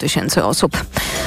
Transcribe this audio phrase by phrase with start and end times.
[0.00, 0.76] tysięcy osób.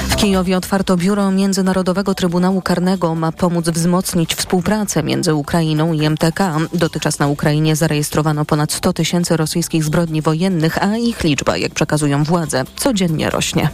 [0.08, 3.14] W Kijowie otwarto biuro Międzynarodowego Trybunału Karnego.
[3.14, 6.56] Ma pomóc wzmocnić współpracę między Ukrainą i MTK.
[6.72, 12.24] Dotychczas na Ukrainie zarejestrowano ponad 100 tysięcy rosyjskich zbrodni wojennych, a ich liczba, jak przekazują
[12.24, 13.68] władze, codziennie rośnie.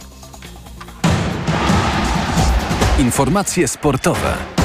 [2.99, 4.60] Informacje sportowe.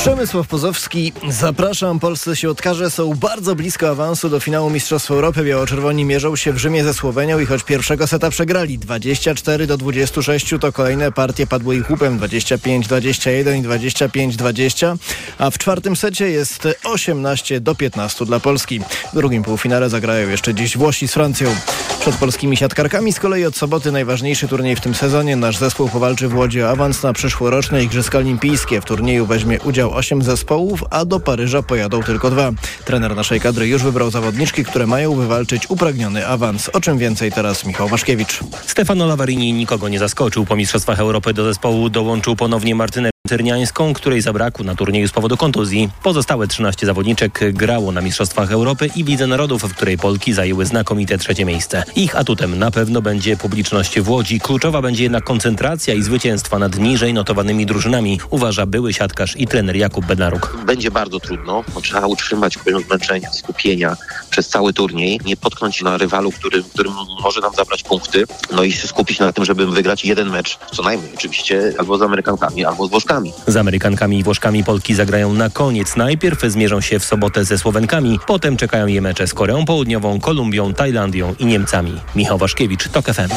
[0.00, 1.98] Przemysław Pozowski, zapraszam.
[1.98, 5.44] Polscy siłotkarze są bardzo blisko awansu do finału Mistrzostw Europy.
[5.44, 10.54] Biało-czerwoni mierzą się w Rzymie ze Słowenią i choć pierwszego seta przegrali 24 do 26,
[10.60, 14.96] to kolejne partie padły ich łupem 25-21 i 25-20,
[15.38, 18.80] a w czwartym secie jest 18 do 15 dla Polski.
[19.12, 21.54] W drugim półfinale zagrają jeszcze dziś Włosi z Francją.
[22.00, 25.36] Przed polskimi siatkarkami z kolei od soboty najważniejszy turniej w tym sezonie.
[25.36, 28.80] Nasz zespół powalczy w Łodzi o awans na przyszłoroczne Igrzyska Olimpijskie.
[28.80, 32.52] W turnieju weźmie udział 8 zespołów, a do Paryża pojadą tylko dwa.
[32.84, 36.68] Trener naszej kadry już wybrał zawodniczki, które mają wywalczyć upragniony awans.
[36.68, 38.40] O czym więcej teraz Michał Waszkiewicz.
[38.66, 40.46] Stefano Lavarini nikogo nie zaskoczył.
[40.46, 45.36] Po Mistrzostwach Europy do zespołu dołączył ponownie Martynę Tyrniańską, której zabrakło na turnieju z powodu
[45.36, 45.90] kontuzji.
[46.02, 51.18] Pozostałe 13 zawodniczek grało na Mistrzostwach Europy i Lidze Narodów, w której Polki zajęły znakomite
[51.18, 51.84] trzecie miejsce.
[51.96, 54.40] Ich atutem na pewno będzie publiczność w Łodzi.
[54.40, 59.76] Kluczowa będzie jednak koncentracja i zwycięstwa nad niżej notowanymi drużynami, uważa były siatkarz i trener
[59.76, 60.56] Jakub Bednaruk.
[60.66, 63.96] Będzie bardzo trudno, trzeba utrzymać poziom zmęczenia, skupienia
[64.30, 66.90] przez cały turniej, nie potknąć na rywalu, który, który
[67.22, 70.82] może nam zabrać punkty, no i się skupić na tym, żeby wygrać jeden mecz, co
[70.82, 73.19] najmniej oczywiście, albo z Amerykankami, albo z Włoszkami.
[73.46, 75.96] Z Amerykankami i Włoszkami Polki zagrają na koniec.
[75.96, 80.74] Najpierw zmierzą się w sobotę ze Słowenkami, potem czekają je mecze z Koreą Południową, Kolumbią,
[80.74, 82.00] Tajlandią i Niemcami.
[82.16, 83.28] Michał Waszkiewicz, TOK FM.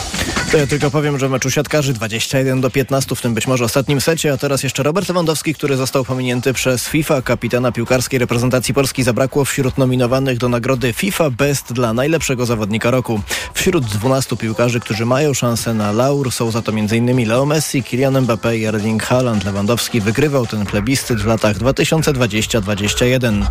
[0.52, 3.66] To ja tylko powiem, że w meczu siatkarzy 21 do 15, w tym być może
[3.66, 7.22] ostatnim secie, a teraz jeszcze Robert Lewandowski, który został pominięty przez FIFA.
[7.22, 13.22] Kapitana piłkarskiej reprezentacji Polski zabrakło wśród nominowanych do nagrody FIFA Best dla najlepszego zawodnika roku.
[13.54, 17.28] Wśród 12 piłkarzy, którzy mają szansę na laur są za to m.in.
[17.28, 19.46] Leo Messi, Kylian Mbappé i Erling Haaland.
[19.46, 23.46] Lewandowski wygrywał ten plebiscyt w latach 2020-2021.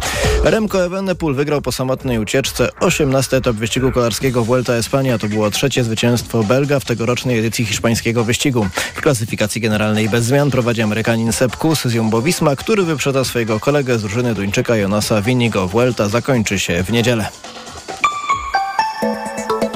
[0.45, 5.19] Remco Evenepoel wygrał po samotnej ucieczce 18 etap wyścigu kolarskiego Vuelta Espania.
[5.19, 8.67] To było trzecie zwycięstwo Belga w tegorocznej edycji hiszpańskiego wyścigu.
[8.95, 13.61] W klasyfikacji generalnej bez zmian prowadzi Amerykanin Sepp Kuss z Jumbo Visma, który wyprzedza swojego
[13.61, 15.69] kolegę z drużyny Duńczyka Jonasa Winigo.
[15.69, 17.29] Vuelta zakończy się w niedzielę.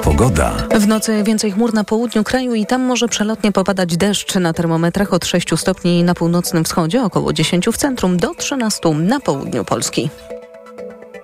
[0.07, 0.53] Pogoda.
[0.79, 5.13] W nocy więcej chmur na południu kraju i tam może przelotnie popadać deszcz na termometrach
[5.13, 10.09] od 6 stopni na północnym wschodzie, około 10 w centrum, do 13 na południu Polski.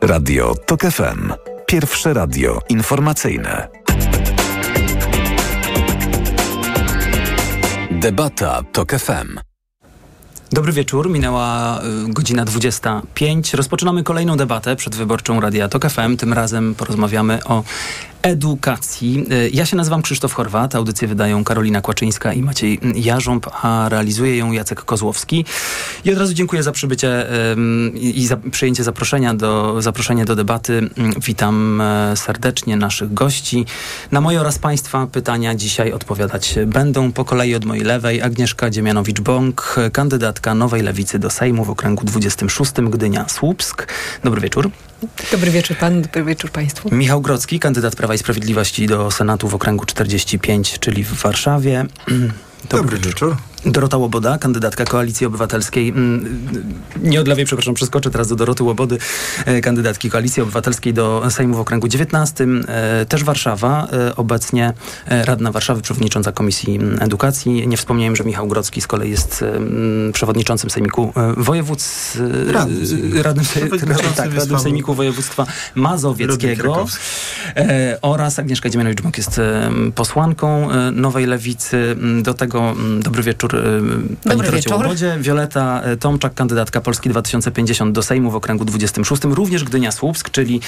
[0.01, 1.33] Radio TOK FM.
[1.65, 3.67] Pierwsze radio informacyjne.
[7.91, 9.39] Debata TOK FM.
[10.51, 13.53] Dobry wieczór, minęła y, godzina 25.
[13.53, 16.17] Rozpoczynamy kolejną debatę przedwyborczą Radia Tok FM.
[16.17, 17.63] Tym razem porozmawiamy o
[18.23, 19.25] edukacji.
[19.31, 24.37] Y, ja się nazywam Krzysztof Chorwat, audycję wydają Karolina Kłaczyńska i Maciej Jarząb, a realizuje
[24.37, 25.45] ją Jacek Kozłowski.
[26.05, 27.27] I od razu dziękuję za przybycie
[27.95, 30.89] i za przyjęcie zaproszenia do, zaproszenie do debaty.
[31.25, 33.65] Witam e, serdecznie naszych gości.
[34.11, 39.75] Na moje oraz Państwa pytania dzisiaj odpowiadać będą po kolei od mojej lewej Agnieszka Dziemianowicz-Bąk,
[39.91, 43.87] kandydatka Nowej Lewicy do Sejmu w okręgu 26 Gdynia-Słupsk.
[44.23, 44.71] Dobry wieczór.
[45.31, 46.95] Dobry wieczór pan, dobry wieczór państwu.
[46.95, 51.85] Michał Grocki, kandydat Prawa i Sprawiedliwości do Senatu w okręgu 45, czyli w Warszawie.
[52.69, 53.35] Dobry, Dobry wieczór.
[53.65, 55.89] Dorota Łoboda, kandydatka Koalicji Obywatelskiej.
[55.89, 56.47] Mm,
[57.03, 58.97] nie od lewej, przepraszam, przeskoczę teraz do Doroty Łobody,
[59.45, 62.47] e, kandydatki Koalicji Obywatelskiej do Sejmu w okręgu 19.
[62.67, 64.73] E, też Warszawa, e, obecnie
[65.07, 67.67] radna Warszawy, przewodnicząca Komisji Edukacji.
[67.67, 69.45] Nie wspomniałem, że Michał Grodzki z kolei jest
[70.13, 72.19] przewodniczącym Sejmiku Województw...
[72.47, 72.85] Radnym,
[73.21, 73.45] radnym,
[74.15, 75.45] tak, radnym Sejmiku Województwa
[75.75, 76.85] Mazowieckiego.
[78.01, 79.41] Oraz Agnieszka Dziemianowicz-Bąk jest
[79.95, 81.95] posłanką Nowej Lewicy.
[82.21, 82.52] Do tego
[82.99, 83.51] dobry wieczór
[84.23, 84.73] Pani Dobry wieczór.
[84.73, 85.17] Łobodzie.
[85.19, 89.21] Wioleta Tomczak, kandydatka Polski 2050 do Sejmu w okręgu 26.
[89.23, 90.61] Również Gdynia Słupsk, czyli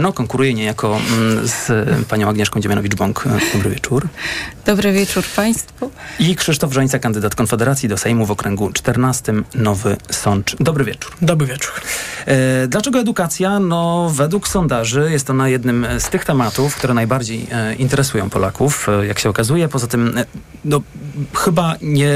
[0.00, 0.98] no, konkuruje niejako
[1.42, 3.28] z panią Agnieszką Dziemianowicz-Bąk.
[3.52, 4.08] Dobry wieczór.
[4.66, 5.90] Dobry wieczór Państwu.
[6.18, 9.32] I Krzysztof Żońca, kandydat Konfederacji do Sejmu w okręgu 14.
[9.54, 10.56] Nowy Sącz.
[10.60, 11.12] Dobry wieczór.
[11.22, 11.72] Dobry wieczór.
[12.68, 13.60] Dlaczego edukacja?
[13.60, 17.46] No, według sondaży jest ona jednym z tych tematów, które najbardziej
[17.78, 19.68] interesują Polaków, jak się okazuje.
[19.68, 20.14] Poza tym,
[20.64, 20.80] no,
[21.34, 22.14] chyba nie,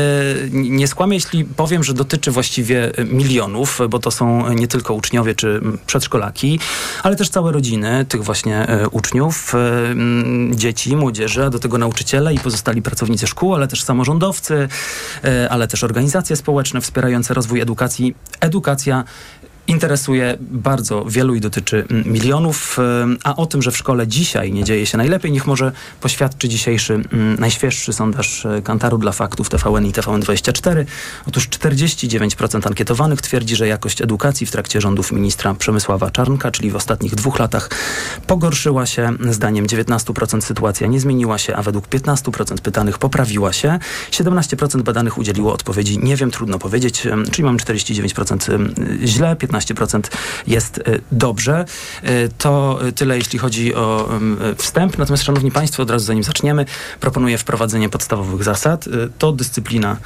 [0.51, 5.61] nie skłamię, jeśli powiem, że dotyczy właściwie milionów, bo to są nie tylko uczniowie czy
[5.87, 6.61] przedszkolaki,
[7.03, 9.95] ale też całe rodziny tych właśnie e, uczniów, e,
[10.57, 14.69] dzieci, młodzieży, a do tego nauczyciele i pozostali pracownicy szkół, ale też samorządowcy,
[15.25, 18.15] e, ale też organizacje społeczne wspierające rozwój edukacji.
[18.41, 19.05] Edukacja
[19.67, 22.79] interesuje bardzo wielu i dotyczy mm, milionów,
[23.25, 26.95] a o tym, że w szkole dzisiaj nie dzieje się najlepiej, niech może poświadczy dzisiejszy
[26.95, 30.85] mm, najświeższy sondaż e, Kantaru dla faktów TVN i TVN24.
[31.29, 36.77] Otóż 49% ankietowanych twierdzi, że jakość edukacji w trakcie rządów ministra Przemysława Czarnka, czyli w
[36.77, 37.71] ostatnich dwóch latach
[38.27, 39.13] pogorszyła się.
[39.31, 43.79] Zdaniem 19% sytuacja nie zmieniła się, a według 15% pytanych poprawiła się.
[44.11, 48.71] 17% badanych udzieliło odpowiedzi nie wiem, trudno powiedzieć, czyli mam 49%
[49.05, 50.01] źle, 15 15%
[50.47, 51.65] jest y, dobrze.
[52.05, 54.09] Y, to tyle, jeśli chodzi o
[54.57, 54.99] wstęp.
[54.99, 56.67] Natomiast, Szanowni Państwo, od razu zanim zaczniemy,
[57.01, 58.87] proponuję wprowadzenie podstawowych zasad.
[58.87, 59.97] Y, to dyscyplina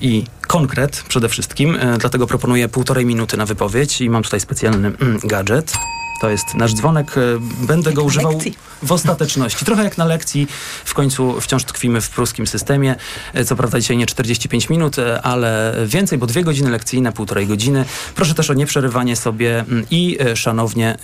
[0.00, 1.78] i konkret przede wszystkim.
[1.98, 5.72] Dlatego proponuję półtorej minuty na wypowiedź i mam tutaj specjalny mm, gadżet.
[6.20, 7.14] To jest nasz dzwonek.
[7.60, 8.56] Będę go używał lekcji.
[8.82, 9.64] W ostateczności.
[9.64, 10.48] Trochę jak na lekcji.
[10.84, 12.94] W końcu wciąż tkwimy w pruskim systemie.
[13.34, 17.46] E, co prawda dzisiaj nie 45 minut, e, ale więcej, bo dwie godziny lekcyjne, półtorej
[17.46, 17.84] godziny.
[18.14, 20.96] Proszę też o nieprzerywanie sobie mm, i szanownie,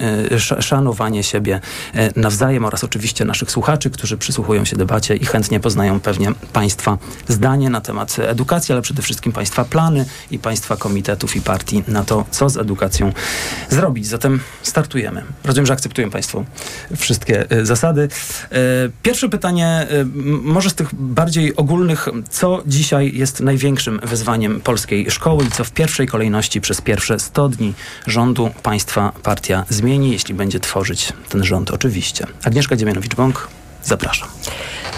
[0.61, 1.61] szanowanie siebie
[2.17, 6.99] nawzajem oraz oczywiście naszych słuchaczy, którzy przysłuchują się debacie i chętnie poznają pewnie Państwa
[7.29, 12.05] zdanie na temat edukacji, ale przede wszystkim Państwa plany i Państwa komitetów i partii na
[12.05, 13.13] to, co z edukacją
[13.71, 14.07] zrobić.
[14.07, 15.25] Zatem startujemy.
[15.45, 16.45] Rozumiem, że akceptują Państwo
[16.97, 18.09] wszystkie e, zasady.
[18.51, 18.59] E,
[19.03, 19.87] pierwsze pytanie, e,
[20.43, 25.71] może z tych bardziej ogólnych, co dzisiaj jest największym wyzwaniem polskiej szkoły i co w
[25.71, 27.75] pierwszej kolejności przez pierwsze 100 dni
[28.07, 32.27] rządu państwa partia zmieni, jeśli będzie tworzyć ten rząd oczywiście.
[32.45, 33.33] Agnieszka Dziemianowicz-Bąk,
[33.83, 34.29] zapraszam.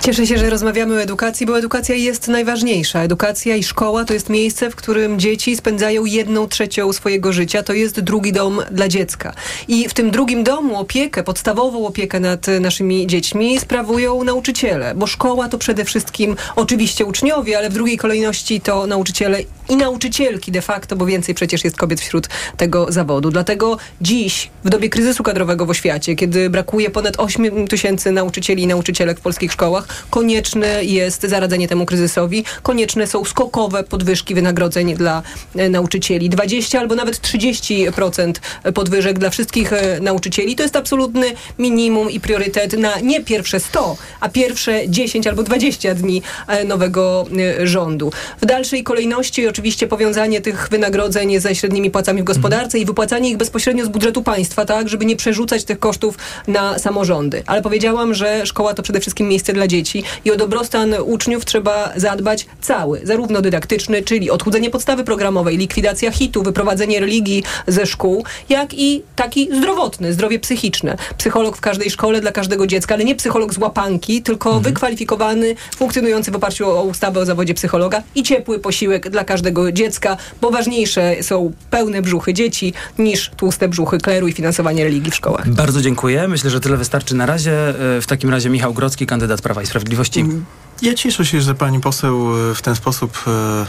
[0.04, 3.02] Cieszę się, że rozmawiamy o edukacji, bo edukacja jest najważniejsza.
[3.02, 7.62] Edukacja i szkoła to jest miejsce, w którym dzieci spędzają jedną trzecią swojego życia.
[7.62, 9.34] To jest drugi dom dla dziecka.
[9.68, 15.48] I w tym drugim domu opiekę, podstawową opiekę nad naszymi dziećmi sprawują nauczyciele, bo szkoła
[15.48, 20.96] to przede wszystkim oczywiście uczniowie, ale w drugiej kolejności to nauczyciele i nauczycielki de facto,
[20.96, 23.30] bo więcej przecież jest kobiet wśród tego zawodu.
[23.30, 28.66] Dlatego dziś, w dobie kryzysu kadrowego w oświacie, kiedy brakuje ponad 8 tysięcy nauczycieli i
[28.66, 32.44] nauczycielek w polskich szkołach, konieczne jest zaradzenie temu kryzysowi.
[32.62, 35.22] Konieczne są skokowe podwyżki wynagrodzeń dla
[35.56, 36.30] e, nauczycieli.
[36.30, 38.32] 20 albo nawet 30%
[38.74, 40.56] podwyżek dla wszystkich e, nauczycieli.
[40.56, 41.26] To jest absolutny
[41.58, 47.26] minimum i priorytet na nie pierwsze 100, a pierwsze 10 albo 20 dni e, nowego
[47.62, 48.12] rządu.
[48.42, 53.36] W dalszej kolejności oczywiście powiązanie tych wynagrodzeń ze średnimi płacami w gospodarce i wypłacanie ich
[53.36, 57.42] bezpośrednio z budżetu państwa, tak, żeby nie przerzucać tych kosztów na samorządy.
[57.46, 61.92] Ale powiedziałam, że szkoła to przede wszystkim miejsce dla dzieci i o dobrostan uczniów trzeba
[61.96, 68.74] zadbać cały, zarówno dydaktyczny, czyli odchudzenie podstawy programowej, likwidacja hitu, wyprowadzenie religii ze szkół, jak
[68.74, 70.96] i taki zdrowotny, zdrowie psychiczne.
[71.18, 74.64] Psycholog w każdej szkole dla każdego dziecka, ale nie psycholog z łapanki, tylko mhm.
[74.64, 80.16] wykwalifikowany, funkcjonujący w oparciu o ustawę o zawodzie psychologa i ciepły posiłek dla każdego dziecka,
[80.40, 85.48] bo ważniejsze są pełne brzuchy dzieci niż tłuste brzuchy kleru i finansowanie religii w szkołach.
[85.48, 86.28] Bardzo dziękuję.
[86.28, 87.68] Myślę, że tyle wystarczy na razie.
[87.96, 90.20] E, w takim razie Michał Grodzki, kandydat Prawa i Sprawiedliwości.
[90.20, 90.64] Sprawiedliwości.
[90.82, 93.66] Ja cieszę się, że pani poseł e, w ten sposób e, e,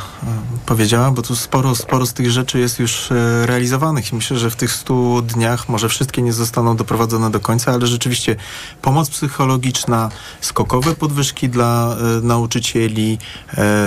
[0.65, 3.09] powiedziała, bo tu sporo, sporo z tych rzeczy jest już
[3.45, 7.71] realizowanych i myślę, że w tych 100 dniach może wszystkie nie zostaną doprowadzone do końca,
[7.71, 8.35] ale rzeczywiście
[8.81, 10.09] pomoc psychologiczna,
[10.41, 13.17] skokowe podwyżki dla nauczycieli,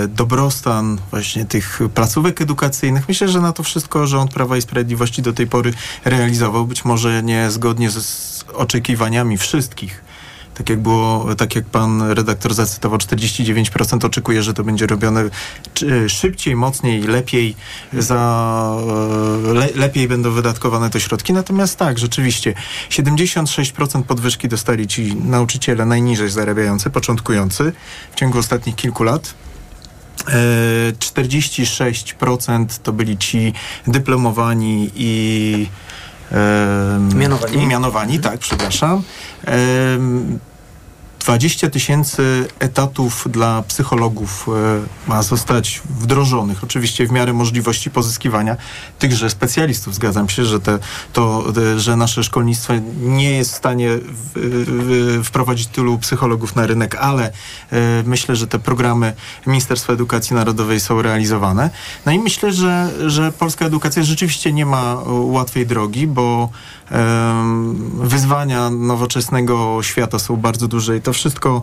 [0.07, 3.07] dobrostan właśnie tych placówek edukacyjnych.
[3.07, 5.73] Myślę, że na to wszystko rząd Prawa i Sprawiedliwości do tej pory
[6.05, 10.08] realizował, być może nie zgodnie z oczekiwaniami wszystkich
[10.59, 15.23] tak jak było, tak jak pan redaktor zacytował, 49% oczekuje, że to będzie robione
[16.07, 17.55] szybciej, mocniej, lepiej,
[17.93, 18.75] za,
[19.49, 21.33] e, le, lepiej będą wydatkowane te środki.
[21.33, 22.53] Natomiast tak, rzeczywiście
[22.89, 27.71] 76% podwyżki dostali ci nauczyciele najniżej zarabiający, początkujący
[28.11, 29.33] w ciągu ostatnich kilku lat.
[30.25, 33.53] 46% e, to byli ci
[33.87, 35.67] dyplomowani i
[37.15, 37.67] mianowani.
[37.67, 39.03] mianowani, tak, przepraszam.
[41.19, 48.57] 20 tysięcy etatów dla psychologów e, ma zostać wdrożonych, oczywiście w miarę możliwości pozyskiwania
[48.99, 49.95] tychże specjalistów.
[49.95, 50.79] Zgadzam się, że, te,
[51.13, 51.43] to,
[51.75, 53.89] e, że nasze szkolnictwo nie jest w stanie
[55.23, 57.31] wprowadzić tylu psychologów na rynek, ale
[57.71, 59.13] e, myślę, że te programy
[59.47, 61.69] Ministerstwa Edukacji Narodowej są realizowane.
[62.05, 66.49] No i myślę, że, że polska edukacja rzeczywiście nie ma łatwej drogi, bo
[67.93, 71.61] wyzwania nowoczesnego świata są bardzo duże i to wszystko,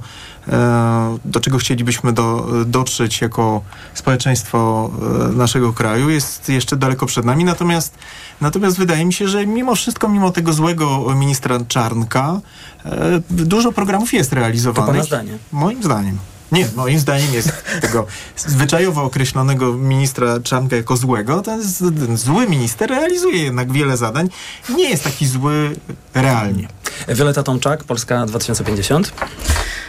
[0.48, 3.62] e, do czego chcielibyśmy do, dotrzeć jako
[3.94, 4.90] społeczeństwo
[5.30, 7.44] e, naszego kraju, jest jeszcze daleko przed nami.
[7.44, 7.94] Natomiast,
[8.40, 12.40] natomiast wydaje mi się, że mimo wszystko, mimo tego złego ministra Czarnka,
[12.84, 14.86] e, dużo programów jest realizowanych.
[14.86, 15.38] To pana zdanie?
[15.52, 16.18] Moim zdaniem.
[16.52, 21.42] Nie, moim zdaniem jest tego zwyczajowo określonego ministra Czarnka jako złego.
[21.42, 24.28] Ten, ten zły minister realizuje jednak wiele zadań.
[24.68, 25.76] Nie jest taki zły
[26.14, 26.68] realnie.
[27.08, 29.12] Wioleta Tomczak, Polska 2050.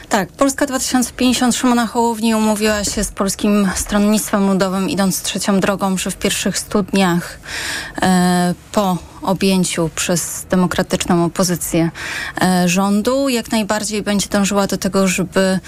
[0.10, 6.12] Tak, Polska 2050 Szymona Hołowni umówiła się z Polskim Stronnictwem Ludowym, idąc trzecią drogą, że
[6.12, 7.40] w pierwszych stu dniach
[8.02, 11.92] e, po objęciu przez demokratyczną opozycję
[12.42, 15.60] e, rządu jak najbardziej będzie dążyła do tego, żeby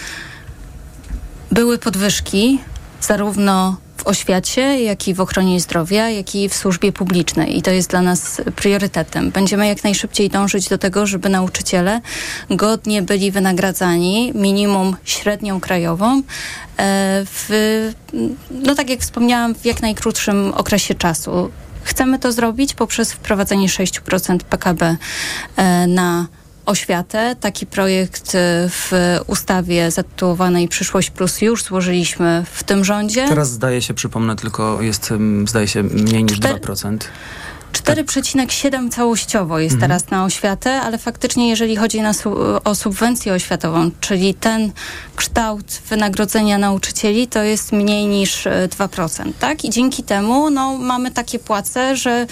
[1.51, 2.59] były podwyżki
[3.01, 7.57] zarówno w oświacie, jak i w ochronie zdrowia, jak i w służbie publicznej.
[7.57, 9.31] I to jest dla nas priorytetem.
[9.31, 12.01] Będziemy jak najszybciej dążyć do tego, żeby nauczyciele
[12.49, 16.21] godnie byli wynagradzani minimum średnią krajową e,
[17.25, 17.49] w,
[18.51, 21.51] no tak jak wspomniałam, w jak najkrótszym okresie czasu.
[21.83, 24.97] Chcemy to zrobić poprzez wprowadzenie 6% PKB
[25.55, 26.27] e, na
[26.69, 27.35] oświatę.
[27.39, 28.91] Taki projekt e, w
[29.27, 33.27] ustawie zatytułowanej Przyszłość Plus już złożyliśmy w tym rządzie.
[33.27, 35.13] Teraz zdaje się, przypomnę tylko, jest
[35.47, 36.97] zdaje się mniej niż Cztery- 2%.
[37.73, 39.89] 4,7 całościowo jest Mhm.
[39.91, 44.71] teraz na oświatę, ale faktycznie jeżeli chodzi na su- o subwencję oświatową, czyli ten
[45.15, 49.65] kształt wynagrodzenia nauczycieli, to jest mniej niż e, 2%, tak?
[49.65, 52.27] I dzięki temu no, mamy takie płace, że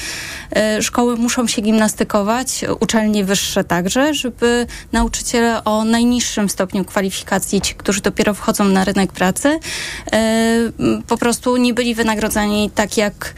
[0.56, 7.75] e, szkoły muszą się gimnastykować, uczelnie wyższe także, żeby nauczyciele o najniższym stopniu kwalifikacji, ci,
[7.75, 9.60] którzy dopiero wchodzą na rynek pracy, e,
[10.79, 13.34] m, po prostu nie byli wynagrodzeni tak jak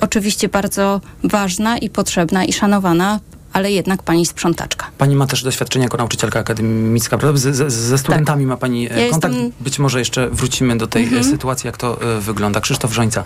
[0.00, 3.20] oczywiście bardzo ważna i potrzebna i szanowana,
[3.52, 4.86] ale jednak pani sprzątaczka.
[4.98, 7.38] Pani ma też doświadczenie jako nauczycielka akademicka, prawda?
[7.40, 8.98] Z, z, ze studentami ma pani e, Tak.
[8.98, 9.34] Ja kontakt.
[9.34, 11.20] jestem- Być może jeszcze wrócimy do tej Mhm.
[11.22, 12.60] e, sytuacji, jak to e, wygląda.
[12.60, 13.24] Krzysztof Żońca,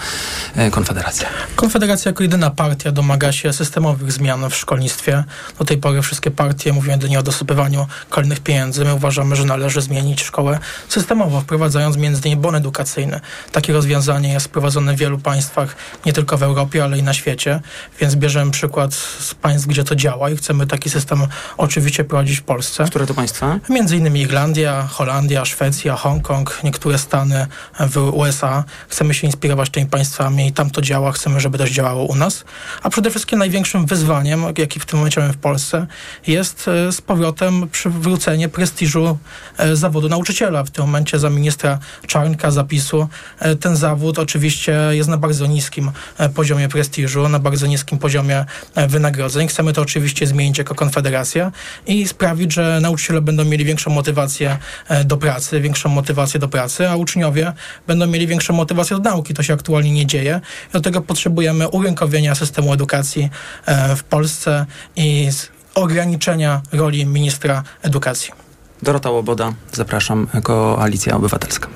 [0.70, 1.28] Konfederacja.
[1.56, 5.24] Konfederacja jako jedyna partia domaga się systemowych zmian w szkolnictwie.
[5.58, 8.84] Do tej pory wszystkie partie mówią jedynie o dosypywaniu kolejnych pieniędzy.
[8.84, 13.20] My uważamy, że należy zmienić szkołę systemowo, wprowadzając między innymi bon edukacyjny.
[13.52, 15.76] Takie rozwiązanie jest wprowadzone w wielu państwach,
[16.06, 17.60] nie tylko w Europie, ale i na świecie.
[18.00, 21.26] Więc bierzemy przykład z państw, gdzie to działa i chcemy taki system
[21.56, 22.84] oczywiście prowadzić w Polsce.
[22.84, 23.58] Które to państwa?
[23.68, 27.46] Między innymi Irlandia, Holandia, Szwecja, Hongkong, niektóre stany
[27.80, 28.64] w USA.
[28.88, 32.44] Chcemy się inspirować tymi państwami i tam to działa, chcemy, żeby też działało u nas.
[32.82, 35.86] A przede wszystkim największym wyzwaniem, jaki w tym momencie mamy w Polsce,
[36.26, 39.18] jest e, z powrotem przywrócenie prestiżu
[39.58, 40.64] e, zawodu nauczyciela.
[40.64, 45.90] W tym momencie za ministra Czarnka zapisu e, ten zawód oczywiście jest na bardzo niskim
[46.34, 48.44] poziomie prestiżu, na bardzo niskim poziomie
[48.88, 49.48] wynagrodzeń.
[49.48, 51.52] Chcemy to oczywiście zmienić jako Konfederacja
[51.86, 56.88] i sprawić, że nauczyciele będą mieli większą motywację e, do pracy, większą motywację do pracy,
[56.88, 57.52] a uczniowie
[57.86, 59.34] będą mieli większą motywację do nauki.
[59.34, 60.40] To się aktualnie nie dzieje.
[60.70, 63.30] I do tego potrzebujemy urynkowienia systemu edukacji
[63.66, 64.66] e, w Polsce
[64.96, 65.28] i
[65.74, 68.41] ograniczenia roli ministra edukacji.
[68.82, 71.68] Dorota Łoboda, zapraszam, Koalicja Obywatelska.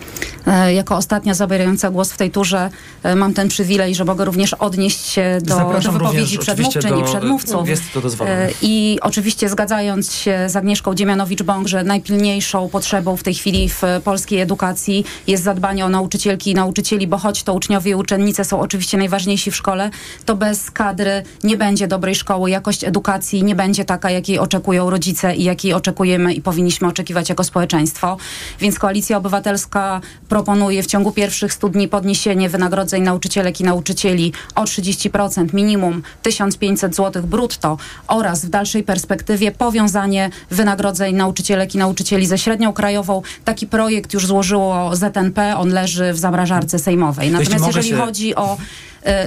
[0.46, 2.70] E, Jako ostatnia zabierająca głos w tej turze
[3.02, 7.04] e, mam ten przywilej, że mogę również odnieść się do, do wypowiedzi również przedmówczyń i
[7.04, 7.68] przedmówców.
[7.68, 8.36] jest to dozwolone.
[8.36, 13.82] E, I oczywiście zgadzając się z Agnieszką Dziemianowicz-Bąk, że najpilniejszą potrzebą w tej chwili w
[14.04, 18.60] polskiej edukacji jest zadbanie o nauczycielki i nauczycieli, bo choć to uczniowie i uczennice są
[18.60, 19.90] oczywiście najważniejsi w szkole,
[20.25, 22.50] to bez kadry nie będzie dobrej szkoły.
[22.50, 27.44] Jakość edukacji nie będzie taka, jakiej oczekują rodzice i jakiej oczekujemy i powinniśmy oczekiwać jako
[27.44, 28.16] społeczeństwo.
[28.60, 34.64] Więc Koalicja Obywatelska proponuje w ciągu pierwszych 100 dni podniesienie wynagrodzeń nauczycielek i nauczycieli o
[34.64, 37.76] 30%, minimum 1500 zł brutto
[38.08, 43.22] oraz w dalszej perspektywie powiązanie wynagrodzeń nauczycielek i nauczycieli ze średnią krajową.
[43.44, 47.30] Taki projekt już złożyło ZNP, on leży w zamrażarce sejmowej.
[47.30, 48.56] Natomiast jeżeli się- chodzi o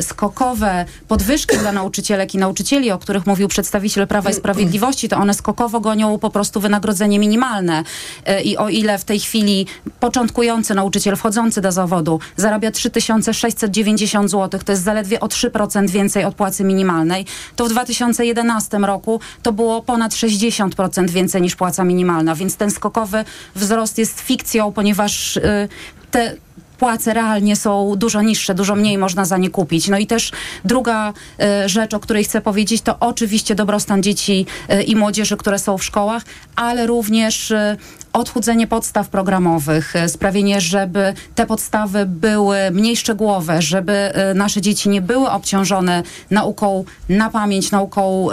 [0.02, 5.34] skokowe podwyżki dla nauczycielek i nauczycieli, o których mówił przedstawiciel Prawa i Sprawiedliwości, to one
[5.34, 7.84] skokowo gonią po prostu wynagrodzenie minimalne.
[8.26, 9.66] E, I o ile w tej chwili
[10.00, 16.36] początkujący nauczyciel wchodzący do zawodu zarabia 3690 zł, to jest zaledwie o 3% więcej od
[16.36, 22.56] płacy minimalnej, to w 2011 roku to było ponad 60% więcej niż płaca minimalna, więc
[22.56, 25.70] ten skokowy wzrost jest fikcją, ponieważ y,
[26.12, 26.36] te
[26.80, 29.88] płace realnie są dużo niższe, dużo mniej można za nie kupić.
[29.88, 30.32] No i też
[30.66, 35.60] druga e, rzecz, o której chcę powiedzieć, to oczywiście dobrostan dzieci e, i młodzieży, które
[35.60, 36.24] są w szkołach,
[36.56, 37.78] ale również e,
[38.14, 45.30] odchudzenie podstaw programowych, sprawienie, żeby te podstawy były mniej szczegółowe, żeby nasze dzieci nie były
[45.30, 48.28] obciążone nauką na pamięć, nauką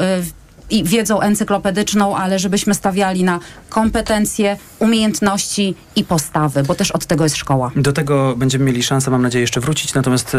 [0.71, 7.25] i wiedzą encyklopedyczną, ale żebyśmy stawiali na kompetencje, umiejętności i postawy, bo też od tego
[7.25, 7.71] jest szkoła.
[7.77, 9.95] Do tego będziemy mieli szansę, mam nadzieję, jeszcze wrócić.
[9.95, 10.37] Natomiast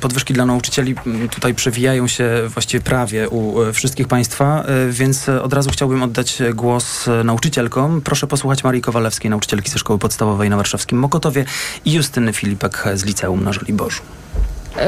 [0.00, 5.28] podwyżki dla nauczycieli m, tutaj przewijają się właściwie prawie u e, wszystkich Państwa, e, więc
[5.28, 8.00] e, od razu chciałbym oddać głos nauczycielkom.
[8.00, 11.44] Proszę posłuchać Marii Kowalewskiej, nauczycielki ze Szkoły Podstawowej na warszawskim Mokotowie
[11.84, 14.02] i Justyny Filipek z Liceum na Żoliborzu.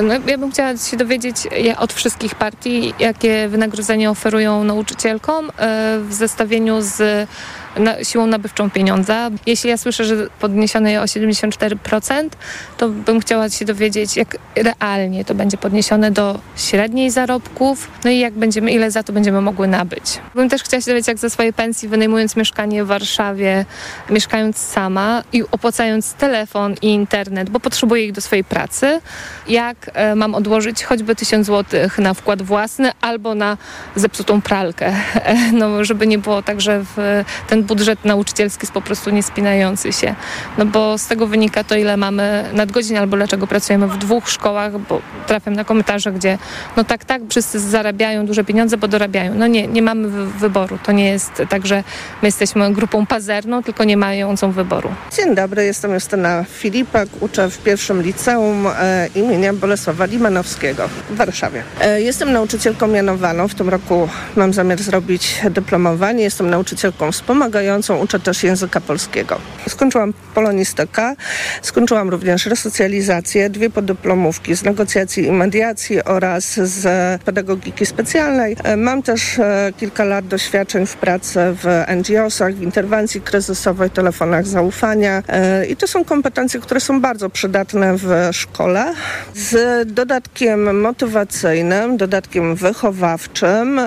[0.03, 1.37] No, ja bym chciała się dowiedzieć
[1.79, 5.51] od wszystkich partii, jakie wynagrodzenie oferują nauczycielkom e,
[6.09, 7.29] w zestawieniu z
[7.79, 9.31] na, siłą nabywczą pieniądza.
[9.47, 12.29] Jeśli ja słyszę, że podniesione je o 74%,
[12.77, 18.19] to bym chciała się dowiedzieć, jak realnie to będzie podniesione do średniej zarobków, no i
[18.19, 20.19] jak będziemy, ile za to będziemy mogły nabyć.
[20.35, 23.65] Bym też chciała się dowiedzieć, jak ze swojej pensji, wynajmując mieszkanie w Warszawie,
[24.11, 29.01] mieszkając sama i opłacając telefon i internet, bo potrzebuję ich do swojej pracy,
[29.49, 33.57] jak e, mam odłożyć choćby 1000 zł na wkład własny albo na
[33.97, 34.93] zepsutą pralkę.
[35.53, 40.15] No, żeby nie było tak, że w, ten budżet nauczycielski jest po prostu niespinający się.
[40.59, 44.79] No bo z tego wynika to, ile mamy nadgodzin albo dlaczego pracujemy w dwóch szkołach,
[44.79, 46.39] bo trafiam na komentarze, gdzie
[46.77, 49.35] no tak, tak, wszyscy zarabiają duże pieniądze, bo dorabiają.
[49.35, 50.79] No nie, nie mamy wy- wyboru.
[50.83, 51.85] To nie jest tak, że
[52.23, 54.91] my jesteśmy grupą pazerną, tylko nie mającą wyboru.
[55.17, 61.63] Dzień dobry, jestem Justyna Filipek, uczę w pierwszym liceum e, imienia Bolesława Limanowskiego w Warszawie.
[61.81, 67.48] E, jestem nauczycielką mianowaną, w tym roku mam zamiar zrobić dyplomowanie, jestem nauczycielką wspomagającą,
[68.03, 69.39] uczę też języka polskiego.
[69.69, 71.15] Skończyłam polonistykę,
[71.63, 78.57] skończyłam również resocjalizację, dwie podyplomówki z negocjacji i mediacji oraz z pedagogiki specjalnej.
[78.65, 84.47] E, Mam też e, kilka lat doświadczeń w pracy w NGO-sach, w interwencji kryzysowej, telefonach
[84.47, 88.95] zaufania E, i to są kompetencje, które są bardzo przydatne w szkole
[89.35, 93.81] z dodatkiem motywacyjnym, dodatkiem wychowawczym,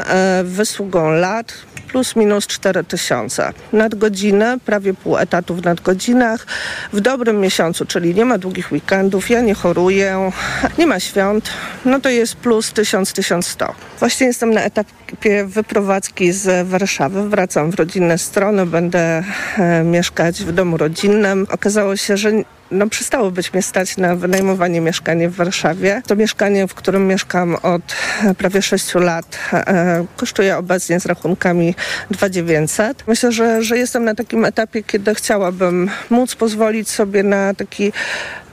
[0.44, 1.54] wysługą lat,
[1.92, 3.54] plus minus 4 tysiące.
[3.74, 6.46] Nadgodziny, prawie pół etatu w nadgodzinach.
[6.94, 10.32] W dobrym miesiącu, czyli nie ma długich weekendów, ja nie choruję,
[10.78, 11.50] nie ma świąt,
[11.86, 13.72] no to jest plus 1000-1100.
[14.00, 17.30] Właśnie jestem na etapie wyprowadzki z Warszawy.
[17.30, 19.24] Wracam w rodzinne strony, będę
[19.58, 21.48] e, mieszkać w domu rodzinnym.
[21.52, 22.32] Okazało się, że
[22.72, 26.02] no przestało być mnie stać na wynajmowanie mieszkania w Warszawie.
[26.08, 27.82] To mieszkanie, w którym mieszkam od
[28.24, 31.76] e, prawie 6 lat, e, kosztuje obecnie z rachunkami
[32.12, 33.04] 2900.
[33.08, 37.92] Myślę, że, że jestem na takim etapie, kiedy chciałabym móc pozwolić sobie na taki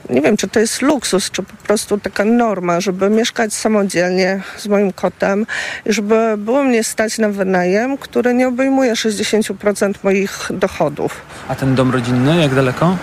[0.09, 4.67] nie wiem, czy to jest luksus, czy po prostu taka norma, żeby mieszkać samodzielnie z
[4.67, 5.45] moim kotem
[5.85, 11.21] i żeby było mnie stać na wynajem, który nie obejmuje 60% moich dochodów.
[11.47, 12.97] A ten dom rodzinny, jak daleko?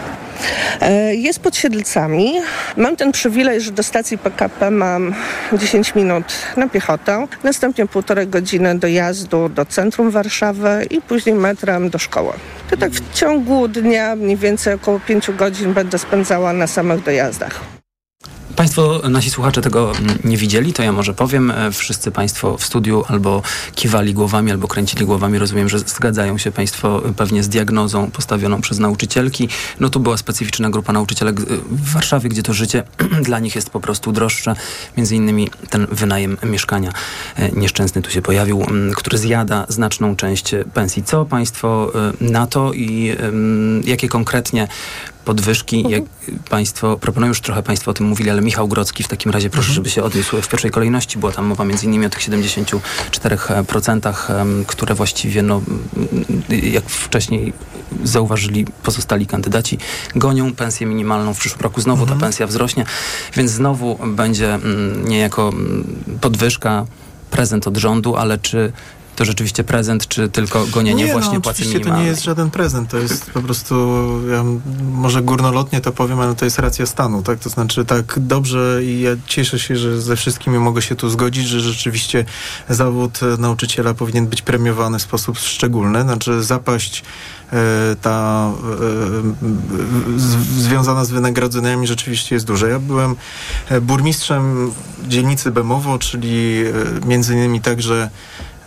[0.81, 2.35] E, Jest pod Siedlcami.
[2.77, 5.15] Mam ten przywilej, że do stacji PKP mam
[5.53, 6.25] 10 minut
[6.57, 12.33] na piechotę, następnie półtorej godziny dojazdu do centrum Warszawy i później metrem do szkoły.
[12.71, 17.61] To tak w ciągu dnia mniej więcej około 5 godzin będę spędzała na samych dojazdach.
[18.57, 21.51] Państwo, nasi słuchacze tego mm, nie widzieli, to ja może powiem.
[21.51, 23.43] E, Wszyscy Państwo w studiu albo
[23.75, 25.39] kiwali głowami, albo kręcili głowami.
[25.39, 29.49] Rozumiem, że zgadzają się Państwo pewnie z diagnozą postawioną przez nauczycielki.
[29.81, 32.83] No tu była specyficzna grupa nauczycielek e, w Warszawie, gdzie to życie
[33.27, 34.55] dla nich jest po prostu droższe.
[34.97, 36.93] Między innymi ten wynajem mieszkania
[37.37, 38.67] e, nieszczęsny tu się pojawił,
[38.97, 41.03] który zjada znaczną część e, pensji.
[41.03, 43.17] Co Państwo e, na to i
[43.85, 44.69] jakie konkretnie
[45.27, 46.03] podwyżki, jak
[46.51, 49.73] Państwo proponują, już trochę Państwo o tym mówili, ale Michał Grodzki w takim razie proszę,
[49.73, 51.19] żeby się odniósł w pierwszej kolejności.
[51.19, 55.63] Była tam mowa między innymi o tych 74%, em, które właściwie, no,
[56.49, 57.53] jak wcześniej
[58.05, 59.79] zauważyli pozostali kandydaci,
[60.15, 61.35] gonią pensję minimalną.
[61.35, 62.85] W przyszłym roku znowu ta pensja wzrośnie,
[63.37, 66.87] więc znowu będzie mm, niejako mm, podwyżka,
[67.31, 68.73] prezent od rządu, ale czy
[69.17, 71.93] to rzeczywiście prezent, czy tylko gonienie nie, właśnie no, płacy minimalnej?
[71.93, 73.75] to nie jest żaden prezent, to jest po prostu,
[74.31, 74.45] ja
[74.93, 77.39] może górnolotnie to powiem, ale to jest racja stanu, tak?
[77.39, 81.47] To znaczy tak dobrze i ja cieszę się, że ze wszystkimi mogę się tu zgodzić,
[81.47, 82.25] że rzeczywiście
[82.69, 87.03] zawód nauczyciela powinien być premiowany w sposób szczególny, znaczy zapaść
[87.53, 87.57] e,
[88.03, 88.51] ta
[90.59, 92.69] e, związana z wynagrodzeniami rzeczywiście jest duża.
[92.69, 93.17] Ja byłem
[93.69, 94.73] e, burmistrzem
[95.09, 96.65] dzielnicy Bemowo, czyli
[97.07, 98.11] między innymi także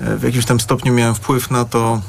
[0.02, 2.02] w jakimś tam stopniu miałem wpływ na to,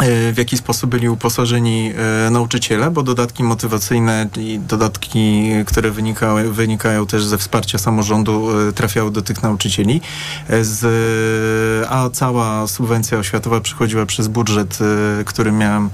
[0.00, 1.92] e, w jaki sposób byli uposażeni
[2.26, 8.72] e, nauczyciele, bo dodatki motywacyjne i dodatki, które wynikały, wynikają też ze wsparcia samorządu, e,
[8.72, 10.00] trafiały do tych nauczycieli,
[10.48, 14.78] E, z, a cała subwencja oświatowa przychodziła przez budżet,
[15.20, 15.90] e, który miałem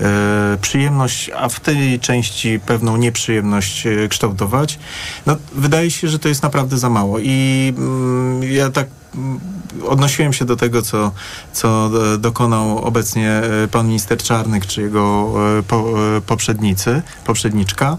[0.00, 4.78] e, przyjemność, a w tej części pewną nieprzyjemność e, kształtować.
[5.26, 9.55] No, wydaje się, że to jest naprawdę za mało i mm, ja tak mm,
[9.88, 11.12] odnosiłem się do tego, co,
[11.52, 15.34] co dokonał obecnie pan minister Czarnek, czy jego
[15.68, 15.84] po,
[16.26, 17.96] poprzednicy, poprzedniczka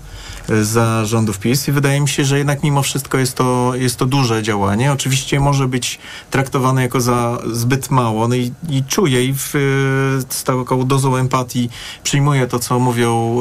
[0.62, 4.06] za rządów PiS i wydaje mi się, że jednak mimo wszystko jest to, jest to
[4.06, 4.92] duże działanie.
[4.92, 6.00] Oczywiście może być
[6.32, 9.50] traktowane jako za zbyt mało no i, i czuję i w,
[10.30, 11.70] z taką dozą empatii
[12.04, 13.40] przyjmuję to, co mówią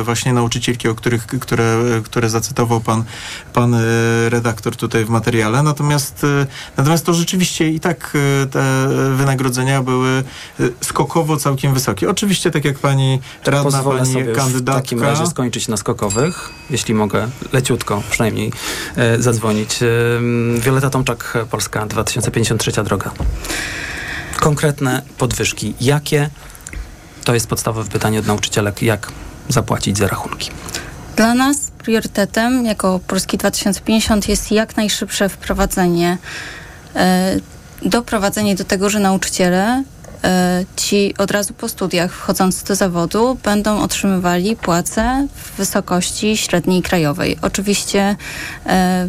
[0.00, 3.04] e, właśnie nauczycielki, o których, które, które zacytował pan,
[3.52, 3.78] pan e,
[4.28, 5.62] redaktor tutaj w materiale.
[5.62, 8.16] Natomiast, e, natomiast to rzeczywiście i tak
[8.50, 10.24] te wynagrodzenia były
[10.80, 12.10] skokowo całkiem wysokie.
[12.10, 14.80] Oczywiście, tak jak pani radna, pani kandydatka.
[14.80, 16.33] w takim razie skończyć na skokowych
[16.70, 18.52] jeśli mogę leciutko przynajmniej
[18.96, 19.82] e, zadzwonić.
[19.82, 19.86] E,
[20.60, 23.10] Wioleta Tomczak, Polska 2053 droga.
[24.40, 25.74] Konkretne podwyżki.
[25.80, 26.30] Jakie?
[27.24, 28.82] To jest podstawowe pytanie od nauczycielek.
[28.82, 29.12] Jak
[29.48, 30.50] zapłacić za rachunki?
[31.16, 36.18] Dla nas priorytetem jako Polski 2050 jest jak najszybsze wprowadzenie,
[36.96, 37.36] e,
[37.82, 39.84] doprowadzenie do tego, że nauczyciele
[40.76, 47.36] ci od razu po studiach wchodząc do zawodu będą otrzymywali płacę w wysokości średniej krajowej.
[47.42, 48.16] Oczywiście
[48.66, 49.08] e,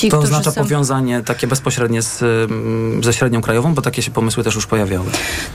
[0.00, 0.62] Ci, to oznacza są...
[0.62, 5.06] powiązanie takie bezpośrednie z, mm, ze średnią krajową, bo takie się pomysły też już pojawiały.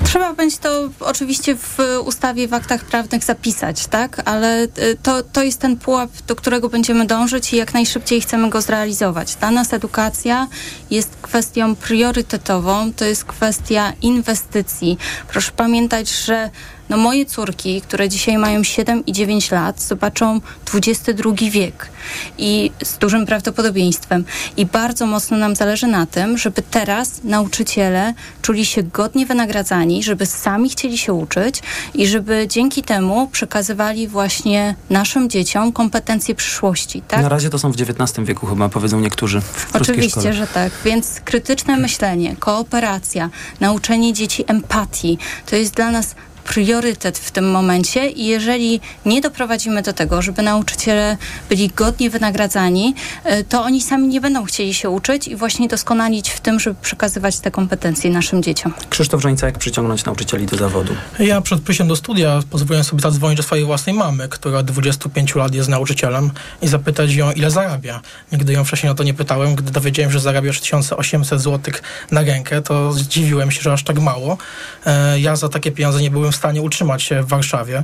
[0.03, 4.21] Trzeba będzie to oczywiście w ustawie, w aktach prawnych zapisać, tak?
[4.25, 4.69] Ale y,
[5.03, 9.35] to, to jest ten pułap, do którego będziemy dążyć i jak najszybciej chcemy go zrealizować.
[9.35, 10.47] Dla nas edukacja
[10.91, 14.97] jest kwestią priorytetową, to jest kwestia inwestycji.
[15.27, 16.49] Proszę pamiętać, że
[16.89, 20.41] no moje córki, które dzisiaj mają 7 i 9 lat, zobaczą
[20.73, 21.89] XXI wiek
[22.37, 24.25] i z dużym prawdopodobieństwem.
[24.57, 30.25] I bardzo mocno nam zależy na tym, żeby teraz nauczyciele czuli się godnie wynagradzani, żeby
[30.25, 31.61] sami chcieli się uczyć
[31.93, 37.01] i żeby dzięki temu przekazywali właśnie naszym dzieciom kompetencje przyszłości.
[37.07, 37.21] Tak?
[37.21, 39.41] Na razie to są w XIX wieku chyba, powiedzą niektórzy.
[39.73, 40.33] Oczywiście, szkole.
[40.33, 40.73] że tak.
[40.85, 48.09] Więc krytyczne myślenie, kooperacja, nauczenie dzieci empatii, to jest dla nas priorytet w tym momencie
[48.09, 51.17] i jeżeli nie doprowadzimy do tego, żeby nauczyciele
[51.49, 56.29] byli godnie wynagradzani, e, to oni sami nie będą chcieli się uczyć i właśnie doskonalić
[56.29, 58.73] w tym, żeby przekazywać te kompetencje naszym dzieciom.
[58.89, 60.95] Krzysztof Żońca, jak przyciągnąć nauczycieli do zawodu?
[61.19, 65.35] Ja przed przyjściem do studia pozwoliłem sobie zadzwonić do swojej własnej mamy, która od 25
[65.35, 66.31] lat jest nauczycielem
[66.61, 68.01] i zapytać ją, ile zarabia.
[68.31, 69.55] Nigdy ją wcześniej o to nie pytałem.
[69.55, 71.73] Gdy dowiedziałem, że zarabia 3800 zł
[72.11, 74.37] na rękę, to zdziwiłem się, że aż tak mało.
[74.85, 77.83] E, ja za takie pieniądze nie byłem w stanie utrzymać się w Warszawie.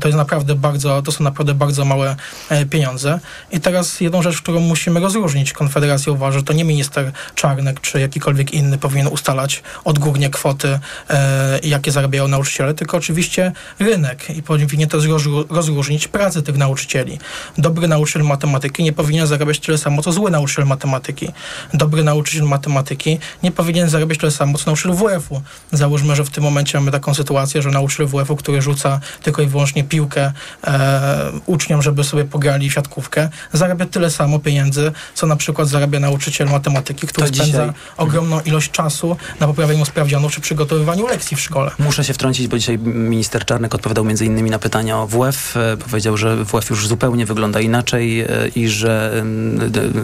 [0.00, 2.16] To, jest naprawdę bardzo, to są naprawdę bardzo małe
[2.48, 3.20] e, pieniądze.
[3.52, 5.52] I teraz jedną rzecz, którą musimy rozróżnić.
[5.52, 10.78] Konfederacja uważa, że to nie minister Czarnek czy jakikolwiek inny powinien ustalać odgórnie kwoty,
[11.10, 15.04] e, jakie zarabiają nauczyciele, tylko oczywiście rynek i powinien też
[15.50, 17.18] rozróżnić pracę tych nauczycieli.
[17.58, 21.28] Dobry nauczyciel matematyki nie powinien zarabiać tyle samo, co zły nauczyciel matematyki.
[21.74, 25.42] Dobry nauczyciel matematyki nie powinien zarabiać tyle samo, co nauczyciel WF-u.
[25.72, 29.46] Załóżmy, że w tym momencie mamy taką sytuację, że nauczyciel WF-u, który rzuca tylko i
[29.46, 30.32] wyłącznie piłkę
[30.64, 36.48] e, uczniom, żeby sobie pograli siatkówkę, zarabia tyle samo pieniędzy, co na przykład zarabia nauczyciel
[36.48, 37.72] matematyki, który to spędza dzisiaj...
[37.96, 41.70] ogromną ilość czasu na poprawieniu sprawdzianów czy przygotowywaniu lekcji w szkole.
[41.78, 45.56] Muszę się wtrącić, bo dzisiaj minister Czarnek odpowiadał między innymi na pytania o WF.
[45.56, 49.24] E, powiedział, że WF już zupełnie wygląda inaczej e, i że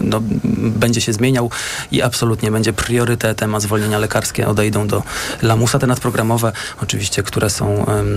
[0.01, 0.21] no,
[0.55, 1.49] będzie się zmieniał
[1.91, 5.03] i absolutnie będzie priorytetem, a zwolnienia lekarskie odejdą do
[5.41, 5.79] lamusa.
[5.79, 7.60] Te nadprogramowe oczywiście, które są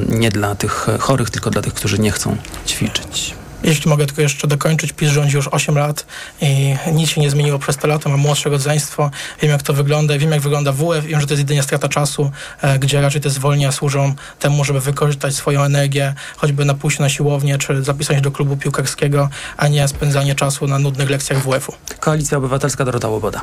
[0.09, 3.35] nie dla tych chorych, tylko dla tych, którzy nie chcą ćwiczyć.
[3.65, 6.07] Jeśli mogę tylko jeszcze dokończyć, PiS rządzi już 8 lat
[6.41, 8.11] i nic się nie zmieniło przez te lata.
[8.11, 9.11] Mam młodsze rodzeństwo,
[9.43, 12.31] wiem jak to wygląda, wiem jak wygląda WF, wiem, że to jest jedynie strata czasu,
[12.63, 17.09] e, gdzie raczej te zwolnienia służą temu, żeby wykorzystać swoją energię, choćby na pójście na
[17.09, 21.73] siłownię, czy zapisać do klubu piłkarskiego, a nie spędzanie czasu na nudnych lekcjach WF-u.
[22.01, 23.41] Koalicja Obywatelska Dorota Łoboda.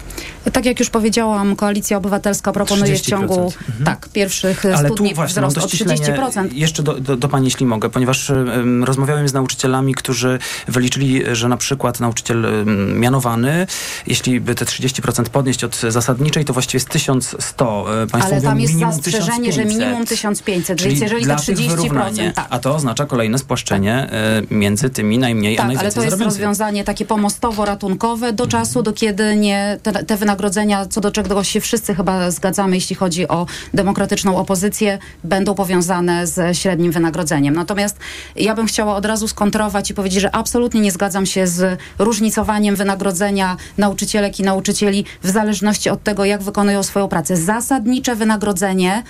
[0.54, 3.86] Tak jak już powiedziałam, Koalicja Obywatelska proponuje w ciągu mhm.
[3.86, 6.54] tak, pierwszych Ale studni tu właśnie, wzrost o 30%.
[6.54, 11.24] Jeszcze do, do, do Pani, jeśli mogę, ponieważ um, rozmawiałem z nauczycielami, którzy którzy wyliczyli,
[11.32, 13.68] że na przykład nauczyciel mianowany,
[14.08, 18.04] jeśli by te 30% podnieść od zasadniczej, to właściwie jest 1100.
[18.04, 22.48] E, państwo Ale tam jest zastrzeżenie, że minimum 1500, Czyli więc jeżeli to 30%, tak.
[22.50, 24.52] A to oznacza kolejne spłaszczenie tak.
[24.52, 28.50] między tymi najmniej tak, a najwięcej ale to jest rozwiązanie takie pomostowo-ratunkowe do mhm.
[28.50, 32.96] czasu, do kiedy nie te, te wynagrodzenia, co do czego się wszyscy chyba zgadzamy, jeśli
[32.96, 37.54] chodzi o demokratyczną opozycję, będą powiązane z średnim wynagrodzeniem.
[37.54, 37.98] Natomiast
[38.36, 42.76] ja bym chciała od razu skontrować i powiedzieć, że absolutnie nie zgadzam się z różnicowaniem
[42.76, 47.38] wynagrodzenia nauczycielek i nauczycieli w zależności od tego, jak wykonują swoją pracę.
[47.38, 49.04] Zasadnicze wynagrodzenie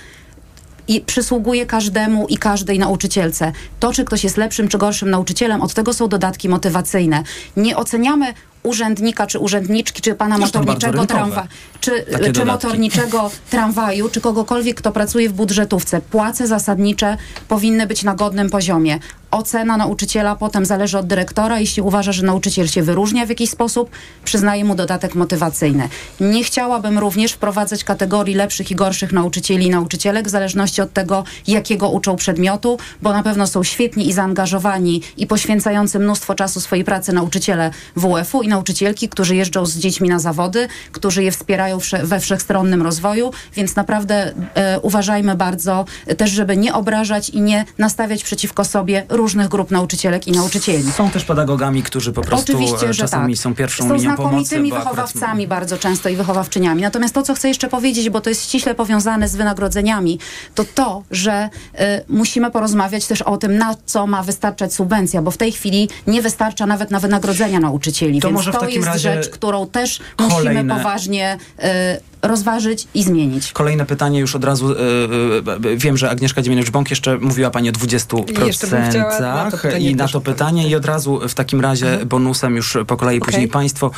[0.88, 3.52] i przysługuje każdemu i każdej nauczycielce.
[3.80, 7.22] To, czy ktoś jest lepszym czy gorszym nauczycielem, od tego są dodatki motywacyjne.
[7.56, 11.46] Nie oceniamy urzędnika czy urzędniczki, czy pana Zresztą motorniczego tramwa,
[11.80, 16.00] czy, Takie czy motorniczego tramwaju, czy kogokolwiek, kto pracuje w budżetówce.
[16.00, 17.16] Płace zasadnicze
[17.48, 18.98] powinny być na godnym poziomie.
[19.32, 21.60] Ocena nauczyciela potem zależy od dyrektora.
[21.60, 23.90] Jeśli uważa, że nauczyciel się wyróżnia w jakiś sposób,
[24.24, 25.88] przyznaje mu dodatek motywacyjny.
[26.20, 31.24] Nie chciałabym również wprowadzać kategorii lepszych i gorszych nauczycieli i nauczycielek w zależności od tego,
[31.46, 36.84] jakiego uczą przedmiotu, bo na pewno są świetni i zaangażowani i poświęcający mnóstwo czasu swojej
[36.84, 42.20] pracy nauczyciele WF-u i nauczycielki, którzy jeżdżą z dziećmi na zawody, którzy je wspierają we
[42.20, 45.84] wszechstronnym rozwoju, więc naprawdę e, uważajmy bardzo
[46.16, 50.92] też, żeby nie obrażać i nie nastawiać przeciwko sobie różnych grup nauczycielek i nauczycieli.
[50.92, 53.42] Są też pedagogami, którzy po prostu Oczywiście, e, że czasami tak.
[53.42, 54.22] są pierwszą Są linią pomocy.
[54.22, 56.82] znakomitymi bo akurat- wychowawcami bardzo często i wychowawczyniami.
[56.82, 60.18] Natomiast to, co chcę jeszcze powiedzieć, bo to jest ściśle powiązane z wynagrodzeniami,
[60.54, 65.30] to to, że y, musimy porozmawiać też o tym, na co ma wystarczać subwencja, bo
[65.30, 68.20] w tej chwili nie wystarcza nawet na wynagrodzenia nauczycieli.
[68.20, 73.52] To więc to jest rzecz, którą też musimy kolejne- poważnie y, rozważyć i zmienić.
[73.52, 74.72] Kolejne pytanie już od razu.
[74.72, 79.94] e, wiem, że Agnieszka Dziemianowicz-Bąk jeszcze mówiła Pani o 20% Jeszcze bym chciała na i
[79.94, 83.26] na to pytanie i od razu w takim razie bonusem już po kolei Okej.
[83.26, 83.90] później Państwo,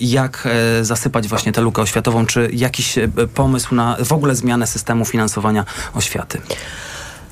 [0.00, 0.48] jak
[0.82, 2.94] zasypać właśnie tę lukę oświatową, czy jakiś
[3.34, 6.40] pomysł na w ogóle zmianę systemu finansowania oświaty?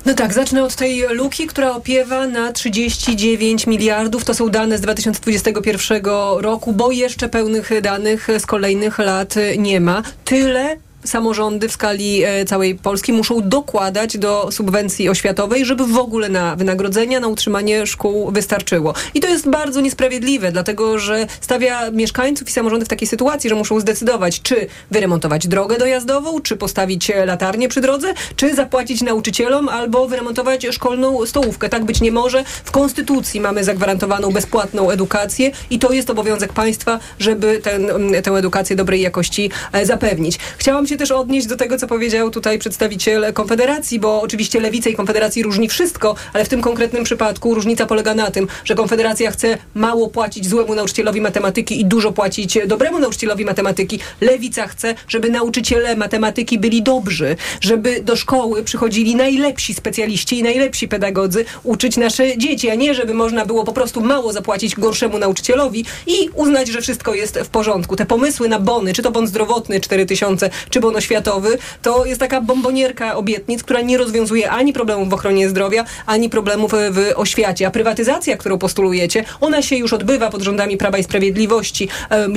[0.05, 4.25] No tak, zacznę od tej luki, która opiewa na 39 miliardów.
[4.25, 6.05] To są dane z 2021
[6.39, 10.03] roku, bo jeszcze pełnych danych z kolejnych lat nie ma.
[10.25, 16.29] Tyle samorządy w skali e, całej Polski muszą dokładać do subwencji oświatowej, żeby w ogóle
[16.29, 18.93] na wynagrodzenia, na utrzymanie szkół wystarczyło.
[19.13, 23.55] I to jest bardzo niesprawiedliwe, dlatego że stawia mieszkańców i samorządy w takiej sytuacji, że
[23.55, 29.69] muszą zdecydować, czy wyremontować drogę dojazdową, czy postawić e, latarnię przy drodze, czy zapłacić nauczycielom,
[29.69, 31.69] albo wyremontować szkolną stołówkę.
[31.69, 32.43] Tak być nie może.
[32.63, 37.87] W Konstytucji mamy zagwarantowaną bezpłatną edukację i to jest obowiązek państwa, żeby ten,
[38.23, 40.39] tę edukację dobrej jakości e, zapewnić.
[40.57, 44.95] Chciałam się też odnieść do tego, co powiedział tutaj przedstawiciel Konfederacji, bo oczywiście Lewica i
[44.95, 49.57] Konfederacji różni wszystko, ale w tym konkretnym przypadku różnica polega na tym, że Konfederacja chce
[49.75, 53.99] mało płacić złemu nauczycielowi matematyki i dużo płacić dobremu nauczycielowi matematyki.
[54.21, 60.87] Lewica chce, żeby nauczyciele matematyki byli dobrzy, żeby do szkoły przychodzili najlepsi specjaliści i najlepsi
[60.87, 65.85] pedagodzy uczyć nasze dzieci, a nie żeby można było po prostu mało zapłacić gorszemu nauczycielowi
[66.07, 67.95] i uznać, że wszystko jest w porządku.
[67.95, 72.41] Te pomysły na bony, czy to bon zdrowotny 4000, czy bon oświatowy, to jest taka
[72.41, 77.67] bombonierka obietnic, która nie rozwiązuje ani problemów w ochronie zdrowia, ani problemów w oświacie.
[77.67, 81.87] A prywatyzacja, którą postulujecie, ona się już odbywa pod rządami Prawa i Sprawiedliwości.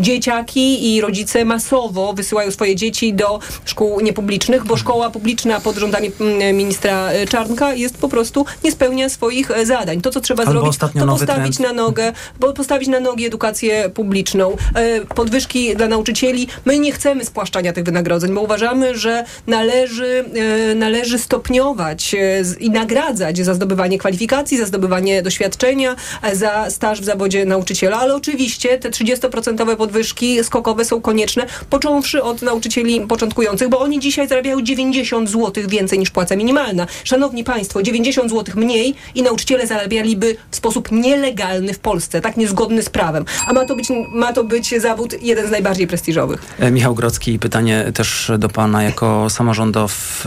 [0.00, 6.10] Dzieciaki i rodzice masowo wysyłają swoje dzieci do szkół niepublicznych, bo szkoła publiczna pod rządami
[6.20, 10.00] mm, ministra e, Czarnka jest po prostu, nie spełnia swoich e, zadań.
[10.00, 11.76] To, co trzeba Albo zrobić, to postawić trend.
[11.76, 16.48] na nogę, bo postawić na nogi edukację publiczną, e, podwyżki dla nauczycieli.
[16.64, 20.24] My nie chcemy spłaszczania tych wynagrodzeń, bo uważamy, że należy,
[20.70, 27.00] e, należy stopniować e, i nagradzać za zdobywanie kwalifikacji, za zdobywanie doświadczenia, e, za staż
[27.00, 33.68] w zawodzie nauczyciela, ale oczywiście te 30% podwyżki skokowe są konieczne, począwszy od nauczycieli początkujących,
[33.68, 36.86] bo oni dzisiaj zarabiają 90 zł więcej niż płaca minimalna.
[37.04, 42.82] Szanowni Państwo, 90 zł mniej i nauczyciele zarabialiby w sposób nielegalny w Polsce, tak niezgodny
[42.82, 43.24] z prawem.
[43.46, 46.42] A ma to być, ma to być zawód jeden z najbardziej prestiżowych.
[46.72, 50.22] Michał Grocki, pytanie też do Pana jako samorządowc,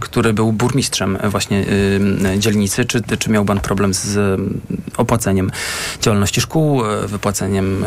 [0.00, 1.64] który był burmistrzem właśnie
[2.34, 2.84] y, dzielnicy.
[2.84, 4.36] Czy, czy miał Pan problem z y,
[4.96, 5.50] opłaceniem
[6.00, 7.84] działalności szkół, y, wypłaceniem,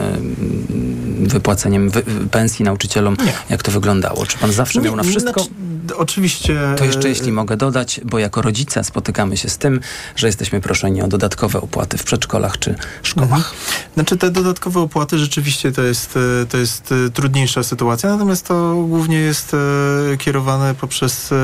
[1.19, 3.17] wypłaceniem wy, pensji nauczycielom?
[3.49, 4.25] Jak to wyglądało?
[4.25, 5.41] Czy Pan zawsze miał na wszystko?
[5.41, 6.59] Znaczy, oczywiście.
[6.77, 9.79] To jeszcze jeśli mogę dodać, bo jako rodzice spotykamy się z tym,
[10.15, 13.53] że jesteśmy proszeni o dodatkowe opłaty w przedszkolach czy szkołach.
[13.93, 18.73] Znaczy te dodatkowe opłaty rzeczywiście to jest, e, to jest e, trudniejsza sytuacja, natomiast to
[18.87, 21.35] głównie jest e, kierowane poprzez e,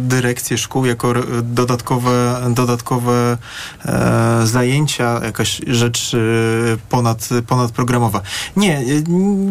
[0.00, 3.38] dyrekcję szkół jako r- dodatkowe, dodatkowe
[3.84, 6.18] e, zajęcia, jakaś rzecz e,
[6.88, 8.20] ponad, ponadprogramowa.
[8.56, 8.82] Nie, e,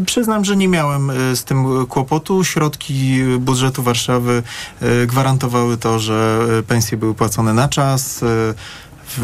[0.06, 2.44] przyznam, że nie miałem e, z tym kłopotu.
[2.44, 4.44] Środki budżetu Warszawy
[4.82, 8.24] e, gwarantowały to, że e, pensje były płacone na czas.
[9.18, 9.22] W,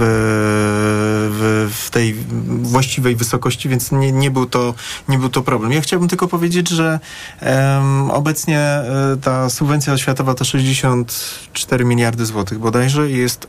[1.32, 2.15] w, w tej
[2.62, 4.73] właściwej wysokości, więc nie, nie, był to,
[5.10, 5.71] nie był to problem.
[5.71, 6.99] Ja chciałbym tylko powiedzieć, że
[7.39, 13.47] em, obecnie e, ta subwencja oświatowa to 64 miliardy złotych bodajże i jest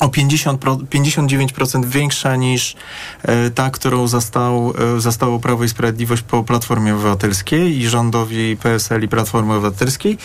[0.00, 2.76] o 50, 59% większa niż
[3.22, 9.04] e, ta, którą zastał, e, zastało Prawo i Sprawiedliwość po Platformie Obywatelskiej i rządowi PSL
[9.04, 10.18] i Platformy Obywatelskiej.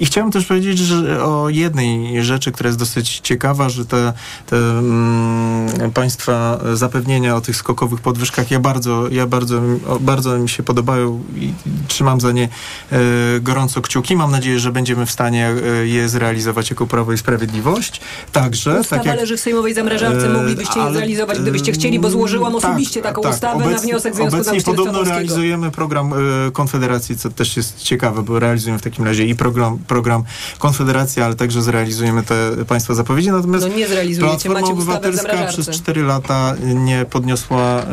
[0.00, 4.12] I chciałem też powiedzieć że o jednej rzeczy, która jest dosyć ciekawa, że te,
[4.46, 9.60] te mm, państwa zapewnienia o tych skokowych podwyżkach, ja bardzo, ja bardzo,
[10.00, 11.52] bardzo mi się podobają i
[11.88, 12.48] trzymam za nie
[12.92, 12.98] e,
[13.40, 14.16] gorąco kciuki.
[14.16, 15.52] Mam nadzieję, że będziemy w stanie
[15.84, 18.00] je zrealizować jako Prawo i Sprawiedliwość.
[18.32, 21.98] Także, Ustawa tak jak, leży w sejmowej zamrażarce, E, moglibyście je ale, zrealizować, gdybyście chcieli,
[21.98, 23.32] bo złożyłam tak, osobiście taką tak.
[23.32, 28.22] ustawę na Obecnie- wniosek Związku Obecnie podobno realizujemy program e, Konfederacji, co też jest ciekawe,
[28.22, 30.24] bo realizujemy w takim razie i program, program
[30.58, 33.30] Konfederacji, ale także zrealizujemy te Państwa zapowiedzi.
[33.30, 37.84] Natomiast No nie zrealizujecie, Platforma macie Obywatelska przez 4 lata nie podniosła e, e,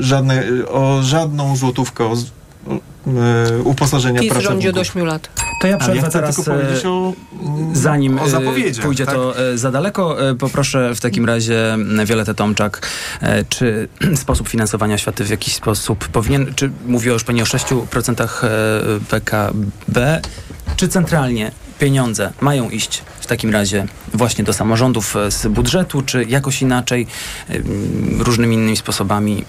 [0.00, 2.16] żadne, e, o żadną złotówkę o, e,
[3.64, 4.74] uposażenia PiS rządzi pracowników.
[4.74, 5.28] od 8 lat.
[5.60, 7.12] To ja przerwę chcę teraz, tylko powiedzieć e, o,
[7.72, 9.14] Zanim o e, pójdzie tak?
[9.14, 12.88] to e, za daleko, e, poproszę w takim razie m, Violetę Tomczak,
[13.20, 18.44] e, czy sposób finansowania oświaty w jakiś sposób powinien, czy mówiła już Pani o 6%
[18.44, 18.50] e,
[19.08, 20.20] PKB,
[20.76, 26.24] czy centralnie pieniądze mają iść w takim razie właśnie do samorządów e, z budżetu, czy
[26.24, 27.06] jakoś inaczej,
[27.50, 27.54] e,
[28.18, 29.44] różnymi innymi sposobami?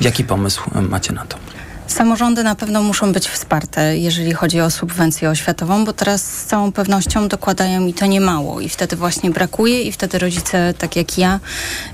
[0.00, 1.36] Jaki pomysł e, macie na to?
[1.86, 6.72] Samorządy na pewno muszą być wsparte, jeżeli chodzi o subwencję oświatową, bo teraz z całą
[6.72, 11.18] pewnością dokładają i to nie mało i wtedy właśnie brakuje i wtedy rodzice, tak jak
[11.18, 11.40] ja,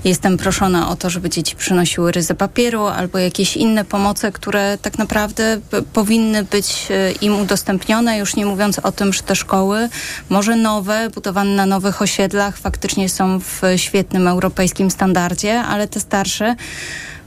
[0.03, 4.97] jestem proszona o to, żeby dzieci przynosiły ryzę papieru albo jakieś inne pomoce, które tak
[4.97, 5.59] naprawdę
[5.93, 9.89] powinny być e, im udostępnione, już nie mówiąc o tym, że te szkoły,
[10.29, 16.55] może nowe, budowane na nowych osiedlach, faktycznie są w świetnym europejskim standardzie, ale te starsze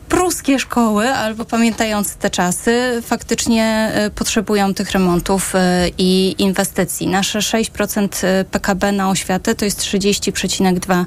[0.09, 7.07] pruskie szkoły, albo pamiętając te czasy, faktycznie e, potrzebują tych remontów e, i inwestycji.
[7.07, 11.05] Nasze 6% PKB na oświatę to jest 30,2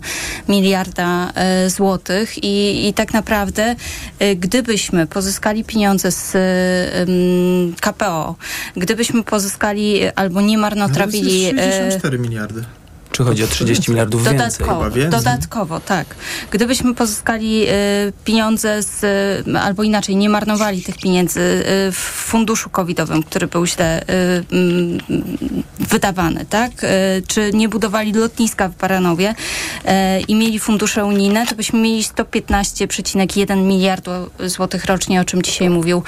[0.49, 3.75] miliarda e, złotych i, i tak naprawdę
[4.19, 6.41] e, gdybyśmy pozyskali pieniądze z e,
[7.81, 8.35] KPO,
[8.75, 11.53] gdybyśmy pozyskali e, albo nie marnotrawili...
[11.53, 12.63] No, to jest e, 64 miliardy.
[13.17, 14.37] Czy chodzi o 30 miliardów więcej?
[14.37, 15.19] Dodatkowo, więcej.
[15.19, 16.15] dodatkowo, tak.
[16.51, 17.73] Gdybyśmy pozyskali e,
[18.25, 23.65] pieniądze z, e, albo inaczej, nie marnowali tych pieniędzy e, w funduszu covidowym, który był
[23.65, 24.99] źle mm,
[25.79, 26.71] wydawany, tak?
[27.27, 29.35] Czy nie budowali lotniska w Baranowie
[30.27, 34.11] i mieli fundusze unijne, to byśmy mieli 115,1 miliardu
[34.45, 36.03] złotych rocznie, o czym dzisiaj mówił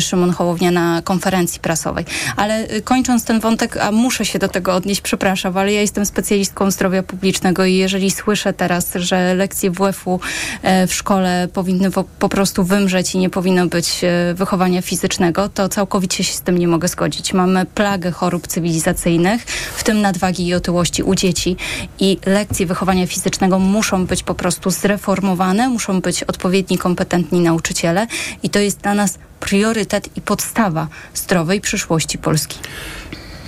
[0.00, 2.04] Szymon Hołownia na konferencji prasowej.
[2.36, 6.06] Ale kończąc ten wątek, a muszę się do tego odnieść, przepraszam, ale ja jestem
[6.44, 10.20] specjalistką zdrowia publicznego i jeżeli słyszę teraz, że lekcje WF-u
[10.62, 15.68] e, w szkole powinny po, prostu wymrzeć i nie powinno być e, wychowania fizycznego, to
[15.68, 17.32] całkowicie się z tym nie mogę zgodzić.
[17.32, 19.44] Mamy plagę chorób cywilizacyjnych,
[19.76, 21.56] w tym nadwagi i otyłości u dzieci
[21.98, 28.06] i lekcje wychowania fizycznego muszą być po prostu zreformowane, muszą być odpowiedni, kompetentni nauczyciele
[28.42, 32.58] i to jest dla nas priorytet i podstawa zdrowej przyszłości Polski.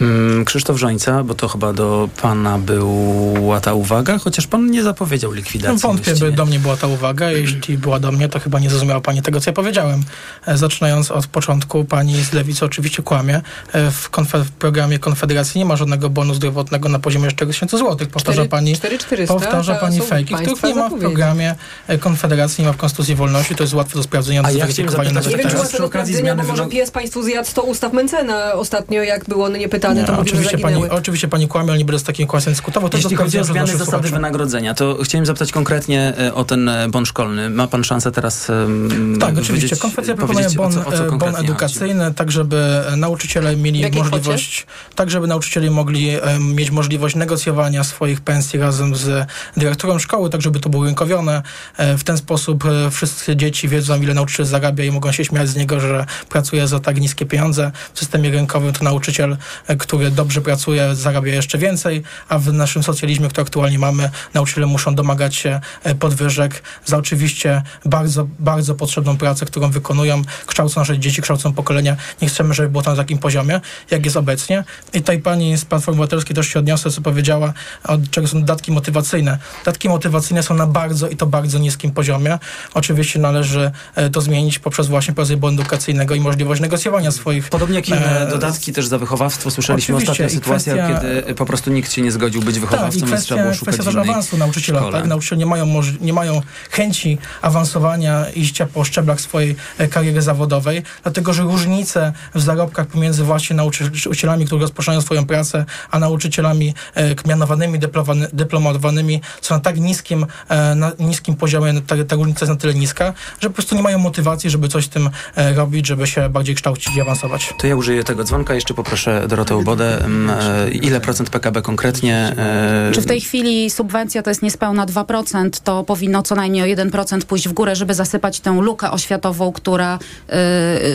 [0.00, 5.32] Mm, Krzysztof Żońca, bo to chyba do pana była ta uwaga, chociaż pan nie zapowiedział
[5.32, 5.78] likwidacji.
[5.80, 7.30] Wątpię, by do mnie była ta uwaga.
[7.30, 10.02] Jeśli była do mnie, to chyba nie zrozumiała pani tego, co ja powiedziałem.
[10.46, 13.40] E, Zaczynając od początku, pani z Lewicy oczywiście kłamie.
[13.72, 18.06] E, W, konfe- w programie Konfederacji nie ma żadnego bonu zdrowotnego na poziomie 4000 zł.
[18.12, 21.54] Powtarza pani, 4400, powtarza to pani fejki, których nie ma w programie
[21.88, 23.54] e, Konfederacji, nie ma w Konstytucji Wolności.
[23.54, 26.42] To jest łatwe do sprawdzenia, A ja chciałem zapytać, Nie wiem, czy przy okazji zmiany
[26.42, 30.18] bo może pies państwu zjadł 100 ustaw Mencena ostatnio, jak był on niepytany, to Nie,
[30.18, 32.90] oczywiście, pani, oczywiście pani kłamie, ale nie będę z takim kłamstwem dyskutował.
[32.90, 34.09] To Jeśli chodzi o zmiany zasady słuchaczy.
[34.09, 37.51] wynagrodzenia, to chciałem zapytać konkretnie e, o ten e, bon szkolny.
[37.51, 39.77] Ma pan szansę teraz um, Tak, oczywiście.
[39.77, 44.66] Konfederacja proponuje bon, o co, o co e, bon edukacyjny, tak żeby nauczyciele mieli możliwość,
[44.94, 50.42] tak żeby nauczyciele mogli e, mieć możliwość negocjowania swoich pensji razem z dyrektorem szkoły, tak
[50.42, 51.42] żeby to było rynkowione.
[51.77, 55.49] E, w ten sposób e, wszystkie dzieci wiedzą, ile nauczyciel zarabia i mogą się śmiać
[55.49, 57.72] z niego, że pracuje za tak niskie pieniądze.
[57.94, 59.37] W systemie rynkowym to nauczyciel,
[59.79, 64.95] który dobrze pracuje, zarabia jeszcze więcej, a w naszym socjalizmie, który aktualnie mamy, nauczyciele muszą
[64.95, 71.23] domagać się e, podwyżek za oczywiście bardzo, bardzo potrzebną pracę, którą wykonują, kształcą nasze dzieci,
[71.23, 71.97] kształcą pokolenia.
[72.23, 73.61] Nie chcemy, żeby było to na takim poziomie,
[73.91, 74.65] jak jest obecnie.
[74.93, 77.53] I tutaj pani z Platformy Obywatelskiej też się odniosę, co powiedziała,
[77.85, 79.39] od czego są dodatki motywacyjne.
[79.65, 82.39] Dodatki motywacyjne są na bardzo i to bardzo niskim poziomie.
[82.75, 87.89] Oczywiście należy e, to zmienić poprzez właśnie bonu edukacyjnego i możliwość negocjowania swoich Podobnie jak
[87.89, 89.51] inne e, dodatki też za wychowawstwo.
[89.66, 92.66] Słyszeliśmy Oczywiście, ostatnio sytuację, kwestia- kiedy po prostu nikt się nie zgodził być Tak, i
[92.66, 94.81] wychowawcą, więc trzeba było kwestia, szukać kwestia też awansu nauczyciela.
[94.81, 94.98] szkole.
[94.98, 95.09] Tak?
[95.09, 95.66] Nauczyciele nie mają,
[96.00, 102.40] nie mają chęci awansowania, iścia po szczeblach swojej e, kariery zawodowej, dlatego że różnice w
[102.40, 109.55] zarobkach pomiędzy właśnie nauczycielami, którzy rozpoczynają swoją pracę, a nauczycielami e, mianowanymi, dyplomowany- dyplomowanymi są
[109.55, 113.48] na tak niskim, e, na niskim poziomie, ta, ta różnica jest na tyle niska, że
[113.48, 116.96] po prostu nie mają motywacji, żeby coś z tym e, robić, żeby się bardziej kształcić
[116.96, 117.55] i awansować.
[117.61, 118.55] To ja użyję tego dzwonka.
[118.55, 120.05] Jeszcze poproszę Dorotę Ubodę.
[120.05, 122.33] Mm, e, Ile procent PKB konkretnie?
[122.39, 126.66] e, Czy w tej chwili subwencja to jest niespełna 2%, to powinno co najmniej o
[126.66, 129.99] 1% pójść w górę, żeby zasypać tę lukę oświatową, która,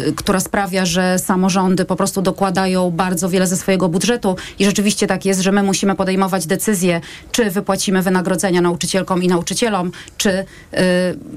[0.08, 5.08] y, która sprawia, że samorządy po prostu dokładają bardzo wiele ze swojego budżetu i rzeczywiście
[5.08, 10.46] tak jest, że my musimy podejmować decyzje, czy wypłacimy wynagrodzenia nauczycielkom i nauczycielom, czy,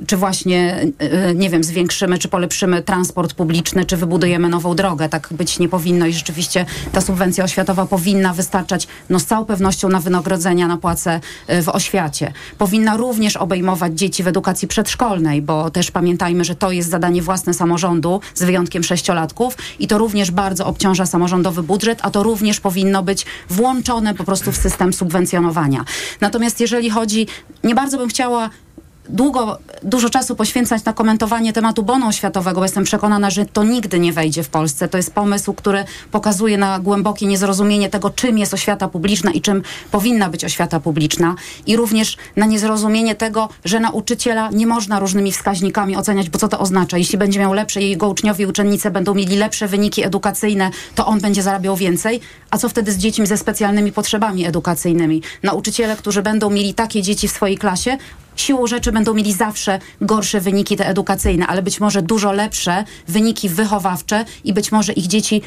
[0.06, 0.86] czy właśnie,
[1.34, 5.08] nie wiem, zwiększymy, czy polepszymy transport publiczny, czy wybudujemy nową drogę.
[5.08, 7.13] Tak być nie powinno i rzeczywiście ta subwencja
[7.44, 12.32] oświatowa powinna wystarczać no, z całą pewnością na wynagrodzenia, na płace y, w oświacie.
[12.58, 17.54] Powinna również obejmować dzieci w edukacji przedszkolnej, bo też pamiętajmy, że to jest zadanie własne
[17.54, 23.02] samorządu, z wyjątkiem sześciolatków i to również bardzo obciąża samorządowy budżet, a to również powinno
[23.02, 25.84] być włączone po prostu w system subwencjonowania.
[26.20, 27.26] Natomiast jeżeli chodzi,
[27.64, 28.50] nie bardzo bym chciała
[29.08, 34.12] długo, dużo czasu poświęcać na komentowanie tematu bonu oświatowego, jestem przekonana, że to nigdy nie
[34.12, 34.88] wejdzie w Polsce.
[34.88, 39.62] To jest pomysł, który pokazuje na głębokie niezrozumienie tego, czym jest oświata publiczna i czym
[39.90, 41.34] powinna być oświata publiczna.
[41.66, 46.58] I również na niezrozumienie tego, że nauczyciela nie można różnymi wskaźnikami oceniać, bo co to
[46.58, 46.98] oznacza?
[46.98, 51.20] Jeśli będzie miał lepsze, jego uczniowie i uczennice będą mieli lepsze wyniki edukacyjne, to on
[51.20, 52.20] będzie zarabiał więcej.
[52.50, 55.22] A co wtedy z dziećmi ze specjalnymi potrzebami edukacyjnymi?
[55.42, 57.98] Nauczyciele, którzy będą mieli takie dzieci w swojej klasie,
[58.36, 63.48] siłą rzeczy będą mieli zawsze gorsze wyniki te edukacyjne, ale być może dużo lepsze wyniki
[63.48, 65.42] wychowawcze i być może ich dzieci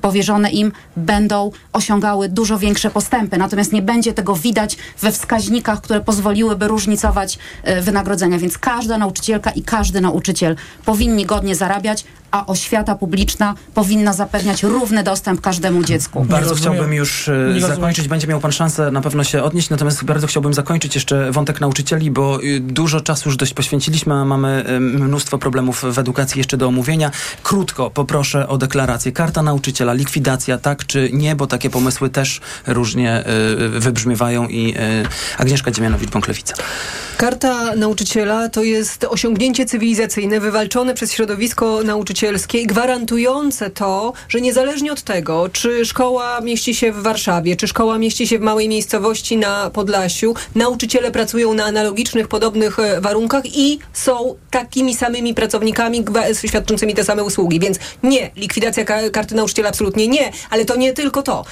[0.00, 3.38] powierzone im będą osiągały dużo większe postępy.
[3.38, 8.38] Natomiast nie będzie tego widać we wskaźnikach, które pozwoliłyby różnicować e, wynagrodzenia.
[8.38, 15.02] Więc każda nauczycielka i każdy nauczyciel powinni godnie zarabiać, a oświata publiczna powinna zapewniać równy
[15.02, 16.24] dostęp każdemu dziecku.
[16.24, 16.72] Bardzo rozumiem.
[16.72, 18.08] chciałbym już e, zakończyć.
[18.08, 22.10] Będzie miał pan szansę na pewno się odnieść, natomiast bardzo chciałbym zakończyć jeszcze wątek nauczycieli,
[22.10, 26.56] bo y, dużo czasu już dość poświęciliśmy, a mamy y, mnóstwo problemów w edukacji jeszcze
[26.56, 27.10] do omówienia.
[27.42, 29.12] Krótko poproszę o deklarację.
[29.12, 33.24] Karta nauczyciela, likwidacja, tak czy nie, bo takie pomysły też różnie
[33.76, 36.54] y, wybrzmiewają i y, Agnieszka Dziemianowicz-Bąklewica.
[37.16, 41.82] Karta nauczyciela to jest osiągnięcie cywilizacyjne wywalczone przez środowisko
[42.22, 47.68] nauczycielskie i gwarantujące to, że niezależnie od tego, czy szkoła mieści się w Warszawie, czy
[47.68, 53.44] szkoła mieści się w małej miejscowości na Podlasiu, nauczyciele pracują na analogicznych, podobnych e, warunkach
[53.56, 57.60] i są takimi samymi pracownikami gwa- świadczącymi te same usługi.
[57.60, 61.44] Więc nie, likwidacja ka- karty nauczyciela absolutnie nie, ale to nie tylko to.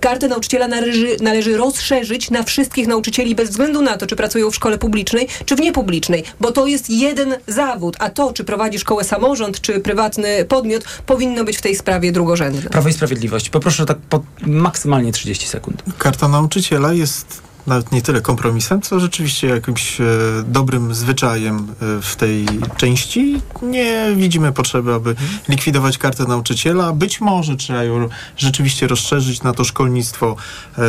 [0.00, 4.54] Kartę nauczyciela należy, należy rozszerzyć na wszystkich nauczycieli bez względu na to, czy pracują w
[4.54, 9.04] szkole publicznej, czy w niepublicznej, bo to jest jeden zawód, a to, czy prowadzi szkołę
[9.04, 9.80] samorząd, czy
[10.10, 12.70] prywatny podmiot, powinno być w tej sprawie drugorzędne.
[12.70, 13.50] Prawo i Sprawiedliwość.
[13.50, 15.82] Poproszę tak po maksymalnie 30 sekund.
[15.98, 20.04] Karta nauczyciela jest nawet nie tyle kompromisem, co rzeczywiście jakimś e,
[20.46, 22.46] dobrym zwyczajem e, w tej
[22.76, 23.40] części.
[23.62, 25.14] Nie widzimy potrzeby, aby
[25.48, 26.92] likwidować kartę nauczyciela.
[26.92, 30.36] Być może trzeba ją rzeczywiście rozszerzyć na to szkolnictwo
[30.78, 30.82] e,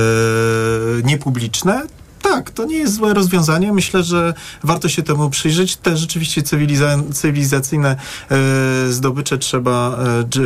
[1.03, 1.87] niepubliczne.
[2.21, 3.73] Tak, to nie jest złe rozwiązanie.
[3.73, 5.75] Myślę, że warto się temu przyjrzeć.
[5.77, 7.95] Te rzeczywiście cywiliza- cywilizacyjne
[8.31, 9.97] e, zdobycze trzeba,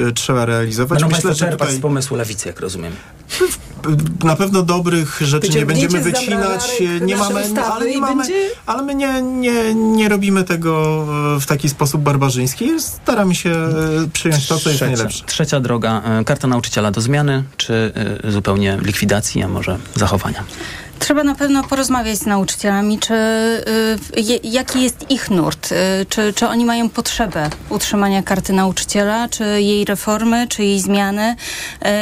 [0.07, 0.99] e, trzeba realizować.
[0.99, 2.93] Będą Myślę, że tutaj z pomysłu lewicy, jak rozumiem.
[4.23, 8.83] na pewno dobrych rzeczy nie będziemy wycinać, zamrażarek nie mamy, ale, nie mamy będzie- ale
[8.83, 11.05] my nie, nie, nie robimy tego
[11.35, 12.79] e, w taki sposób barbarzyński.
[12.79, 13.73] Staramy się e,
[14.13, 15.25] przyjąć to, co jest Trzecia, najlepsze.
[15.25, 16.01] trzecia droga.
[16.05, 17.91] e, Karta nauczyciela do zmiany, czy
[18.25, 20.43] e, zupełnie likwidacji, a może zachowania?
[20.99, 26.47] Trzeba na pewno porozmawiać z nauczycielami, czy y, jaki jest ich nurt, y, czy, czy
[26.47, 31.35] oni mają potrzebę utrzymania karty nauczyciela, czy jej reformy, czy jej zmiany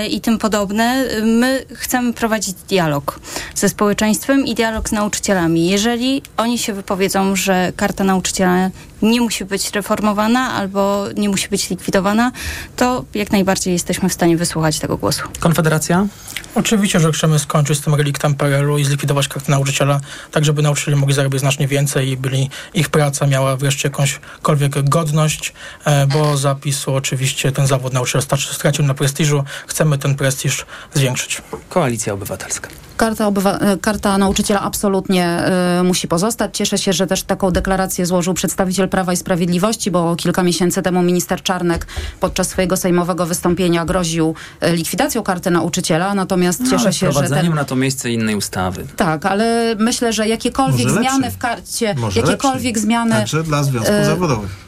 [0.03, 1.05] y, i tym podobne.
[1.23, 3.19] My chcemy prowadzić dialog
[3.55, 5.67] ze społeczeństwem i dialog z nauczycielami.
[5.67, 8.69] Jeżeli oni się wypowiedzą, że karta nauczyciela
[9.03, 12.31] nie musi być reformowana albo nie musi być likwidowana,
[12.75, 15.23] to jak najbardziej jesteśmy w stanie wysłuchać tego głosu.
[15.39, 16.07] Konfederacja?
[16.55, 19.99] Oczywiście, że chcemy skończyć z tym reliktem PRL-u i zlikwidować kartę nauczyciela,
[20.31, 25.53] tak żeby nauczyciele mogli zarabiać znacznie więcej i byli, ich praca miała wreszcie jakąśkolwiek godność,
[25.85, 29.43] e, bo zapisu oczywiście ten zawód nauczyciela straci- stracił na prestiżu.
[29.67, 31.41] Chcemy ten prestiż zwiększyć.
[31.69, 32.69] Koalicja Obywatelska.
[32.97, 35.39] Karta, obywa- e, karta nauczyciela absolutnie
[35.79, 36.57] y, musi pozostać.
[36.57, 41.01] Cieszę się, że też taką deklarację złożył przedstawiciel Prawa i Sprawiedliwości, bo kilka miesięcy temu
[41.03, 41.87] minister Czarnek
[42.19, 47.53] podczas swojego sejmowego wystąpienia groził e, likwidacją karty nauczyciela, natomiast No, cieszę się, że ten...
[47.55, 48.85] na to miejsce innej ustawy.
[48.95, 51.31] Tak, ale myślę, że jakiekolwiek Może zmiany lepszej.
[51.31, 52.81] w karcie, Może jakiekolwiek lepszej.
[52.83, 53.11] zmiany...
[53.15, 54.62] Także dla związków e, zawodowych.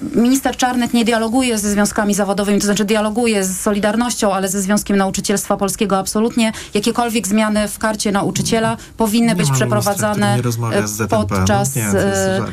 [0.00, 4.96] Minister Czarnek nie dialoguje ze związkami zawodowymi, to znaczy dialoguje z Solidarnością, ale ze Związkiem
[4.96, 6.52] Nauczycielstwa Polskiego absolutnie.
[6.74, 11.16] Jakiekolwiek zmiany w karcie nauczyciela powinny Nie być ministra, przeprowadzane z e, ZNP.
[11.16, 12.44] podczas Nie, e,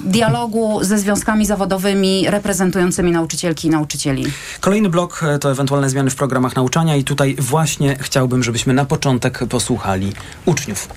[0.00, 4.24] dialogu ze związkami zawodowymi reprezentującymi nauczycielki i nauczycieli.
[4.60, 8.84] Kolejny blok e, to ewentualne zmiany w programach nauczania i tutaj właśnie chciałbym, żebyśmy na
[8.84, 10.12] początek posłuchali
[10.46, 10.88] uczniów.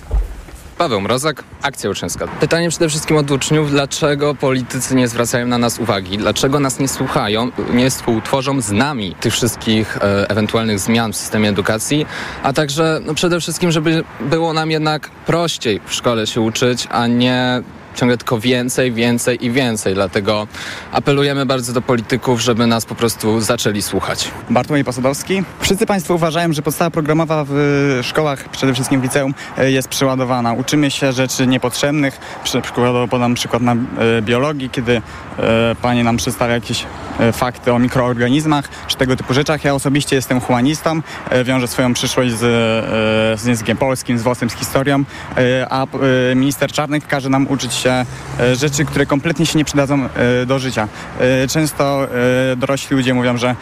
[0.80, 2.28] Paweł Mrozak, Akcja Uczniowska.
[2.28, 6.18] Pytanie przede wszystkim od uczniów, dlaczego politycy nie zwracają na nas uwagi?
[6.18, 11.50] Dlaczego nas nie słuchają, nie współtworzą z nami tych wszystkich e, ewentualnych zmian w systemie
[11.50, 12.06] edukacji?
[12.44, 17.08] A także no przede wszystkim, żeby było nam jednak prościej w szkole się uczyć, a
[17.08, 17.64] nie
[18.00, 19.94] ciągle tylko więcej, więcej i więcej.
[19.94, 20.48] Dlatego
[20.92, 24.32] apelujemy bardzo do polityków, żeby nas po prostu zaczęli słuchać.
[24.50, 25.44] Bartłomiej Posadowski.
[25.60, 30.54] Wszyscy Państwo uważają, że podstawa programowa w szkołach, przede wszystkim w liceum, e, jest przeładowana.
[30.54, 32.20] Uczymy się rzeczy niepotrzebnych.
[32.44, 33.78] Przy- Przykładowo podam przykład na e,
[34.22, 35.02] biologii, kiedy
[35.40, 36.86] e, Pani nam przedstawia jakieś e,
[37.34, 39.64] fakty o mikroorganizmach czy tego typu rzeczach.
[39.64, 44.50] Ja osobiście jestem humanistą, e, wiążę swoją przyszłość z, e, z językiem polskim, z WOS-em,
[44.50, 45.04] z historią,
[45.38, 48.06] e, a e, minister Czarnek każe nam uczyć się
[48.40, 50.88] e, rzeczy, które kompletnie się nie przydadzą e, do życia.
[51.20, 52.08] E, Często
[52.52, 53.56] e, dorośli ludzie mówią, że e,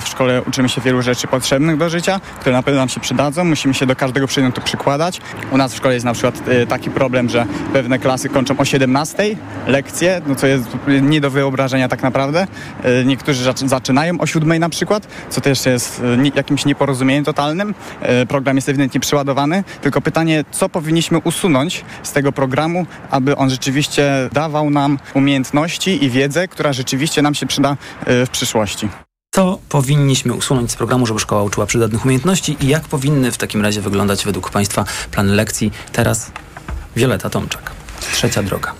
[0.00, 3.44] w szkole uczymy się wielu rzeczy potrzebnych do życia, które na pewno nam się przydadzą.
[3.44, 5.20] Musimy się do każdego przedmiotu przykładać.
[5.50, 8.64] U nas w szkole jest na przykład e, taki problem, że pewne klasy kończą o
[8.64, 9.36] 17
[9.66, 10.66] lekcje, no co jest
[11.02, 12.46] nie do wyobrażenia tak naprawdę.
[12.88, 17.74] E, Niektórzy zac- zaczynają o 7 na przykład, co też jest e, jakimś nieporozumieniem totalnym.
[18.00, 23.50] E, Program jest ewidentnie przeładowany, tylko pytanie, co powinniśmy usunąć z tego programu, aby on
[23.50, 27.76] rzeczywiście dawał nam umiejętności i wiedzę, która rzeczywiście nam się przyda
[28.06, 28.88] w przyszłości.
[29.34, 33.62] Co powinniśmy usunąć z programu, żeby szkoła uczyła przydatnych umiejętności i jak powinny w takim
[33.62, 35.72] razie wyglądać według Państwa plany lekcji?
[35.92, 36.30] Teraz
[36.96, 37.70] Wioleta Tomczak.
[38.12, 38.72] Trzecia droga.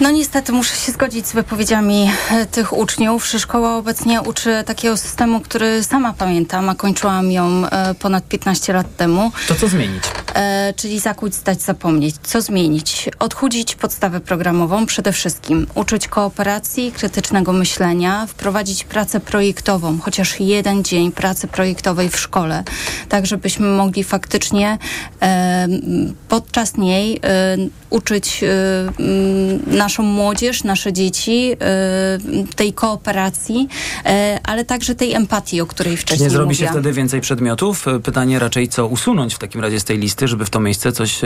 [0.00, 5.40] No niestety muszę się zgodzić z wypowiedziami e, tych uczniów, szkoła obecnie uczy takiego systemu,
[5.40, 9.32] który sama pamiętam, a kończyłam ją e, ponad 15 lat temu.
[9.48, 10.02] To co zmienić?
[10.34, 12.14] E, czyli zakuć, stać, zapomnieć.
[12.22, 13.08] Co zmienić?
[13.18, 15.66] Odchudzić podstawę programową przede wszystkim.
[15.74, 22.64] Uczyć kooperacji, krytycznego myślenia, wprowadzić pracę projektową, chociaż jeden dzień pracy projektowej w szkole,
[23.08, 24.78] tak żebyśmy mogli faktycznie
[25.22, 25.68] e,
[26.28, 27.56] podczas niej e,
[27.90, 28.48] uczyć e,
[29.90, 33.68] naszą młodzież, nasze dzieci e, tej kooperacji,
[34.06, 36.82] e, ale także tej empatii, o której Czy wcześniej nie zrobi się mówiłam.
[36.82, 37.88] wtedy więcej przedmiotów?
[37.88, 40.92] E, Pytanie raczej, co usunąć w takim razie z tej listy, żeby w to miejsce
[40.92, 41.20] coś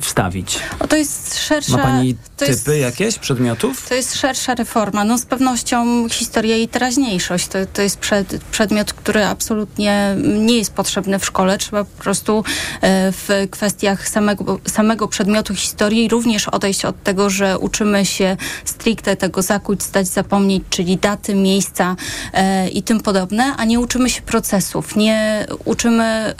[0.00, 0.58] wstawić?
[0.78, 1.76] O, to jest szersza...
[1.76, 3.88] Ma Pani typy jest, jakieś przedmiotów?
[3.88, 5.04] To jest szersza reforma.
[5.04, 7.46] No z pewnością historia i teraźniejszość.
[7.46, 11.58] To, to jest przed, przedmiot, który absolutnie nie jest potrzebny w szkole.
[11.58, 12.44] Trzeba po prostu
[12.82, 19.42] w kwestiach samego, samego przedmiotu historii również odejść od tego, że uczymy się stricte tego
[19.42, 21.96] zakuć, stać, zapomnieć, czyli daty, miejsca
[22.32, 24.96] e, i tym podobne, a nie uczymy się procesów.
[24.96, 26.34] Nie uczymy e,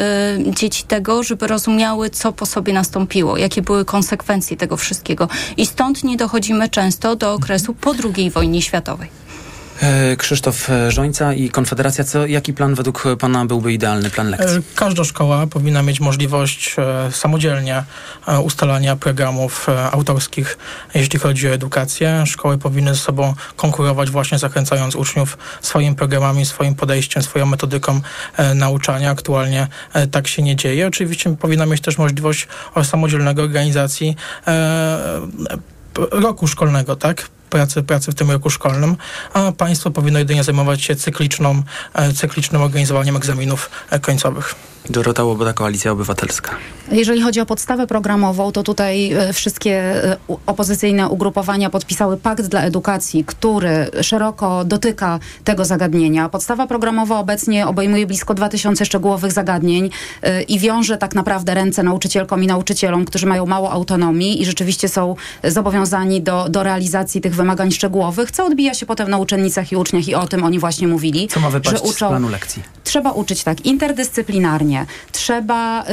[0.54, 5.28] dzieci tego, żeby rozumiały, co po sobie nastąpiło, jakie były konsekwencje tego wszystkiego.
[5.56, 9.25] I stąd nie dochodzimy często do okresu po II wojnie światowej.
[9.82, 12.04] E, Krzysztof e, Żońca i Konfederacja.
[12.04, 14.56] Co, jaki plan według Pana byłby idealny plan lekcji?
[14.58, 16.76] E, Każda szkoła powinna mieć możliwość
[17.10, 17.84] samodzielnie
[18.42, 20.58] ustalania programów autorskich,
[20.94, 22.24] jeśli chodzi o edukację.
[22.26, 28.00] Szkoły powinny ze sobą konkurować właśnie zachęcając uczniów swoimi programami, swoim podejściem, swoją metodyką
[28.54, 29.10] nauczania.
[29.10, 29.68] Aktualnie
[30.10, 30.86] tak się nie dzieje.
[30.86, 32.48] Oczywiście powinna mieć też możliwość
[32.82, 34.16] samodzielnego organizacji
[36.10, 37.28] roku szkolnego, tak?
[37.56, 38.96] Pracy, pracy w tym roku szkolnym,
[39.32, 41.62] a państwo powinno jedynie zajmować się cykliczną,
[41.94, 44.54] e, cyklicznym organizowaniem egzaminów e, końcowych.
[44.90, 46.50] Dorota Łoboda, Koalicja Obywatelska.
[46.92, 50.02] Jeżeli chodzi o podstawę programową, to tutaj e, wszystkie
[50.46, 56.28] opozycyjne ugrupowania podpisały pakt dla edukacji, który szeroko dotyka tego zagadnienia.
[56.28, 59.90] Podstawa programowa obecnie obejmuje blisko 2000 szczegółowych zagadnień
[60.48, 65.16] i wiąże tak naprawdę ręce nauczycielkom i nauczycielom, którzy mają mało autonomii i rzeczywiście są
[65.44, 70.08] zobowiązani do, do realizacji tych wymagań szczegółowych, co odbija się potem na uczennicach i uczniach
[70.08, 71.28] i o tym oni właśnie mówili.
[71.28, 72.62] Co ma wypaść że z planu lekcji?
[72.86, 75.86] trzeba uczyć tak interdyscyplinarnie, trzeba y,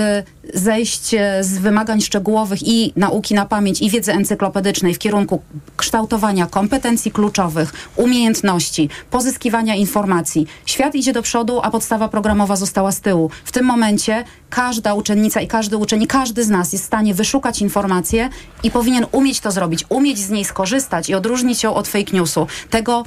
[0.53, 5.41] zejść e, z wymagań szczegółowych i nauki na pamięć i wiedzy encyklopedycznej w kierunku
[5.77, 10.47] kształtowania kompetencji kluczowych, umiejętności, pozyskiwania informacji.
[10.65, 13.29] Świat idzie do przodu, a podstawa programowa została z tyłu.
[13.45, 17.61] W tym momencie każda uczennica i każdy uczeń, każdy z nas jest w stanie wyszukać
[17.61, 18.29] informację
[18.63, 22.47] i powinien umieć to zrobić, umieć z niej skorzystać i odróżnić ją od fake newsu.
[22.69, 23.03] Tego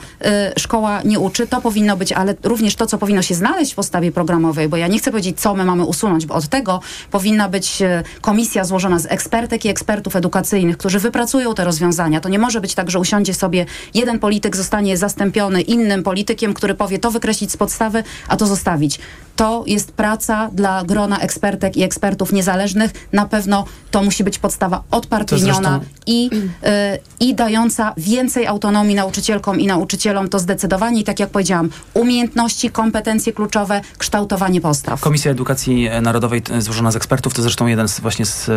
[0.57, 3.75] y, szkoła nie uczy, to powinno być, ale również to, co powinno się znaleźć w
[3.75, 6.81] podstawie programowej, bo ja nie chcę powiedzieć, co my mamy usunąć, bo od tego
[7.11, 12.21] powinna być y, komisja złożona z ekspertek i ekspertów edukacyjnych, którzy wypracują te rozwiązania.
[12.21, 16.75] To nie może być tak, że usiądzie sobie jeden polityk, zostanie zastąpiony innym politykiem, który
[16.75, 19.01] powie to wykreślić z podstawy, a to zostawić.
[19.37, 22.91] To jest praca dla grona ekspertek i ekspertów niezależnych.
[23.13, 29.61] Na pewno to musi być podstawa odpartyjniona zresztą- i, y, i dająca więcej autonomii nauczycielkom
[29.61, 30.29] i nauczycielom.
[30.29, 35.01] To zdecydowanie, i tak jak powiedziałam, umiejętności, kompetencje kluczowe, kształtowanie postaw.
[35.01, 38.51] Komisja Edukacji Narodowej złożona z ekspertów to zresztą jeden z właśnie z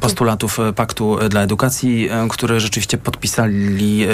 [0.00, 4.06] postulatów e, Paktu e, dla Edukacji, który rzeczywiście podpisali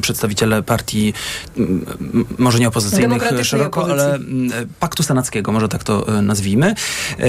[0.00, 1.14] przedstawiciele partii,
[2.38, 4.08] może nie opozycyjnych szeroko, opozycji.
[4.52, 6.74] ale Paktu Senackiego, może tak to e, nazwijmy.
[7.18, 7.24] E,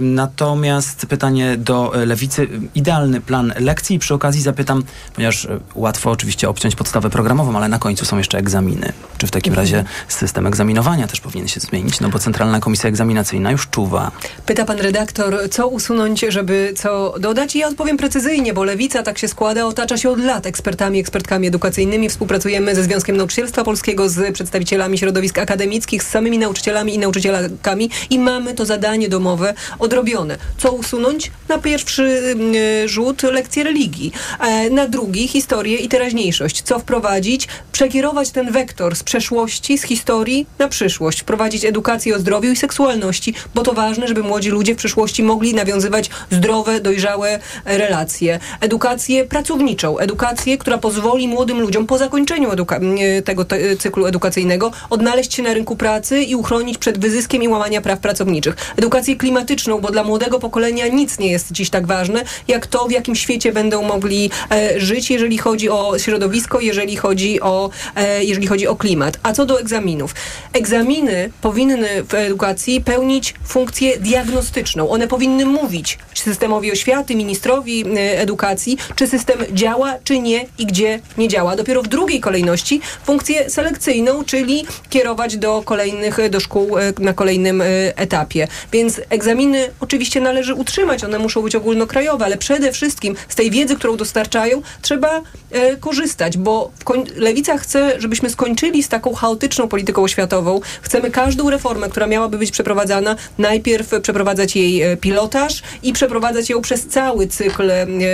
[0.00, 2.48] Natomiast pytanie do e, Lewicy.
[2.74, 3.98] Idealny plan lekcji.
[3.98, 4.82] Przy okazji zapytam,
[5.14, 8.92] ponieważ łatwo oczywiście obciąć podstawę programową, ale na końcu są jeszcze egzaminy.
[9.18, 9.66] Czy w takim Mhm.
[9.66, 12.00] razie system egzaminowania też powinien się zmienić?
[12.00, 14.10] No bo Centralna Komisja Egzaminacyjna już czuwa.
[14.46, 17.56] Pyta pan redaktor, co usunąć, żeby co dodać?
[17.56, 21.46] I ja odpowiem precyzyjnie, bo lewica tak się składa, otacza się od lat ekspertami, ekspertkami
[21.48, 22.08] edukacyjnymi.
[22.08, 26.98] Współpracujemy ze Związkiem Nauczycielstwa Polskiego, z przedstawicielami środowisk akademickich, z samymi nauczycielami i
[27.32, 30.38] nauczycielkami i mamy to zadanie domowe odrobione.
[30.58, 31.30] Co usunąć?
[31.48, 32.54] Na pierwszy mm,
[32.88, 36.62] rzut lekcje religii, e, na drugi historię i teraźniejszość.
[36.62, 37.48] Co wprowadzić?
[37.72, 41.20] Przekierować ten wektor z przeszłości, z historii na przyszłość.
[41.20, 45.54] Wprowadzić edukację o zdrowiu i seksualności, bo to ważne, żeby młodzi ludzie w przyszłości mogli
[45.54, 48.40] nawiązywać zdrowe, dojrzałe e, relacje.
[48.60, 55.34] Edukację pracowniczą, edukację, która pozwoli młodym ludziom po zakończeniu e, tego te, cyklu edukacyjnego odnaleźć
[55.34, 58.56] się na rynku pracy i uchronić przed wyzyskiem i łamania praw pracowniczych.
[58.76, 62.90] Edukację klimatyczną, bo dla młodego pokolenia nic nie jest dziś tak ważne, jak to, w
[62.90, 68.46] jakim świecie będą mogli e, żyć, jeżeli chodzi o środowisko, jeżeli chodzi o, e, jeżeli
[68.46, 69.18] chodzi o klimat.
[69.22, 70.14] A co do egzaminów?
[70.52, 74.90] Egzaminy powinny w edukacji pełnić funkcję diagnostyczną.
[74.90, 81.00] One powinny mówić systemowi oświaty, ministrowi e, edukacji, czy system działa, czy nie i gdzie
[81.18, 81.56] nie działa.
[81.56, 87.60] Dopiero w drugiej kolejności funkcję selekcyjną, czyli kierować do kolejnych, do szkół e, na kolejnym
[87.60, 88.48] e, etapie.
[88.72, 93.76] Więc egzaminy oczywiście należy utrzymać, one muszą być ogólnokrajowe, ale przede wszystkim z tej wiedzy,
[93.76, 96.70] którą dostarczają, trzeba e, korzystać, bo
[97.16, 100.60] Lewica chce, żebyśmy skończyli z taką chaotyczną polityką oświatową.
[100.82, 106.62] Chcemy każdą reformę, która miałaby być przeprowadzana, najpierw przeprowadzać jej e, pilotaż i przeprowadzać ją
[106.62, 107.70] przez cały cykl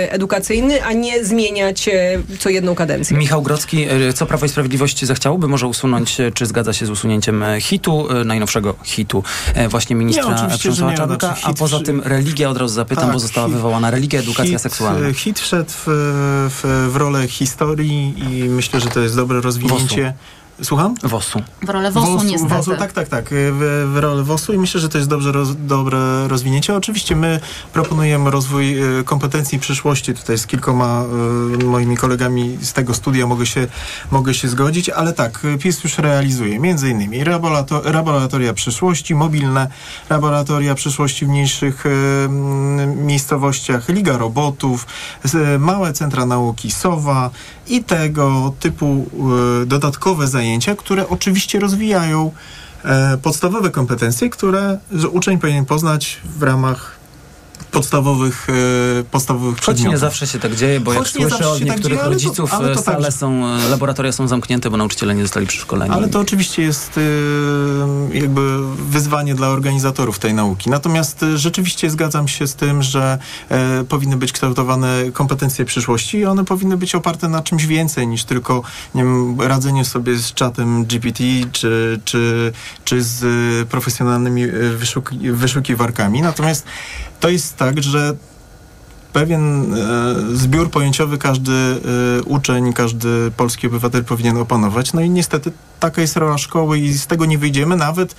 [0.09, 1.89] edukacyjny, a nie zmieniać
[2.39, 3.17] co jedną kadencję.
[3.17, 7.43] Michał Grocki, e, co Prawo i Sprawiedliwość zachciałoby może usunąć, czy zgadza się z usunięciem
[7.59, 9.23] hitu, najnowszego hitu
[9.53, 12.73] e, właśnie Nie, ministra że Przemysława nie, Czarnka, znaczy a poza tym religia, od razu
[12.73, 15.07] zapytam, Tak, bo została hit- wywołana religia, edukacja hit, seksualna.
[15.07, 15.83] e, Hit wszedł w,
[16.49, 20.13] w, w rolę historii i myślę, że to jest dobre rozwinięcie.
[20.63, 20.95] Słucham?
[21.03, 21.41] WOS-u.
[21.61, 22.55] W rolę WOS-u niestety.
[22.55, 23.25] WOS-u, tak, tak, tak.
[23.31, 26.75] W, w rolę WOS-u i myślę, że to jest dobrze roz, dobre rozwinięcie.
[26.75, 27.39] Oczywiście my
[27.73, 30.13] proponujemy rozwój e, kompetencji przyszłości.
[30.13, 31.03] Tutaj z kilkoma
[31.61, 33.67] e, moimi kolegami z tego studia mogę się,
[34.11, 39.67] mogę się zgodzić, ale tak, PiS już realizuje między innymi laborato- laboratoria przyszłości, mobilne
[40.09, 41.83] laboratoria przyszłości w mniejszych
[42.95, 44.87] miejscowościach, Liga Robotów,
[45.59, 47.29] małe centra nauki SOWA
[47.67, 49.05] i tego typu
[49.65, 52.31] dodatkowe zajęcia, które oczywiście rozwijają
[52.83, 54.77] e, podstawowe kompetencje, które
[55.11, 56.96] uczeń powinien poznać w ramach
[57.77, 58.47] podstawowych,
[58.99, 59.91] e, podstawowych Choć przedmiotów.
[59.91, 62.03] nie zawsze się tak dzieje, bo jak Choć nie słyszę od tak niektórych dzieje, ale
[62.09, 65.21] to- rodziców, ale to e, sale tak- są, e, laboratoria są zamknięte, bo nauczyciele nie
[65.21, 65.93] zostali przeszkoleni.
[65.93, 67.01] Ale to oczywiście jest y,
[68.13, 68.57] jakby
[68.89, 70.69] wyzwanie dla organizatorów tej nauki.
[70.69, 73.19] Natomiast rzeczywiście zgadzam się z tym, że
[73.49, 78.23] e, powinny być kształtowane kompetencje przyszłości i one powinny być oparte na czymś więcej niż
[78.23, 78.61] tylko
[78.95, 82.51] nie wiem, radzenie sobie z czatem GPT czy, czy,
[82.85, 83.25] czy z
[83.69, 84.47] profesjonalnymi
[84.77, 86.21] wyszuki, wyszukiwarkami.
[86.21, 86.65] Natomiast
[87.19, 88.15] to jest tak, że
[89.13, 94.93] pewien e, zbiór pojęciowy każdy e, uczeń, każdy polski obywatel powinien opanować.
[94.93, 98.15] No i niestety taka jest rola szkoły i z tego nie wyjdziemy nawet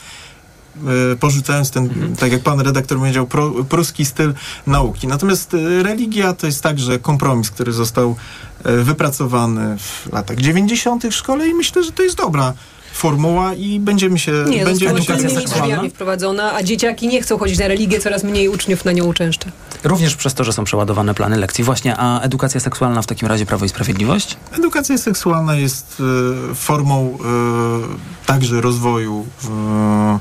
[1.13, 4.35] e, porzucając ten, tak jak pan redaktor powiedział, pro, pruski styl
[4.67, 5.07] nauki.
[5.07, 8.17] Natomiast e, religia to jest także kompromis, który został
[8.65, 11.07] e, wypracowany w latach 90.
[11.07, 12.55] w szkole i myślę, że to jest dobra
[12.99, 14.33] formuła i będziemy się...
[14.49, 18.85] Nie, się innymi drzwiami wprowadzona, a dzieciaki nie chcą chodzić na religię, coraz mniej uczniów
[18.85, 19.51] na nią uczęszcza.
[19.85, 21.65] Również przez to, że są przeładowane plany lekcji.
[21.65, 24.37] Właśnie, a edukacja seksualna w takim razie Prawo i Sprawiedliwość?
[24.53, 26.03] Edukacja seksualna jest
[26.51, 30.19] e, formą e, także rozwoju e,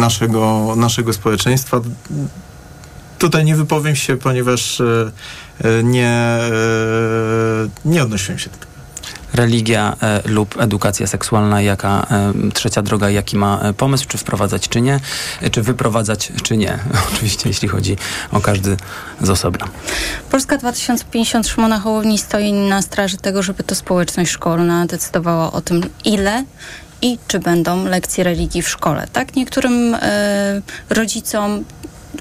[0.00, 1.80] naszego, naszego społeczeństwa.
[3.18, 4.82] Tutaj nie wypowiem się, ponieważ
[5.84, 6.38] nie,
[7.84, 8.67] nie odnosiłem się do tego.
[9.38, 14.68] Religia e, lub edukacja seksualna, jaka e, trzecia droga, jaki ma e, pomysł, czy wprowadzać,
[14.68, 15.00] czy nie,
[15.52, 16.78] czy wyprowadzać, czy nie.
[17.12, 17.96] Oczywiście, jeśli chodzi
[18.32, 18.76] o każdy
[19.20, 19.66] z osobna.
[20.30, 25.82] Polska 2050 Szymona Hołowni stoi na straży tego, żeby to społeczność szkolna decydowała o tym,
[26.04, 26.44] ile
[27.02, 29.06] i czy będą lekcje religii w szkole.
[29.12, 31.64] Tak, niektórym e, rodzicom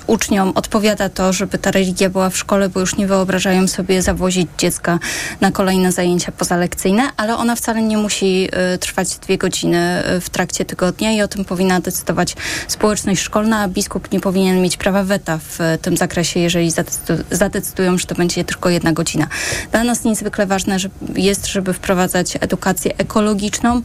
[0.07, 4.47] uczniom odpowiada to, żeby ta religia była w szkole, bo już nie wyobrażają sobie zawozić
[4.57, 4.99] dziecka
[5.41, 10.29] na kolejne zajęcia pozalekcyjne, ale ona wcale nie musi y, trwać dwie godziny y, w
[10.29, 12.35] trakcie tygodnia i o tym powinna decydować
[12.67, 17.23] społeczność szkolna, a biskup nie powinien mieć prawa weta w y, tym zakresie, jeżeli zadecydu-
[17.31, 19.27] zadecydują, że to będzie tylko jedna godzina.
[19.71, 20.77] Dla nas niezwykle ważne
[21.15, 23.81] jest, żeby wprowadzać edukację ekologiczną,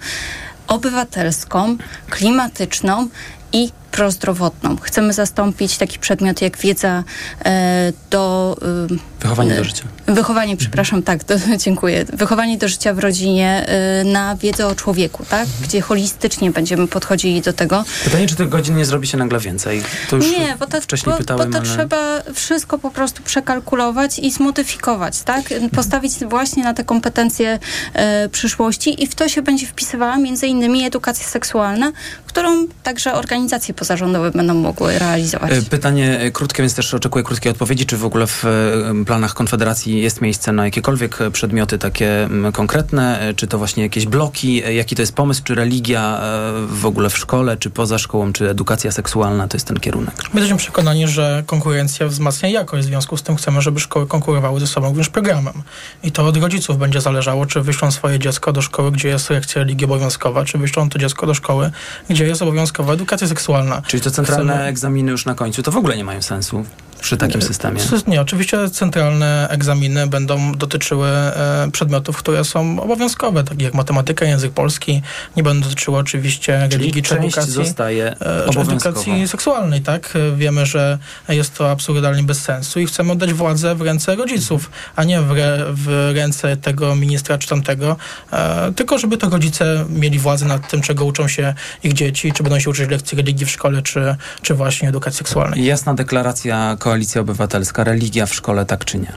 [0.66, 1.76] obywatelską,
[2.10, 3.08] klimatyczną
[3.52, 4.76] i prozdrowotną.
[4.76, 7.04] Chcemy zastąpić taki przedmiot jak wiedza
[7.44, 8.56] e, do...
[8.90, 9.84] E, Wychowanie do życia.
[10.06, 11.34] Wychowanie, przepraszam, tak, to,
[11.64, 12.04] dziękuję.
[12.12, 15.48] Wychowanie do życia w rodzinie e, na wiedzę o człowieku, tak?
[15.62, 17.84] Gdzie holistycznie będziemy podchodzili do tego.
[18.04, 19.82] Pytanie, czy tych godzin nie zrobi się nagle więcej?
[20.10, 21.68] To już Nie, bo to, wcześniej bo, pytałem, bo to ale...
[21.68, 25.42] trzeba wszystko po prostu przekalkulować i zmodyfikować, tak?
[25.76, 27.58] Postawić właśnie na te kompetencje
[27.94, 31.92] e, przyszłości i w to się będzie wpisywała między innymi edukacja seksualna,
[32.26, 35.52] którą także organizacje pozarządowe będą mogły realizować.
[35.52, 37.86] E, Pytanie e, krótkie, więc też oczekuję krótkiej odpowiedzi.
[37.86, 43.32] Czy w ogóle w e, planach Konfederacji jest miejsce na jakiekolwiek przedmioty takie konkretne?
[43.36, 44.62] Czy to właśnie jakieś bloki?
[44.76, 45.42] Jaki to jest pomysł?
[45.44, 46.20] Czy religia
[46.66, 50.14] w ogóle w szkole, czy poza szkołą, czy edukacja seksualna to jest ten kierunek?
[50.34, 52.84] My jesteśmy przekonani, że konkurencja wzmacnia jakość.
[52.84, 55.54] W związku z tym chcemy, żeby szkoły konkurowały ze sobą również programem.
[56.02, 59.62] I to od rodziców będzie zależało, czy wyślą swoje dziecko do szkoły, gdzie jest lekcja
[59.62, 61.70] religii obowiązkowa, czy wyślą to dziecko do szkoły,
[62.10, 63.71] gdzie jest obowiązkowa edukacja seksualna.
[63.86, 66.64] Czyli to centralne Chcemy- egzaminy już na końcu to w ogóle nie mają sensu
[67.02, 67.80] przy takim systemie.
[68.06, 74.52] Nie, oczywiście centralne egzaminy będą dotyczyły e, przedmiotów, które są obowiązkowe, takich jak matematyka, język
[74.52, 75.02] polski.
[75.36, 77.52] Nie będą dotyczyły oczywiście religii czy edukacji.
[77.52, 78.74] zostaje e, obowiązkowa.
[78.74, 80.14] edukacji seksualnej, tak?
[80.36, 80.98] Wiemy, że
[81.28, 85.30] jest to absurdalnie bez sensu i chcemy oddać władzę w ręce rodziców, a nie w,
[85.30, 87.96] re, w ręce tego ministra czy tamtego,
[88.32, 91.54] e, tylko żeby to rodzice mieli władzę nad tym, czego uczą się
[91.84, 95.64] ich dzieci, czy będą się uczyć lekcji religii w szkole, czy, czy właśnie edukacji seksualnej.
[95.64, 99.12] Jasna deklaracja Koalicja Obywatelska, religia w szkole, tak czy nie?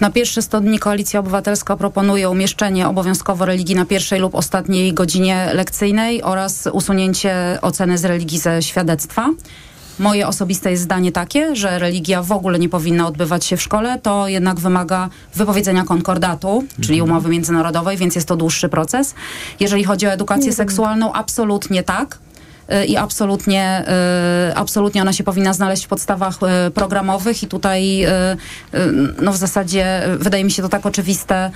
[0.00, 5.50] Na pierwsze 100 dni Koalicja Obywatelska proponuje umieszczenie obowiązkowo religii na pierwszej lub ostatniej godzinie
[5.54, 9.30] lekcyjnej oraz usunięcie oceny z religii ze świadectwa.
[9.98, 13.98] Moje osobiste jest zdanie takie, że religia w ogóle nie powinna odbywać się w szkole,
[14.02, 19.14] to jednak wymaga wypowiedzenia konkordatu, czyli umowy międzynarodowej, więc jest to dłuższy proces.
[19.60, 22.18] Jeżeli chodzi o edukację seksualną, absolutnie tak.
[22.88, 23.84] I absolutnie,
[24.50, 28.08] y, absolutnie ona się powinna znaleźć w podstawach y, programowych i tutaj y,
[29.22, 31.50] no w zasadzie wydaje mi się to tak oczywiste,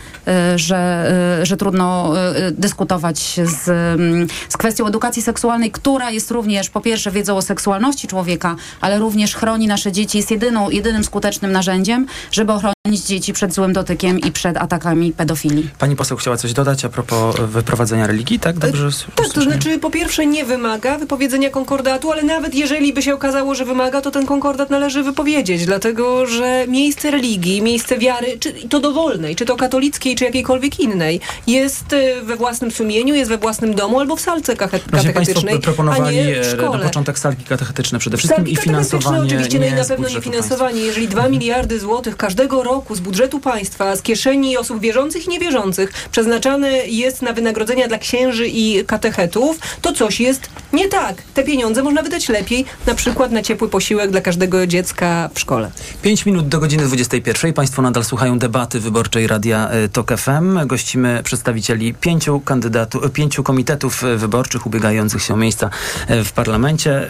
[0.57, 2.13] że, że trudno
[2.51, 8.09] dyskutować z, mm, z kwestią edukacji seksualnej, która jest również po pierwsze wiedzą o seksualności
[8.09, 13.55] człowieka, ale również chroni nasze dzieci, jest jedyną, jedynym skutecznym narzędziem, żeby ochronić dzieci przed
[13.55, 15.71] złym dotykiem i przed atakami pedofilii.
[15.79, 18.59] Pani poseł chciała coś dodać a propos e, wyprowadzenia religii, tak?
[18.59, 23.03] Dobrze s- Tak, to znaczy po pierwsze nie wymaga wypowiedzenia konkordatu, ale nawet jeżeli by
[23.03, 28.39] się okazało, że wymaga, to ten konkordat należy wypowiedzieć, dlatego że miejsce religii, miejsce wiary,
[28.41, 33.31] czy to dowolnej, czy to katolickiej, czy jakiejkolwiek innej, jest y, we własnym sumieniu, jest
[33.31, 36.85] we własnym domu albo w salce katechetycznej, a proponowali nie w e, na szkole.
[36.85, 40.81] początek salki katechetyczne przede wszystkim Salki i finansowanie oczywiście, no i na pewno nie finansowanie.
[40.81, 45.93] Jeżeli 2 miliardy złotych każdego roku z budżetu państwa, z kieszeni osób wierzących i niewierzących
[46.11, 51.23] przeznaczane jest na wynagrodzenia dla księży i katechetów, to coś jest nie tak.
[51.35, 55.71] Te pieniądze można wydać lepiej, na przykład na ciepły posiłek dla każdego dziecka w szkole.
[56.03, 57.53] 5 minut do godziny 21.
[57.53, 60.67] Państwo nadal słuchają debaty wyborczej Radia e, TOK FM.
[60.67, 65.71] Gościmy przedstawicieli pięciu kandydatu, e, pięciu komitetów e, wyborczych ubiegających się o miejsca
[66.09, 67.09] w parlamencie.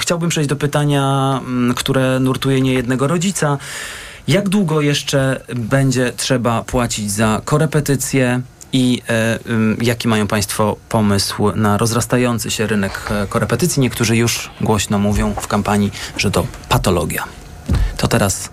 [0.00, 1.40] Chciałbym przejść do pytania,
[1.76, 3.58] które nurtuje niejednego rodzica.
[4.30, 8.40] Jak długo jeszcze będzie trzeba płacić za korepetycje
[8.72, 9.02] i
[9.46, 13.82] ym, jaki mają Państwo pomysł na rozrastający się rynek e, korepetycji?
[13.82, 17.24] Niektórzy już głośno mówią w kampanii, że to patologia.
[17.96, 18.50] To teraz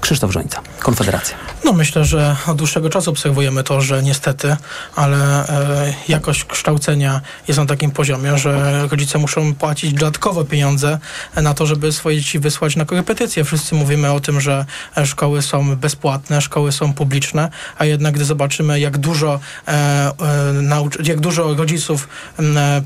[0.00, 0.60] Krzysztof Żońca.
[0.78, 1.36] Konfederacja?
[1.64, 4.56] No myślę, że od dłuższego czasu obserwujemy to, że niestety,
[4.96, 10.98] ale e, jakość kształcenia jest na takim poziomie, że rodzice muszą płacić dodatkowo pieniądze
[11.36, 13.44] na to, żeby swoje dzieci wysłać na korepetycje.
[13.44, 14.64] Wszyscy mówimy o tym, że
[15.04, 20.12] szkoły są bezpłatne, szkoły są publiczne, a jednak gdy zobaczymy, jak dużo, e, e,
[21.04, 22.08] jak dużo rodziców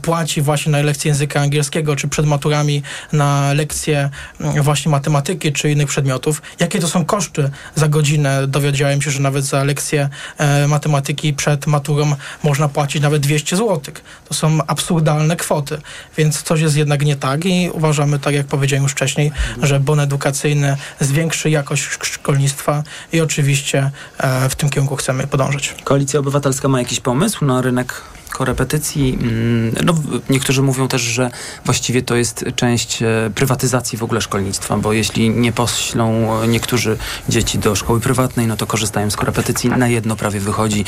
[0.03, 2.83] płaci właśnie na lekcje języka angielskiego, czy przed maturami
[3.13, 7.51] na lekcje właśnie matematyki, czy innych przedmiotów, jakie to są koszty
[7.83, 8.47] za godzinę.
[8.47, 10.09] Dowiedziałem się, że nawet za lekcję
[10.39, 13.95] e, matematyki przed maturą można płacić nawet 200 zł.
[14.29, 15.79] To są absurdalne kwoty,
[16.17, 20.01] więc coś jest jednak nie tak i uważamy, tak jak powiedziałem już wcześniej, że bon
[20.01, 25.75] edukacyjny zwiększy jakość szkolnictwa i oczywiście e, w tym kierunku chcemy podążać.
[25.85, 28.03] Koalicja Obywatelska ma jakiś pomysł na rynek
[28.33, 29.19] korepetycji.
[29.23, 29.95] Mm, no,
[30.31, 31.31] niektórzy mówią też, że
[31.65, 36.97] właściwie to jest część e, prywatyzacji w ogóle szkolnictwa, bo jeśli nie poślą niektórzy
[37.29, 39.71] dzieci do szkoły prywatnej, no to korzystają z korepetycji.
[39.71, 40.85] Na jedno prawie wychodzi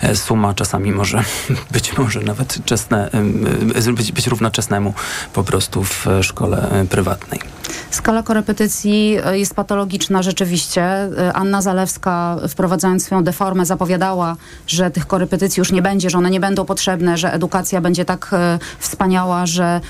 [0.00, 1.24] e, suma, czasami może
[1.72, 3.10] być może nawet czesne,
[3.94, 4.94] być, być równoczesnemu
[5.32, 7.40] po prostu w szkole e, prywatnej.
[7.90, 11.08] Skala korepetycji jest patologiczna rzeczywiście.
[11.34, 14.36] Anna Zalewska wprowadzając swoją deformę zapowiadała,
[14.66, 18.30] że tych korepetycji już nie będzie, że one nie będą potrzebne, że edukacja będzie tak
[18.32, 19.80] e, wspaniała, że,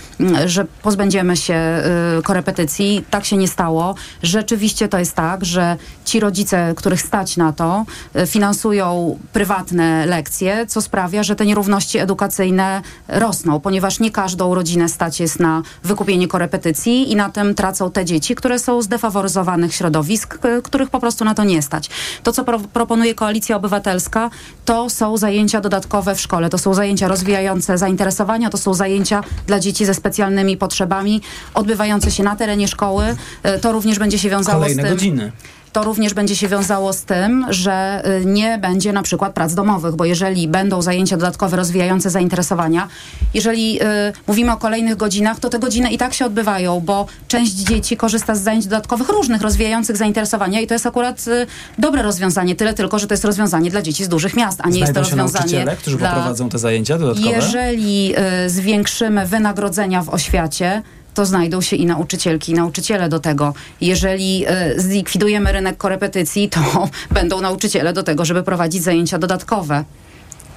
[0.46, 1.82] że pozbędziemy się e,
[2.22, 3.04] korepetycji.
[3.10, 3.94] Tak się nie stało.
[4.22, 10.66] Rzeczywiście to jest tak, że ci rodzice, których stać na to, e, finansują prywatne lekcje,
[10.66, 16.28] co sprawia, że te nierówności edukacyjne rosną, ponieważ nie każdą rodzinę stać jest na wykupienie
[16.28, 21.24] korepetycji i na tym tracą te dzieci, które są z defaworyzowanych środowisk, których po prostu
[21.24, 21.90] na to nie stać.
[22.22, 24.30] To, co pro proponuje Koalicja Obywatelska,
[24.64, 29.60] to są zajęcia dodatkowe w szkole, to są zajęcia rozwijające zainteresowania, to są zajęcia dla
[29.60, 31.20] dzieci ze specjalnymi potrzebami,
[31.54, 33.16] odbywające się na terenie szkoły.
[33.42, 34.94] E, to również będzie się wiązało Kolejne z tym...
[34.94, 35.32] godziny
[35.72, 39.94] to również będzie się wiązało z tym, że y, nie będzie na przykład prac domowych,
[39.94, 42.88] bo jeżeli będą zajęcia dodatkowe rozwijające zainteresowania,
[43.34, 43.84] jeżeli y,
[44.26, 48.34] mówimy o kolejnych godzinach, to te godziny i tak się odbywają, bo część dzieci korzysta
[48.34, 51.46] z zajęć dodatkowych różnych, rozwijających zainteresowania i to jest akurat y,
[51.78, 54.72] dobre rozwiązanie, tyle tylko, że to jest rozwiązanie dla dzieci z dużych miast, a nie
[54.72, 56.08] Znajdą jest to rozwiązanie którzy dla...
[56.08, 57.28] poprowadzą te zajęcia dodatkowe?
[57.28, 58.14] Jeżeli
[58.46, 60.82] y, zwiększymy wynagrodzenia w oświacie,
[61.14, 63.54] to znajdą się i nauczycielki, i nauczyciele do tego.
[63.80, 64.46] Jeżeli
[64.76, 66.60] y, zlikwidujemy rynek korepetycji, to
[67.10, 69.84] będą nauczyciele do tego, żeby prowadzić zajęcia dodatkowe.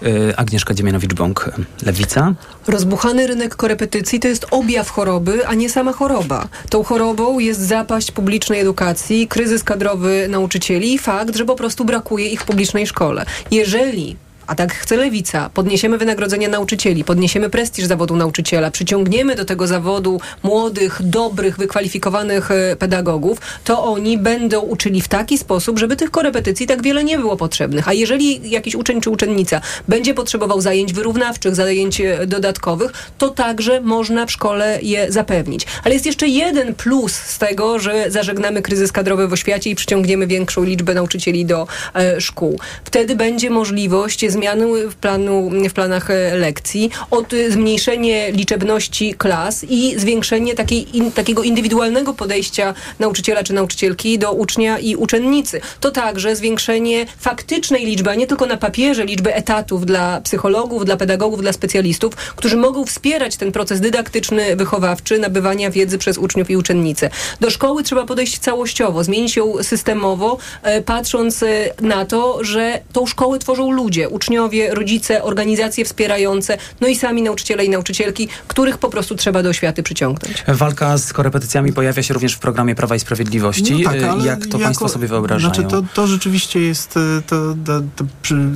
[0.03, 1.51] E, Agnieszka Dziemianowicz-Bąk,
[1.84, 2.34] Lewica.
[2.68, 6.47] Rozbuchany rynek korepetycji to jest objaw choroby, a nie sama choroba.
[6.70, 12.28] Tą chorobą jest zapaść publicznej edukacji, kryzys kadrowy nauczycieli i fakt, że po prostu brakuje
[12.28, 13.26] ich w publicznej szkole.
[13.51, 14.16] Jeżeli
[14.47, 20.21] a tak chce lewica, podniesiemy wynagrodzenia nauczycieli, podniesiemy prestiż zawodu nauczyciela, przyciągniemy do tego zawodu
[20.43, 26.67] młodych, dobrych, wykwalifikowanych e, pedagogów, to oni będą uczyli w taki sposób, żeby tych korepetycji
[26.67, 27.87] tak wiele nie było potrzebnych.
[27.87, 33.81] A jeżeli jakiś uczeń czy uczennica będzie potrzebował zajęć wyrównawczych, zajęć e, dodatkowych, to także
[33.81, 35.65] można w szkole je zapewnić.
[35.83, 40.27] Ale jest jeszcze jeden plus z tego, że zażegnamy kryzys kadrowy w oświacie i przyciągniemy
[40.27, 42.59] większą liczbę nauczycieli do e, szkół.
[42.83, 49.65] Wtedy będzie możliwość zmiany w, planu, w planach e, lekcji, od e, zmniejszenie liczebności klas
[49.69, 55.61] i zwiększenie takiej, in, takiego indywidualnego podejścia nauczyciela czy nauczycielki do ucznia i uczennicy.
[55.79, 60.97] To także zwiększenie faktycznej liczby, a nie tylko na papierze, liczby etatów dla psychologów, dla
[60.97, 66.57] pedagogów, dla specjalistów, którzy mogą wspierać ten proces dydaktyczny, wychowawczy, nabywania wiedzy przez uczniów i
[66.57, 67.09] uczennice.
[67.39, 71.43] Do szkoły trzeba podejść całościowo, zmienić ją systemowo, e, patrząc
[71.81, 74.24] na to, że tą szkołę tworzą ludzie, uczniowie,
[74.71, 79.84] rodzice, organizacje wspierające, no i sami nauczyciele i nauczycielki, których po prostu trzeba do oświaty
[79.84, 80.43] przyciągnąć.
[80.47, 83.73] Walka z korepetycjami pojawia się również w programie Prawa i Sprawiedliwości.
[83.73, 85.53] No tak, Jak to jako, Państwo sobie wyobrażają?
[85.53, 88.05] Znaczy to, to rzeczywiście jest e, to, to, to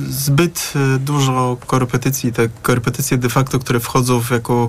[0.08, 4.68] zbyt e, dużo korepetycji, te korepetycje de facto, które wchodzą w jako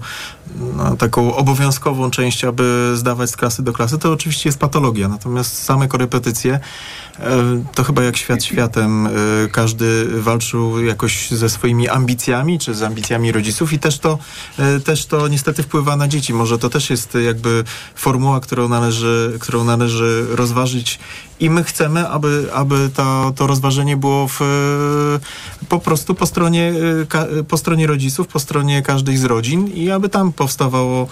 [0.76, 5.08] no, taką obowiązkową część, aby zdawać z klasy do klasy, to oczywiście jest patologia.
[5.08, 6.60] Natomiast same korepetycje
[7.22, 9.08] E, to chyba jak świat światem.
[9.08, 9.12] E,
[9.52, 14.18] każdy walczył jakoś ze swoimi ambicjami, czy z ambicjami rodziców i też to,
[14.60, 16.34] e, też to niestety wpływa na dzieci.
[16.34, 17.64] Może to też jest jakby
[17.96, 21.00] formuła, którą należy, którą należy rozważyć
[21.42, 24.40] i my chcemy, aby, aby to, to rozważenie było w,
[25.70, 26.74] po prostu po stronie,
[27.48, 31.08] po stronie rodziców, po stronie każdej z rodzin i aby tam powstawało,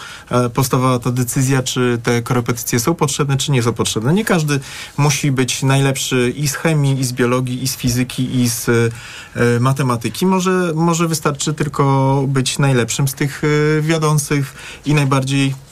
[0.53, 4.13] powstawała ta decyzja, czy te korepetycje są potrzebne, czy nie są potrzebne.
[4.13, 4.59] Nie każdy
[4.97, 9.59] musi być najlepszy i z chemii, i z biologii, i z fizyki, i z e,
[9.59, 10.25] matematyki.
[10.25, 14.53] Może, może wystarczy tylko być najlepszym z tych e, wiodących
[14.85, 15.68] i najbardziej e,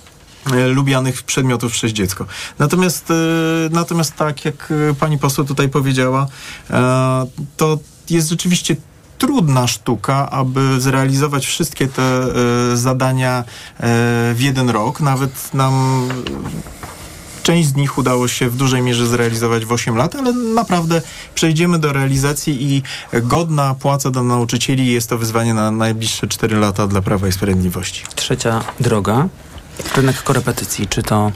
[0.67, 2.25] lubianych przedmiotów przez dziecko.
[2.59, 3.13] Natomiast, e,
[3.71, 6.27] natomiast tak jak e, pani poseł tutaj powiedziała,
[7.57, 7.79] to
[8.09, 8.75] jest rzeczywiście
[9.17, 12.27] trudna sztuka, aby zrealizować wszystkie te
[12.73, 13.43] zadania
[14.33, 14.99] w jeden rok.
[14.99, 16.07] Nawet nam
[17.47, 21.01] Część z nich udało się w dużej mierze zrealizować w 8 lat, ale naprawdę
[21.35, 22.83] przejdziemy do realizacji i
[23.21, 28.03] godna płaca dla nauczycieli jest to wyzwanie na najbliższe 4 lata dla Prawa i Sprawiedliwości.
[28.15, 29.27] Trzecia droga.
[29.95, 30.87] Rynek korepetycji.
[30.87, 31.31] Czy to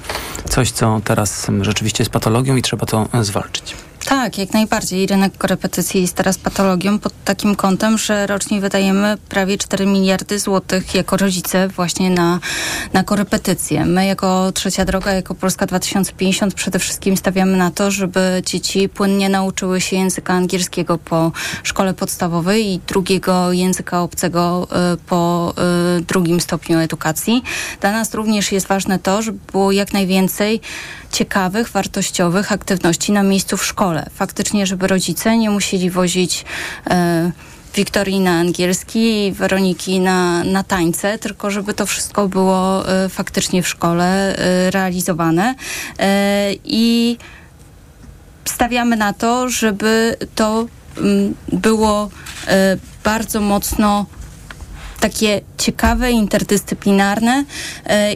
[0.49, 3.75] coś, co teraz rzeczywiście jest patologią i trzeba to zwalczyć?
[4.05, 5.07] Tak, jak najbardziej.
[5.07, 10.95] Rynek korepetycji jest teraz patologią pod takim kątem, że rocznie wydajemy prawie 4 miliardy złotych
[10.95, 12.39] jako rodzice właśnie na,
[12.93, 13.85] na korepetycje.
[13.85, 19.29] My jako Trzecia Droga, jako Polska 2050 przede wszystkim stawiamy na to, żeby dzieci płynnie
[19.29, 21.31] nauczyły się języka angielskiego po
[21.63, 25.53] szkole podstawowej i drugiego języka obcego y, po
[25.97, 27.43] y, drugim stopniu edukacji.
[27.81, 30.61] Dla nas również jest ważne to, żeby było jak najwięcej
[31.11, 34.09] ciekawych, wartościowych aktywności na miejscu w szkole.
[34.15, 36.45] Faktycznie, żeby rodzice nie musieli wozić
[36.89, 37.31] e,
[37.75, 43.63] Wiktorii na angielski i Weroniki na, na tańce, tylko żeby to wszystko było e, faktycznie
[43.63, 45.55] w szkole e, realizowane.
[45.99, 47.17] E, I
[48.45, 50.65] stawiamy na to, żeby to
[50.97, 52.09] mm, było
[53.03, 54.05] bardzo mocno
[54.99, 57.45] takie ciekawe, interdyscyplinarne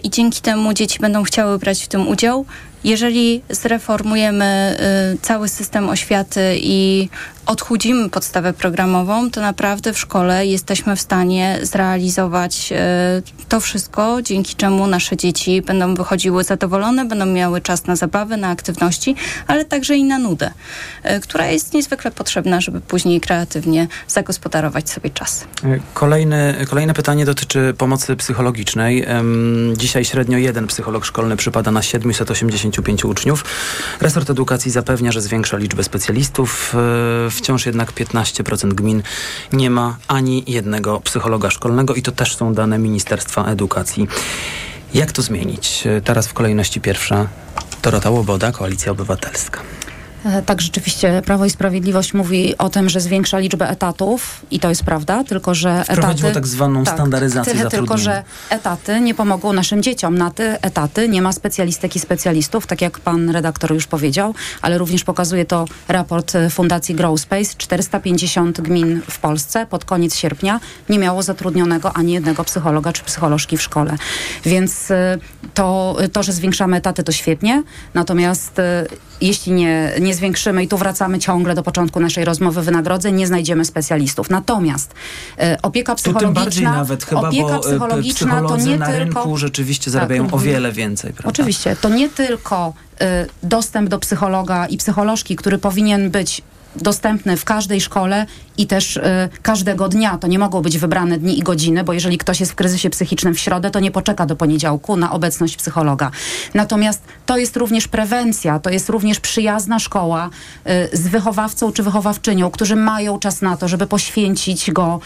[0.04, 2.46] i dzięki temu dzieci będą chciały brać w tym udział.
[2.86, 4.77] Jeżeli zreformujemy
[5.13, 7.09] y, cały system oświaty i
[7.46, 14.56] odchudzimy podstawę programową, to naprawdę w szkole jesteśmy w stanie zrealizować y, to wszystko, dzięki
[14.56, 19.16] czemu nasze dzieci będą wychodziły zadowolone, będą miały czas na zabawę, na aktywności,
[19.48, 20.52] ale także i na nudę,
[21.06, 25.46] y, która jest niezwykle potrzebna, żeby później kreatywnie zagospodarować sobie czas.
[25.93, 29.06] Kolejne, kolejne pytanie dotyczy pomocy psychologicznej.
[29.78, 33.46] Dzisiaj średnio jeden psycholog szkolny przypada na 780 55 uczniów.
[34.02, 36.76] Resort Edukacji zapewnia, że zwiększa liczbę specjalistów.
[37.36, 39.03] Wciąż jednak 15% gmin
[39.53, 44.07] nie ma ani jednego psychologa szkolnego i to też są dane Ministerstwa Edukacji.
[44.93, 45.83] Jak to zmienić?
[46.03, 47.27] Teraz w kolejności pierwsza
[47.83, 49.74] Dorota Łoboda, Koalicja Obywatelska.
[50.26, 54.69] E, tak, rzeczywiście Prawo i Sprawiedliwość mówi o tym, że zwiększa liczbę etatów i to
[54.69, 56.34] jest prawda, tylko że Wprowadziło etaty...
[56.34, 60.17] tak zwaną tak, standaryzację tyle, Tylko, że etaty nie pomogą naszym dzieciom.
[60.17, 64.78] Na te etaty nie ma specjalistek i specjalistów, tak jak pan redaktor już powiedział, ale
[64.78, 67.55] również pokazuje to raport e, Fundacji Grow Space.
[67.57, 70.59] 450 gmin w Polsce pod koniec sierpnia
[70.89, 73.97] nie miało zatrudnionego ani jednego psychologa czy psycholożki w szkole.
[74.45, 75.17] Więc e,
[75.53, 77.63] to, to że zwiększamy etaty to świetnie,
[77.93, 78.61] natomiast
[79.22, 83.66] jeśli nie, nie zwiększymy, i tu wracamy ciągle do początku naszej rozmowy wynagrodzeń, nie znajdziemy
[83.66, 84.30] specjalistów.
[84.30, 84.93] Natomiast
[85.39, 86.72] e, opieka psychologiczna...
[86.72, 88.99] Nawet chyba, opieka e, psychologiczna to nie na tylko...
[88.99, 91.13] rynku rzeczywiście zarabiają tak, o wiele więcej.
[91.13, 91.30] Prawda?
[91.30, 91.76] Oczywiście.
[91.76, 93.05] To nie tylko y,
[93.43, 96.41] dostęp do psychologa i psycholożki, który powinien być
[96.76, 98.26] dostępny w każdej szkole
[98.58, 99.03] i też y,
[99.41, 100.18] każdego dnia.
[100.18, 103.34] To nie mogą być wybrane dni i godziny, bo jeżeli ktoś jest w kryzysie psychicznym
[103.34, 106.12] w środę, to nie poczeka do poniedziałku na obecność psychologa.
[106.53, 110.30] Natomiast to jest również prewencja, to jest również przyjazna szkoła
[110.93, 114.99] y, z wychowawcą czy wychowawczynią, którzy mają czas na to, żeby poświęcić go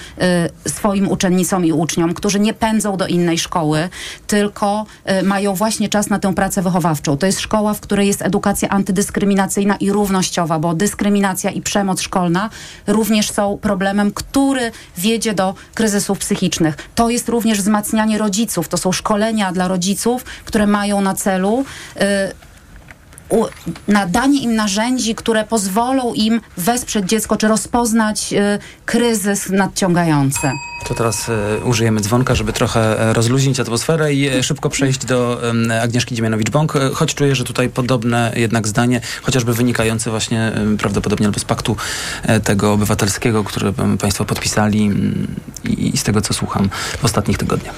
[0.65, 3.89] y, swoim uczennicom i uczniom, którzy nie pędzą do innej szkoły,
[4.27, 4.85] tylko
[5.21, 7.17] y, mają właśnie czas na tę pracę wychowawczą.
[7.17, 12.49] To jest szkoła, w której jest edukacja antydyskryminacyjna i równościowa, bo dyskryminacja i przemoc szkolna
[12.87, 16.75] również są problemem, który wiedzie do kryzysów psychicznych.
[16.95, 18.67] To jest również wzmacnianie rodziców.
[18.67, 21.65] To są szkolenia dla rodziców, które mają na celu
[21.95, 21.99] y,
[23.87, 30.51] nadanie im narzędzi, które pozwolą im wesprzeć dziecko, czy rozpoznać y, kryzys nadciągający.
[30.87, 35.41] To teraz e, użyjemy dzwonka, żeby trochę e, rozluźnić atmosferę i e, szybko przejść do
[35.81, 41.45] Agnieszki Dziemianowicz-Bąk, choć czuję, że tutaj podobne jednak zdanie, chociażby wynikające właśnie prawdopodobnie albo z
[41.45, 41.75] paktu
[42.43, 46.69] tego obywatelskiego, który Państwo podpisali mm, i, i z tego, co słucham
[46.99, 47.75] w ostatnich tygodniach.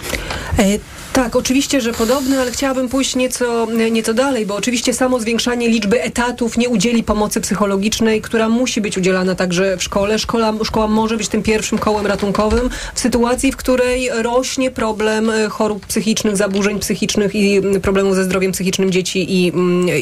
[1.14, 6.04] Tak, oczywiście, że podobne, ale chciałabym pójść nieco, nieco dalej, bo oczywiście samo zwiększanie liczby
[6.04, 10.20] etatów nie udzieli pomocy psychologicznej, która musi być udzielana także w szkole.
[10.20, 15.50] Szkoła, szkoła może być tym pierwszym kołem ratunkowym w sytuacji, w której rośnie problem e,
[15.50, 19.52] chorób psychicznych, zaburzeń psychicznych i problemów ze zdrowiem psychicznym dzieci i,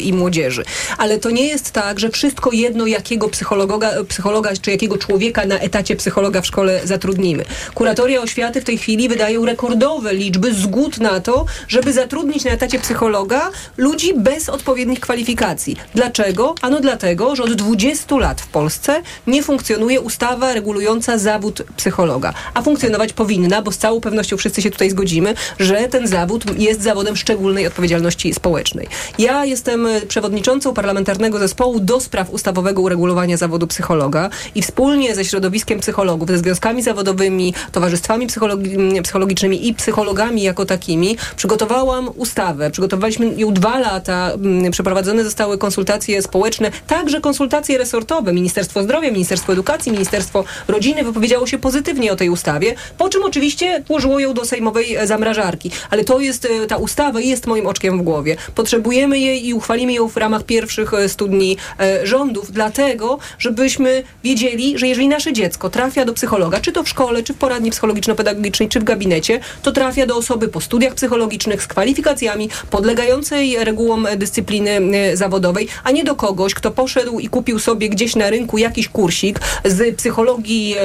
[0.07, 0.64] i młodzieży.
[0.97, 5.60] Ale to nie jest tak, że wszystko jedno, jakiego psychologa, psychologa czy jakiego człowieka na
[5.60, 7.45] etacie psychologa w szkole zatrudnimy.
[7.74, 12.79] Kuratoria oświaty w tej chwili wydają rekordowe liczby zgód na to, żeby zatrudnić na etacie
[12.79, 15.75] psychologa ludzi bez odpowiednich kwalifikacji.
[15.95, 16.55] Dlaczego?
[16.61, 22.33] Ano dlatego, że od 20 lat w Polsce nie funkcjonuje ustawa regulująca zawód psychologa.
[22.53, 26.81] A funkcjonować powinna, bo z całą pewnością wszyscy się tutaj zgodzimy, że ten zawód jest
[26.81, 28.87] zawodem szczególnej odpowiedzialności społecznej.
[29.19, 35.79] Ja jestem przewodniczącą parlamentarnego zespołu do spraw ustawowego uregulowania zawodu psychologa i wspólnie ze środowiskiem
[35.79, 40.88] psychologów, ze związkami zawodowymi, towarzystwami psychologi psychologicznymi i psychologami jako takimi
[41.35, 42.71] przygotowałam ustawę.
[42.71, 44.31] Przygotowaliśmy ją dwa lata,
[44.71, 48.33] przeprowadzone zostały konsultacje społeczne, także konsultacje resortowe.
[48.33, 53.83] Ministerstwo Zdrowia, Ministerstwo Edukacji, Ministerstwo Rodziny wypowiedziało się pozytywnie o tej ustawie, po czym oczywiście
[53.87, 55.71] włożyło ją do sejmowej zamrażarki.
[55.89, 58.35] Ale to jest, e, ta ustawa jest moim oczkiem w głowie.
[58.55, 64.77] Potrzebujemy jej i uchwalimy ją w ramach pierwszych e, studni e, rządów, dlatego, żebyśmy wiedzieli,
[64.77, 68.69] że jeżeli nasze dziecko trafia do psychologa, czy to w szkole, czy w poradni psychologiczno-pedagogicznej,
[68.69, 74.80] czy w gabinecie, to trafia do osoby po studiach psychologicznych z kwalifikacjami, podlegającej regułom dyscypliny
[75.13, 79.39] zawodowej, a nie do kogoś, kto poszedł i kupił sobie gdzieś na rynku jakiś kursik
[79.65, 80.75] z psychologii,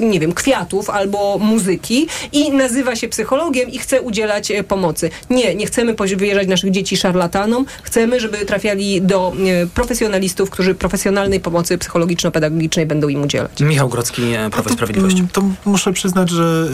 [0.00, 5.10] nie wiem, kwiatów albo muzyki i nazywa się psychologiem i chce udzielać pomocy.
[5.30, 9.32] Nie, nie chcemy wyjeżdżać naszych dzieci szarlatanom, chcemy, żeby trafiali do
[9.74, 13.60] profesjonalistów, którzy profesjonalnej pomocy psychologiczno-pedagogicznej będą im udzielać.
[13.60, 15.16] Michał Grodzki, Prawo i Sprawiedliwość.
[15.32, 16.68] To muszę przyznać, że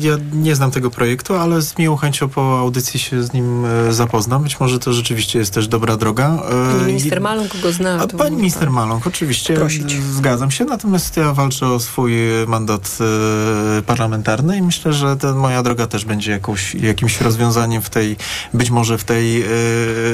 [0.00, 4.42] ja nie znam tego projektu, ale z chęcią po audycji się z nim y, zapoznam.
[4.42, 6.38] Być może to rzeczywiście jest też dobra droga.
[6.72, 8.00] Pani minister Maląg go zna.
[8.00, 9.54] A pani minister Maląg, oczywiście.
[9.54, 10.02] Prosić.
[10.02, 12.12] Zgadzam się, natomiast ja walczę o swój
[12.46, 12.98] mandat
[13.86, 18.16] parlamentarny i myślę, że ta moja droga też będzie jakąś, jakimś rozwiązaniem w tej,
[18.54, 19.44] być może w tej,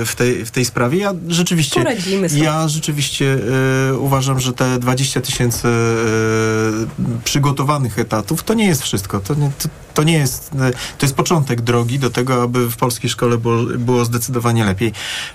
[0.05, 0.99] w tej, w tej sprawie.
[0.99, 2.43] Ja rzeczywiście, Poradzimy sobie.
[2.43, 3.39] ja rzeczywiście
[3.99, 5.68] uważam, że te 20 tysięcy
[7.24, 9.20] przygotowanych etatów to nie jest wszystko.
[9.20, 10.51] To nie, to, to nie jest,
[10.99, 14.93] to jest początek drogi do tego, aby w polskiej szkole było, było zdecydowanie lepiej.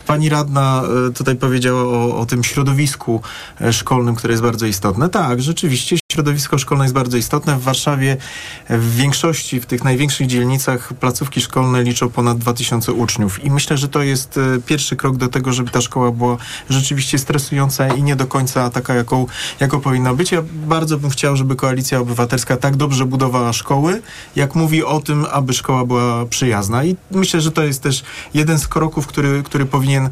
[0.08, 0.84] Pani radna
[1.16, 3.22] tutaj powiedziała o, o tym środowisku
[3.72, 5.10] szkolnym, które jest bardzo istotne.
[5.10, 7.58] Tak, rzeczywiście środowisko szkolne jest bardzo istotne.
[7.58, 8.18] W Warszawie
[8.70, 13.88] w większości, w tych największych dzielnicach placówki szkolne liczą ponad 2000 uczniów i myślę, że
[13.88, 16.38] to jest pierwszy krok do tego, żeby ta szkoła była
[16.70, 19.26] rzeczywiście stresująca i nie do końca taka, jaką,
[19.60, 20.32] jaką powinna być.
[20.32, 24.02] Ja bardzo bym chciał, żeby Koalicja Obywatelska tak dobrze budowała szkoły,
[24.36, 26.84] jak mówi o tym, aby szkoła była przyjazna.
[26.84, 28.04] I myślę, że to jest też
[28.34, 30.10] jeden z kroków, który, który powinien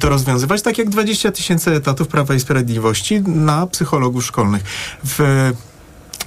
[0.00, 4.62] to rozwiązywać, tak jak 20 tysięcy etatów Prawa i Sprawiedliwości na psychologów szkolnych.
[5.04, 5.67] W Good.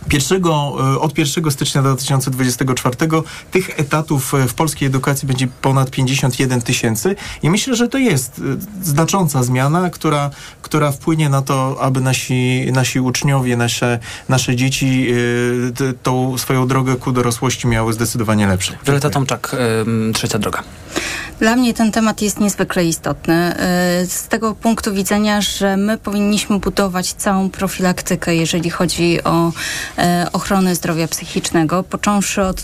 [0.10, 2.96] Pierwszego, od 1 stycznia 2024
[3.52, 8.42] tych etatów w polskiej edukacji będzie ponad 51 tysięcy i myślę, że to jest
[8.82, 10.30] znacząca zmiana, która,
[10.62, 14.00] która wpłynie na to, aby nasi, nasi uczniowie, nasze,
[14.30, 15.08] nasze dzieci
[15.82, 18.78] y, tą swoją drogę ku dorosłości miały zdecydowanie lepsze.
[18.86, 19.56] Wioleta Tomczak,
[20.10, 20.64] y, Trzecia Droga.
[21.40, 23.56] Dla mnie ten temat jest niezwykle istotny.
[24.08, 29.52] Z tego punktu widzenia, że my powinniśmy budować całą profilaktykę, jeżeli chodzi o
[30.34, 32.64] ochronę zdrowia psychicznego, począwszy od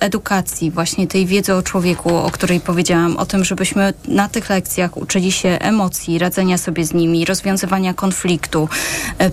[0.00, 4.96] edukacji, właśnie tej wiedzy o człowieku, o której powiedziałam, o tym, żebyśmy na tych lekcjach
[4.96, 8.68] uczyli się emocji, radzenia sobie z nimi, rozwiązywania konfliktu.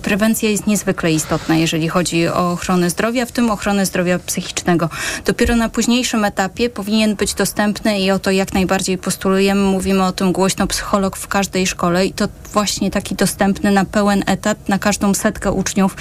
[0.02, 4.88] Prewencja jest niezwykle istotna, jeżeli chodzi o ochronę zdrowia, w tym ochronę zdrowia psychicznego.
[5.24, 10.12] Dopiero na późniejszym etapie powinien być dostępny i o to jak najbardziej postulujemy, mówimy o
[10.12, 14.78] tym głośno, psycholog w każdej szkole i to właśnie taki dostępny na pełen etat, na
[14.78, 15.96] każdą setkę uczniów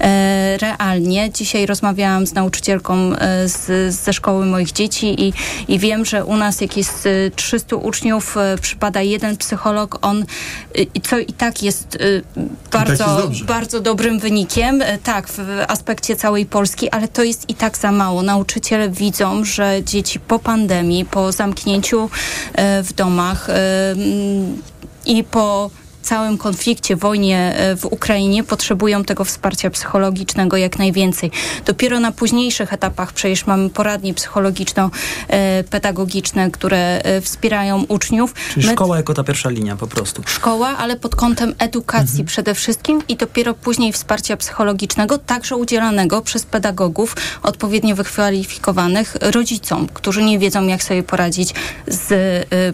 [0.00, 1.30] e, realnie.
[1.30, 5.32] Dzisiaj rozmawiałam z nauczycielką e, z, ze szkoły moich dzieci i,
[5.68, 10.24] i wiem, że u nas jak jest 300 uczniów, e, przypada jeden psycholog, on,
[10.74, 11.98] e, co i tak jest
[12.72, 17.54] bardzo, tak jest bardzo dobrym wynikiem, tak, w aspekcie całej Polski, ale to jest i
[17.54, 18.22] tak za mało.
[18.22, 22.10] Nauczyciele widzą, że dzieci po pandemii, po zamknięciu
[22.82, 23.48] w domach
[25.06, 25.70] i po
[26.02, 31.30] całym konflikcie, wojnie w Ukrainie potrzebują tego wsparcia psychologicznego jak najwięcej.
[31.64, 38.34] Dopiero na późniejszych etapach przecież mamy poradnie psychologiczno-pedagogiczne, które wspierają uczniów.
[38.54, 38.72] Czyli My...
[38.72, 40.22] szkoła jako ta pierwsza linia po prostu.
[40.26, 42.26] Szkoła, ale pod kątem edukacji mhm.
[42.26, 50.22] przede wszystkim i dopiero później wsparcia psychologicznego, także udzielanego przez pedagogów odpowiednio wykwalifikowanych rodzicom, którzy
[50.22, 51.54] nie wiedzą jak sobie poradzić
[51.86, 52.12] z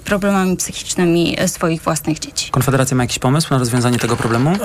[0.04, 2.50] problemami psychicznymi swoich własnych dzieci.
[2.50, 4.56] Konfederacja ma pomysł na rozwiązanie tego problemu?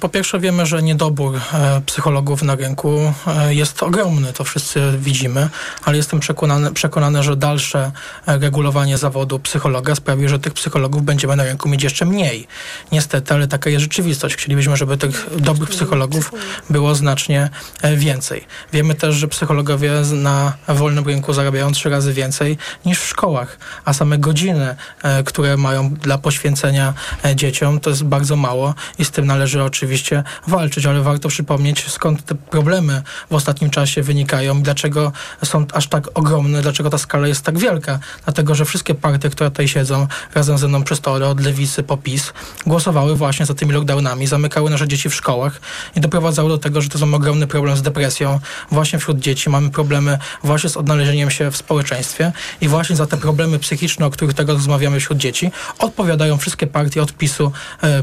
[0.00, 1.40] Po pierwsze wiemy, że niedobór
[1.86, 3.12] psychologów na rynku
[3.48, 5.48] jest ogromny, to wszyscy widzimy,
[5.84, 7.92] ale jestem przekonany, przekonany że dalsze
[8.26, 12.46] regulowanie zawodu psychologa sprawi, że tych psychologów będziemy na rynku mieć jeszcze mniej.
[12.92, 14.34] Niestety, ale taka jest rzeczywistość.
[14.36, 16.32] Chcielibyśmy, żeby tych dobrych psychologów
[16.70, 17.50] było znacznie
[17.96, 18.44] więcej.
[18.72, 23.92] Wiemy też, że psychologowie na wolnym rynku zarabiają trzy razy więcej niż w szkołach, a
[23.92, 24.76] same godziny,
[25.24, 26.94] które mają dla poświęcenia
[27.34, 32.24] dzieciom, to jest bardzo mało i z tym należy oczywiście walczyć, ale warto przypomnieć, skąd
[32.24, 35.12] te problemy w ostatnim czasie wynikają i dlaczego
[35.44, 37.98] są aż tak ogromne, dlaczego ta skala jest tak wielka.
[38.24, 41.96] Dlatego, że wszystkie partie, które tutaj siedzą razem ze mną przy stole, od lewicy po
[41.96, 42.32] PiS,
[42.66, 45.60] głosowały właśnie za tymi lockdownami, zamykały nasze dzieci w szkołach
[45.96, 48.40] i doprowadzały do tego, że to są ogromny problem z depresją
[48.70, 49.50] właśnie wśród dzieci.
[49.50, 54.10] Mamy problemy właśnie z odnalezieniem się w społeczeństwie i właśnie za te problemy psychiczne, o
[54.10, 57.52] których teraz rozmawiamy wśród dzieci, odpowiadają wszystkie partie od PiSu,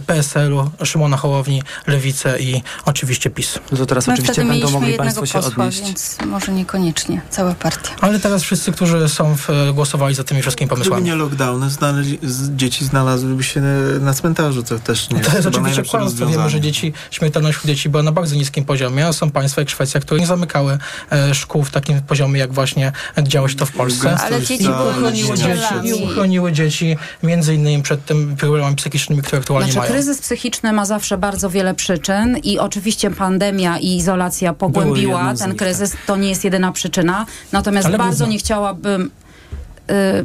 [0.07, 3.59] PSL-u, Szymona Hołowni, Lewicę i oczywiście PiS.
[3.71, 5.81] No to teraz My oczywiście będą mogli Państwo się posła, odnieść.
[5.81, 7.95] więc może niekoniecznie cała partia.
[8.01, 11.03] Ale teraz wszyscy, którzy są w, głosowali za tymi wszystkimi Gdyby pomysłami.
[11.05, 13.61] nie lockdowny, znaleźli, z, dzieci znalazłyby się
[14.01, 16.25] na cmentarzu, co też nie To jest chyba oczywiście najlepsze kłamstwo.
[16.25, 19.69] Wiemy, że dzieci, śmiertelność wśród dzieci była na bardzo niskim poziomie, a są państwa jak
[19.69, 20.77] Szwecja, które nie zamykały
[21.11, 22.91] e, szkół w takim poziomie, jak właśnie
[23.23, 24.17] działo się to w Polsce.
[24.17, 25.73] Ale dzieci I uchroniły dzieci.
[25.83, 29.91] I uchroniły dzieci między innymi przed tym problemami psychicznymi, które aktualnie Znaczy, mają.
[29.91, 35.57] kryzys psychiczny ma zawsze bardzo wiele przyczyn i oczywiście pandemia i izolacja pogłębiła ten nich,
[35.59, 35.93] kryzys.
[36.05, 37.25] To nie jest jedyna przyczyna.
[37.51, 39.11] Natomiast Ale bardzo nie chciałabym.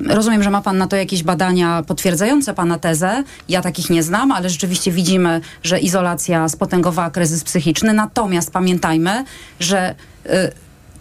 [0.09, 3.25] y, Rozumiem, że ma Pan na to jakieś badania potwierdzające Pana tezę.
[3.49, 7.93] Ja takich nie znam, ale rzeczywiście widzimy, że izolacja spotęgowała kryzys psychiczny.
[7.93, 9.25] Natomiast pamiętajmy,
[9.61, 9.95] że
[10.27, 10.31] y,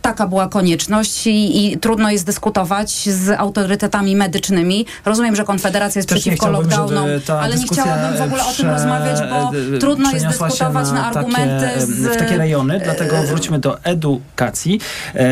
[0.03, 4.85] taka była konieczność i, i trudno jest dyskutować z autorytetami medycznymi.
[5.05, 7.05] Rozumiem, że Konfederacja jest Też przeciwko lockdownom,
[7.41, 11.65] ale nie chciałabym w ogóle o tym rozmawiać, bo e, trudno jest dyskutować na, argumenty
[11.65, 11.89] takie, z...
[11.89, 14.79] w takie rejony, dlatego wróćmy do edukacji.
[15.15, 15.25] E,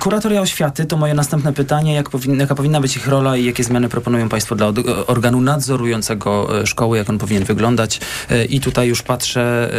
[0.00, 3.64] kuratoria oświaty to moje następne pytanie, jak powin, jaka powinna być ich rola i jakie
[3.64, 4.72] zmiany proponują Państwo dla
[5.06, 8.00] organu nadzorującego e, szkoły, jak on powinien wyglądać.
[8.30, 9.70] E, I tutaj już patrzę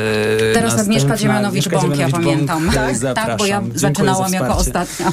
[0.50, 2.70] e, Teraz Agnieszka Dziemianowicz-Bąk, ja pamiętam.
[2.70, 5.12] E, Tak, tak, bo ja zaczynałam za jako ostatnia.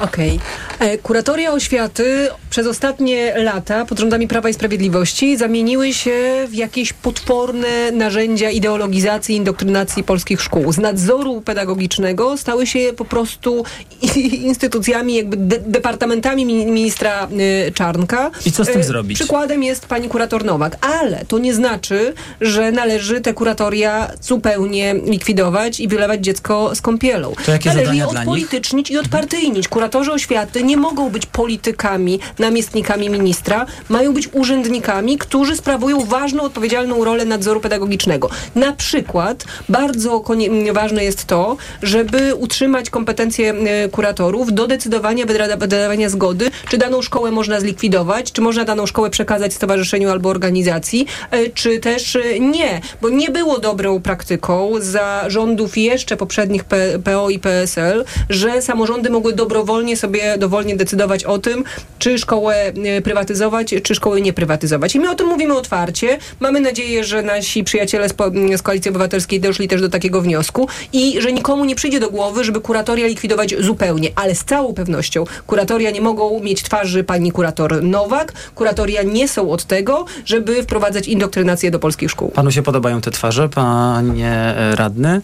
[0.00, 0.40] Okej.
[0.78, 6.92] E, Kuratoria oświaty przez ostatnie lata pod rządami Prawa i Sprawiedliwości zamieniły się w jakieś
[6.92, 10.72] potworne narzędzia ideologizacji, indoktrynacji polskich szkół.
[10.72, 13.64] Z nadzoru pedagogicznego stały się po prostu
[14.42, 17.28] instytucjami, jakby de departamentami mi- ministra
[17.68, 18.30] y, Czarnka.
[18.46, 19.18] I co z tym E, zrobić?
[19.18, 25.80] Przykładem jest pani kurator Nowak, ale to nie znaczy, że należy te kuratoria zupełnie likwidować
[25.80, 27.32] i wylewać dziecko z kąpielą.
[27.46, 28.28] To jakie należy zadania je dla nich?
[28.28, 29.68] odpolitycznić i odpartyjnić.
[29.88, 37.04] Kuratorzy oświaty nie mogą być politykami, namiestnikami ministra, mają być urzędnikami, którzy sprawują ważną, odpowiedzialną
[37.04, 38.30] rolę nadzoru pedagogicznego.
[38.54, 40.24] Na przykład bardzo
[40.72, 43.54] ważne jest to, żeby utrzymać kompetencje
[43.92, 49.10] kuratorów do decydowania, wyda- wydawania zgody, czy daną szkołę można zlikwidować, czy można daną szkołę
[49.10, 55.24] przekazać stowarzyszeniu albo organizacji, e, czy też e, nie, bo nie było dobrą praktyką za
[55.26, 56.64] rządów jeszcze poprzednich
[57.04, 61.64] PO i PSL, że samorządy mogły dobrowolnie sobie dowolnie decydować o tym,
[61.98, 64.94] czy szkołę e, prywatyzować, czy szkoły nie prywatyzować.
[64.94, 66.18] I my o tym mówimy otwarcie.
[66.40, 68.14] Mamy nadzieję, że nasi przyjaciele z,
[68.56, 72.44] z Koalicji Obywatelskiej doszli też do takiego wniosku i że nikomu nie przyjdzie do głowy,
[72.44, 77.82] żeby kuratoria likwidować zupełnie, ale z całą pewnością kuratoria nie mogą mieć twarzy pani kurator
[77.82, 78.32] Nowak.
[78.54, 82.28] Kuratoria nie są od tego, żeby wprowadzać indoktrynację do polskich szkół.
[82.28, 85.20] Panu się podobają te twarze, panie radny?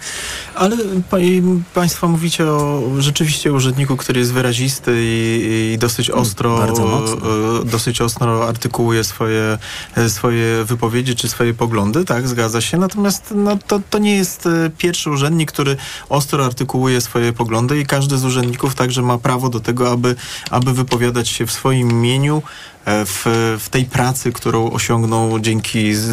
[0.55, 0.77] Ale
[1.11, 1.17] pa,
[1.75, 7.17] Państwo mówicie o rzeczywiście urzędniku, który jest wyrazisty i, i dosyć ostro, bardzo mocno.
[7.61, 9.59] e, dosyć ostro artykułuje swoje,
[9.97, 12.77] e, swoje wypowiedzi czy swoje poglądy, tak, zgadza się.
[12.77, 15.77] Natomiast no, to, to nie jest e, pierwszy urzędnik, który
[16.09, 20.15] ostro artykułuje swoje poglądy i każdy z urzędników także ma prawo do tego, aby,
[20.51, 22.43] aby wypowiadać się w swoim imieniu
[22.87, 26.11] w, w tej pracy, którą osiągnął dzięki z,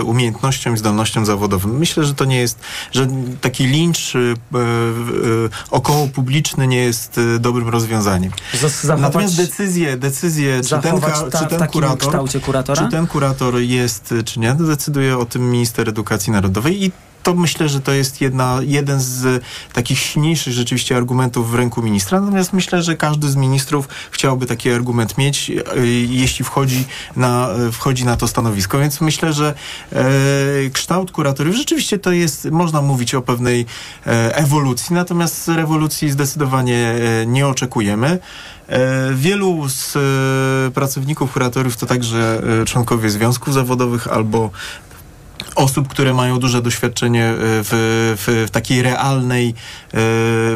[0.00, 1.78] e, umiejętnościom i zdolnościom zawodowym.
[1.78, 2.58] Myślę, że to nie jest,
[2.92, 3.06] że
[3.40, 4.34] taki lincz e, e,
[5.70, 8.32] około publiczny nie jest e, dobrym rozwiązaniem.
[8.86, 11.08] Zachować- Natomiast decyzje, decyzje czy ten, ta-
[11.38, 12.12] czy ten kurator,
[12.84, 16.92] czy ten kurator jest, czy nie, decyduje o tym minister edukacji narodowej i
[17.22, 22.20] to myślę, że to jest jedna, jeden z takich silniejszych rzeczywiście argumentów w ręku ministra.
[22.20, 26.84] Natomiast myślę, że każdy z ministrów chciałby taki argument mieć, e, jeśli wchodzi
[27.16, 28.78] na, e, wchodzi na to stanowisko.
[28.78, 29.54] Więc myślę, że
[29.92, 30.04] e,
[30.72, 33.66] kształt kuratoriów rzeczywiście to jest, można mówić o pewnej
[34.06, 38.18] e, ewolucji, natomiast rewolucji zdecydowanie e, nie oczekujemy.
[39.14, 39.94] Wielu z
[40.74, 44.50] pracowników kuratoriów to także członkowie związków zawodowych albo
[45.54, 47.68] osób, które mają duże doświadczenie e, w,
[48.18, 49.54] w, w takiej realnej, e,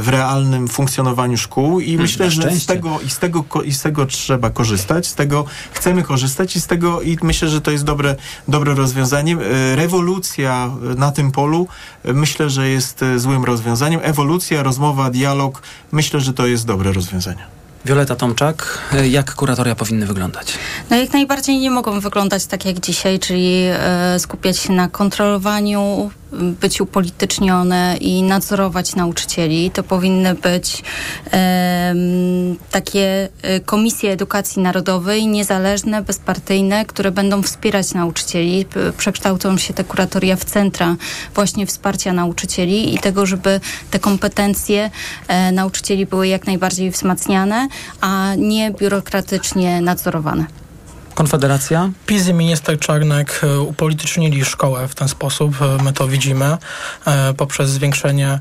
[0.01, 4.07] w realnym funkcjonowaniu szkół i myślę, że z tego, i z, tego, i z tego
[4.07, 8.17] trzeba korzystać, z tego chcemy korzystać i z tego i myślę, że to jest dobre,
[8.49, 9.37] dobre rozwiązanie.
[9.37, 11.69] E, Rewolucja na tym polu
[12.05, 14.01] myślę, że jest złym rozwiązaniem.
[14.03, 17.57] Ewolucja, rozmowa, dialog myślę, że to jest dobre rozwiązanie.
[17.85, 18.79] Wioleta Tomczak,
[19.11, 20.53] jak kuratoria powinny wyglądać?
[20.91, 26.11] No jak najbardziej nie mogą wyglądać tak jak dzisiaj, czyli e, skupiać się na kontrolowaniu,
[26.33, 29.71] być upolitycznione i nadzorować nauczycieli.
[29.71, 30.83] To powinny być
[31.33, 31.95] e,
[32.71, 33.29] takie
[33.67, 38.67] komisje edukacji narodowej, niezależne, bezpartyjne, które będą wspierać nauczycieli.
[38.99, 40.97] Przekształcą się te kuratoria w centra
[41.35, 44.91] właśnie wsparcia nauczycieli i tego, żeby te kompetencje
[45.29, 47.69] e, nauczycieli były jak najbardziej wzmacniane,
[48.01, 50.47] a nie biurokratycznie nadzorowane.
[51.17, 51.91] Konfederacja?
[52.07, 55.55] PiS i minister Czarnek e, upolitycznili szkołę w ten sposób.
[55.63, 56.57] E, my to widzimy.
[57.07, 58.39] E, poprzez zwiększenie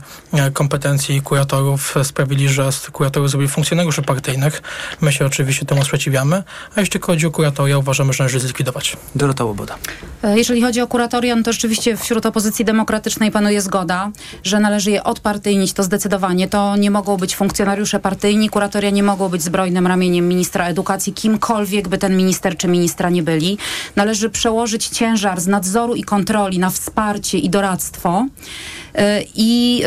[0.54, 4.62] kompetencji kuratorów sprawili, że z kuratorów zrobili funkcjonariuszy partyjnych.
[5.02, 6.44] My się oczywiście temu sprzeciwiamy.
[6.76, 8.98] A jeśli chodzi o kuratoria, uważamy, że należy zlikwidować.
[9.16, 9.76] Dorota Łoboda.
[10.24, 14.12] Jeżeli chodzi o kuratorium, to rzeczywiście wśród opozycji demokratycznej panuje zgoda,
[14.44, 16.48] że należy je odpartyjnić, to zdecydowanie.
[16.48, 21.88] To nie mogą być funkcjonariusze partyjni, kuratoria nie mogą być zbrojnym ramieniem ministra edukacji, kimkolwiek
[21.88, 23.58] by ten minister czy czy ministra nie byli.
[23.96, 29.02] Należy przełożyć ciężar z nadzoru i kontroli na wsparcie i doradztwo y,
[29.36, 29.84] i,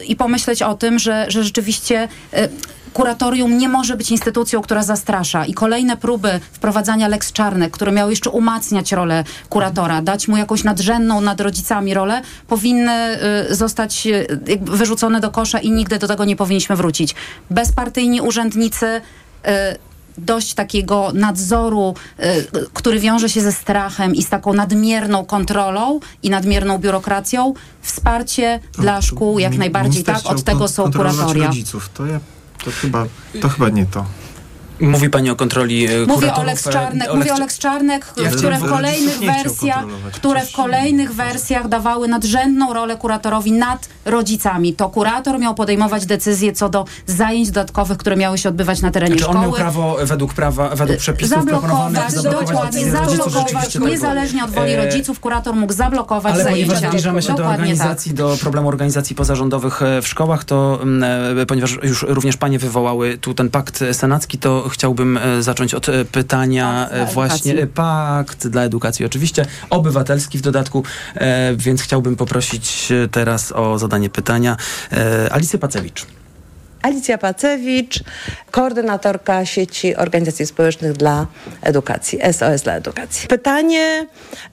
[0.00, 2.48] y, i pomyśleć o tym, że, że rzeczywiście y,
[2.92, 5.44] kuratorium nie może być instytucją, która zastrasza.
[5.44, 10.64] I kolejne próby wprowadzania Lex Czarnek, które miały jeszcze umacniać rolę kuratora, dać mu jakąś
[10.64, 13.18] nadrzędną nad rodzicami rolę, powinny
[13.50, 14.08] zostać
[14.60, 17.14] wyrzucone do kosza i nigdy do tego nie powinniśmy wrócić.
[17.50, 19.00] Bezpartyjni urzędnicy
[20.18, 26.30] dość takiego nadzoru, y, który wiąże się ze strachem i z taką nadmierną kontrolą i
[26.30, 31.46] nadmierną biurokracją, wsparcie to, dla szkół jak najbardziej tak, od tego są kuratoria.
[31.46, 32.20] rodziców, to, ja,
[32.64, 33.06] to, chyba,
[33.40, 34.04] to chyba nie to.
[34.80, 38.06] Mówi pani o kontroli e, Mówię o Lex Czarnek, mówię o Lex Czarnek,
[38.38, 44.74] które w kolejnych wersjach, które w kolejnych wersjach dawały nadrzędną rolę kuratorowi nad rodzicami.
[44.74, 49.14] To kurator miał podejmować decyzje co do zajęć dodatkowych, które miały się odbywać na terenie
[49.14, 49.38] znaczy, szkoły.
[49.38, 55.20] on miał prawo według prawa, według przepisów zablokować, dokładnie, zablokować, niezależnie od woli e, rodziców,
[55.20, 56.66] kurator mógł zablokować Ale zajęcia.
[56.66, 58.18] ponieważ zbliżamy się do organizacji, tak.
[58.18, 60.80] do problemu organizacji pozarządowych e, w szkołach, to
[61.48, 66.04] ponieważ już również panie wywołały tu ten pakt senacki, to chciałbym e, zacząć od e,
[66.04, 70.84] pytania pakt e, właśnie pakt dla edukacji oczywiście, obywatelski w dodatku,
[71.56, 74.56] więc chciałbym poprosić teraz o zadanie pytania
[75.30, 76.06] Alicję Pacewicz.
[76.84, 78.00] Alicja Pacewicz,
[78.50, 81.26] koordynatorka sieci organizacji społecznych dla
[81.62, 83.28] edukacji, SOS dla edukacji.
[83.28, 84.06] Pytanie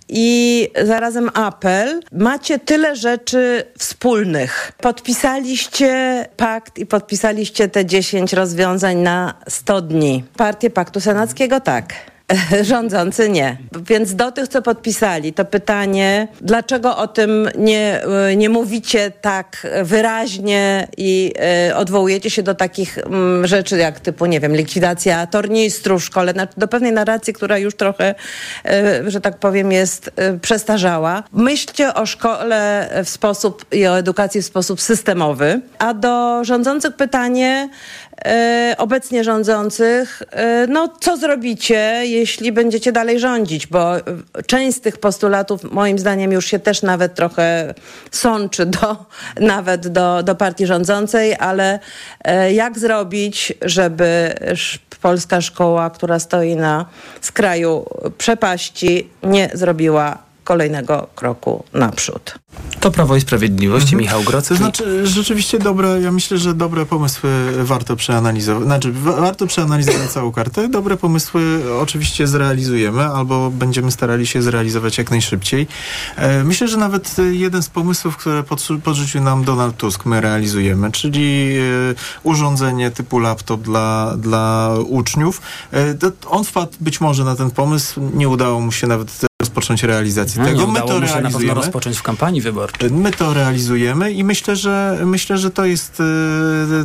[0.09, 2.01] i zarazem apel.
[2.11, 4.71] Macie tyle rzeczy wspólnych.
[4.77, 10.23] Podpisaliście pakt i podpisaliście te 10 rozwiązań na 100 dni.
[10.37, 12.10] Partię Paktu Senackiego tak.
[12.61, 13.57] rządzący nie.
[13.87, 19.67] Więc do tych, co podpisali, to pytanie, dlaczego o tym nie, e, nie mówicie tak
[19.83, 21.33] wyraźnie i
[21.69, 23.01] y, odwołujecie się do takich y,
[23.43, 28.15] rzeczy jak typu, nie wiem, likwidacja tornistrów w szkole, do pewnej narracji, która już trochę,
[29.05, 31.23] y, że tak powiem, jest przestarzała.
[31.33, 37.69] Myślcie o szkole w sposób i o edukacji w sposób systemowy, a do rządzących pytanie,
[38.77, 43.93] obecnie rządzących, e, no co zrobicie, jeśli będziecie dalej rządzić, bo
[44.47, 47.73] część z tych postulatów moim zdaniem już się też nawet trochę
[48.11, 49.05] sączy do,
[49.55, 51.79] nawet do, do partii rządzącej, ale
[52.23, 54.33] e, jak zrobić, żeby
[55.01, 56.85] polska szkoła, która stoi na
[57.21, 57.85] skraju
[58.17, 62.35] przepaści, nie zrobiła kolejnego kroku naprzód.
[62.79, 64.01] To Prawo i Sprawiedliwość, mhm.
[64.01, 64.49] Michał Grocki.
[64.49, 67.29] To znaczy, rzeczywiście dobre, ja myślę, że dobre pomysły
[67.63, 68.63] warto przeanalizować.
[68.63, 70.67] Znaczy, warto przeanalizować całą kartę.
[70.69, 75.67] Dobre pomysły oczywiście zrealizujemy, albo będziemy starali się zrealizować jak najszybciej.
[76.15, 78.43] E, myślę, że nawet jeden z pomysłów, które
[78.83, 81.63] podrzucił nam Donald Tusk, my realizujemy, czyli e,
[82.23, 85.41] urządzenie typu laptop dla, dla uczniów.
[85.73, 85.95] E,
[86.29, 90.47] on wpadł być może na ten pomysł, nie udało mu się nawet rozpocząć realizację no,
[90.47, 90.67] tego.
[90.67, 91.23] My to realizujemy.
[91.23, 92.91] na pewno rozpocząć w kampanii wyborczej.
[92.91, 96.03] My to realizujemy i myślę, że myślę, że to jest y,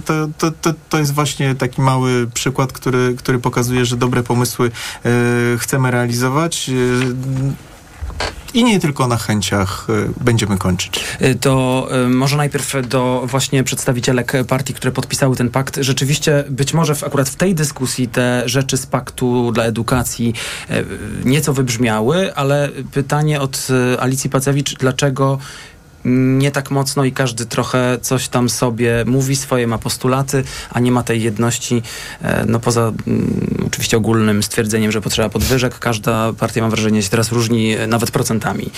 [0.05, 4.71] to, to, to, to jest właśnie taki mały przykład, który, który pokazuje, że dobre pomysły
[5.07, 7.76] y, chcemy realizować y,
[8.55, 11.05] i nie tylko na chęciach y, będziemy kończyć.
[11.23, 15.79] Y, to y, może najpierw do właśnie przedstawicielek partii, które podpisały ten pakt.
[15.81, 20.35] Rzeczywiście być może w, akurat w tej dyskusji te rzeczy z paktu dla edukacji
[21.25, 23.69] nieco wybrzmiały, ale pytanie od
[23.99, 25.39] Alicji Pacewicz, dlaczego
[26.07, 30.93] nie tak mocno i każdy trochę coś tam sobie mówi, swoje ma postulaty, a nie
[30.93, 31.83] ma tej jedności,
[32.47, 32.93] no poza
[33.67, 35.79] oczywiście ogólnym stwierdzeniem, że potrzeba podwyżek.
[35.79, 38.71] Każda partia, mam wrażenie, się teraz różni e, nawet procentami.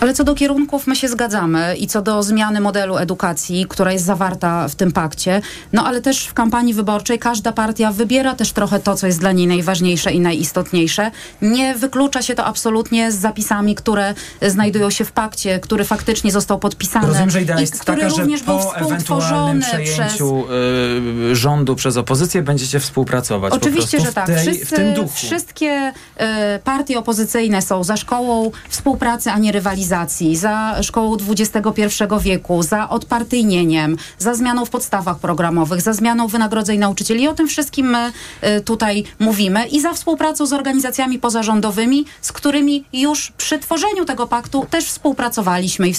[0.00, 4.04] Ale co do kierunków my się zgadzamy i co do zmiany modelu edukacji, która jest
[4.04, 5.40] zawarta w tym pakcie,
[5.72, 9.32] no ale też w kampanii wyborczej każda partia wybiera też trochę to, co jest dla
[9.32, 11.10] niej najważniejsze i najistotniejsze.
[11.42, 16.57] Nie wyklucza się to absolutnie z zapisami, które znajdują się w pakcie, który faktycznie został
[16.58, 17.06] podpisany.
[17.06, 21.30] Rozumiem, że idea i jest taka, że po ewentualnym przejęciu przez...
[21.30, 24.26] y, rządu przez opozycję będziecie współpracować Oczywiście, że tak.
[24.26, 25.16] tej, Wszyscy, w tym duchu.
[25.16, 26.24] Wszystkie y,
[26.64, 31.82] partie opozycyjne są za szkołą współpracy, a nie rywalizacji, za szkołą XXI
[32.20, 37.22] wieku, za odpartyjnieniem, za zmianą w podstawach programowych, za zmianą wynagrodzeń nauczycieli.
[37.22, 38.12] I o tym wszystkim my
[38.48, 44.26] y, tutaj mówimy i za współpracą z organizacjami pozarządowymi, z którymi już przy tworzeniu tego
[44.26, 45.92] paktu też współpracowaliśmy y,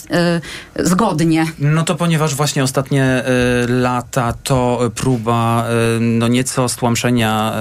[0.75, 1.45] zgodnie.
[1.59, 3.23] No to ponieważ właśnie ostatnie
[3.65, 5.65] y, lata to próba
[5.97, 7.53] y, no nieco stłamszenia,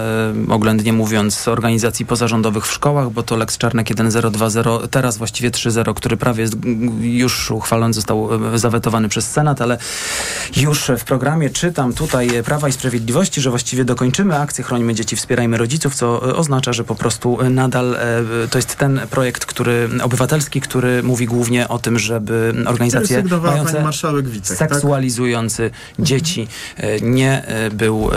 [0.49, 5.95] y, oględnie mówiąc, organizacji pozarządowych w szkołach, bo to Lex Czarnek 1020, teraz właściwie 3.0,
[5.95, 6.55] który prawie jest,
[7.01, 9.79] już uchwalony, został zawetowany przez Senat, ale
[10.57, 15.59] już w programie czytam tutaj Prawa i Sprawiedliwości, że właściwie dokończymy akcję Chronimy Dzieci, Wspierajmy
[15.59, 17.97] Rodziców, co oznacza, że po prostu nadal
[18.51, 23.85] to jest ten projekt, który obywatelski, który mówi głównie o tym, żeby organizacje mające
[24.23, 26.07] Witek, seksualizujący tak?
[26.07, 26.49] dzieci
[27.03, 27.43] nie
[27.73, 28.11] był,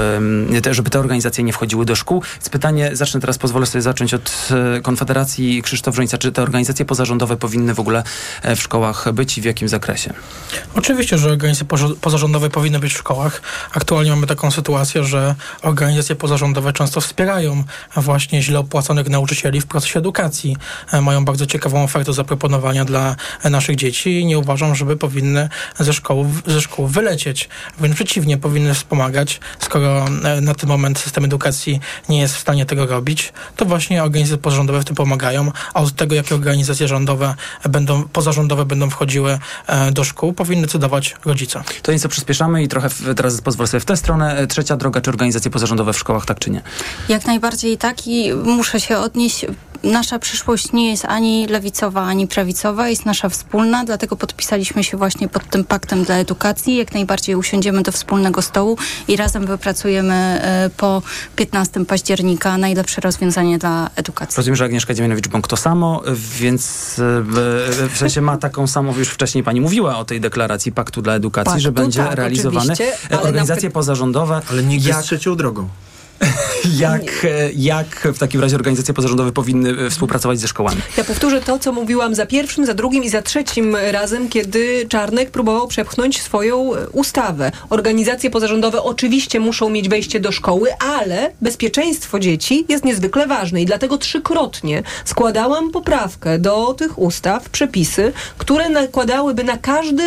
[0.72, 2.24] żeby te organizacje nie wchodziły do szkół.
[2.36, 4.50] Więc pytanie, zacznę teraz, pozwolę sobie zacząć od
[4.84, 6.18] Konfederacji Krzysztof Żońca.
[6.18, 8.04] Czy te organizacje pozarządowe powinny w ogóle
[8.44, 10.14] w szkołach być i w jakim zakresie?
[10.76, 11.68] Oczywiście, że organizacje
[12.02, 13.42] pozarządowe powinny być w szkołach.
[13.74, 17.64] Aktualnie mamy taką sytuację, że organizacje pozarządowe często wspierają
[17.96, 20.58] właśnie źle opłaconych nauczycieli w procesie edukacji.
[21.02, 25.50] Mają bardzo ciekawą ofertę zaproponowania dla naszych dzieci i nie uważam, żeby powinny
[25.80, 27.50] ze szkoły, ze szkół wylecieć.
[27.78, 29.40] Wręcz przeciwnie, powinny wspomagać.
[29.60, 30.06] Skoro
[30.42, 34.82] na ten moment system edukacji nie jest w stanie tego robić, to właśnie organizacje pozarządowe
[34.82, 37.36] w tym pomagają, a od tego, jakie organizacje rządowe
[37.70, 39.40] będą, pozarządowe będą wchodziły
[39.92, 41.64] do szkół, powinny decydować rodzice.
[41.82, 44.48] To nieco przyspieszamy i trochę w, teraz pozwolę sobie w tę stronę.
[44.48, 46.62] Trzecia droga, czy organizacje pozarządowe w szkołach, tak czy nie?
[47.10, 49.46] Jak najbardziej tak i muszę się odnieść
[49.84, 55.28] nasza przyszłość nie jest ani lewicowa, ani prawicowa, jest nasza wspólna, dlatego podpisaliśmy się właśnie
[55.28, 56.76] pod tym paktem dla edukacji.
[56.76, 58.78] Jak najbardziej usiądziemy do wspólnego stołu
[59.08, 60.42] i razem wypracujemy
[60.78, 61.02] po
[61.36, 64.38] 15 października najlepsze rozwiązanie dla edukacji.
[64.38, 66.02] Rozumiem, że Agnieszka Dziemianowicz-Bąk to samo,
[66.40, 66.94] więc
[67.90, 71.46] w sensie ma taką samą, już wcześniej pani mówiła o tej deklaracji Paktu dla Edukacji,
[71.46, 72.74] Paktu, że będzie tak, realizowany.
[73.22, 74.42] Organizacje pozarządowe.
[74.52, 75.02] Ale nigdy jak...
[75.02, 75.70] z trzecią drogą.
[76.80, 80.82] jak, jak w takim razie organizacje pozarządowe powinny współpracować ze szkołami?
[80.98, 85.32] Ja powtórzę to, co mówiłam za pierwszym, za drugim i za trzecim razem, kiedy Czarnek
[85.32, 87.52] próbował przepchnąć swoją ustawę.
[87.70, 93.66] Organizacje pozarządowe oczywiście muszą mieć wejście do szkoły, ale bezpieczeństwo dzieci jest niezwykle ważne i
[93.66, 100.04] dlatego trzykrotnie składałam poprawkę do tych ustaw, przepisy, które nakładałyby na każdy,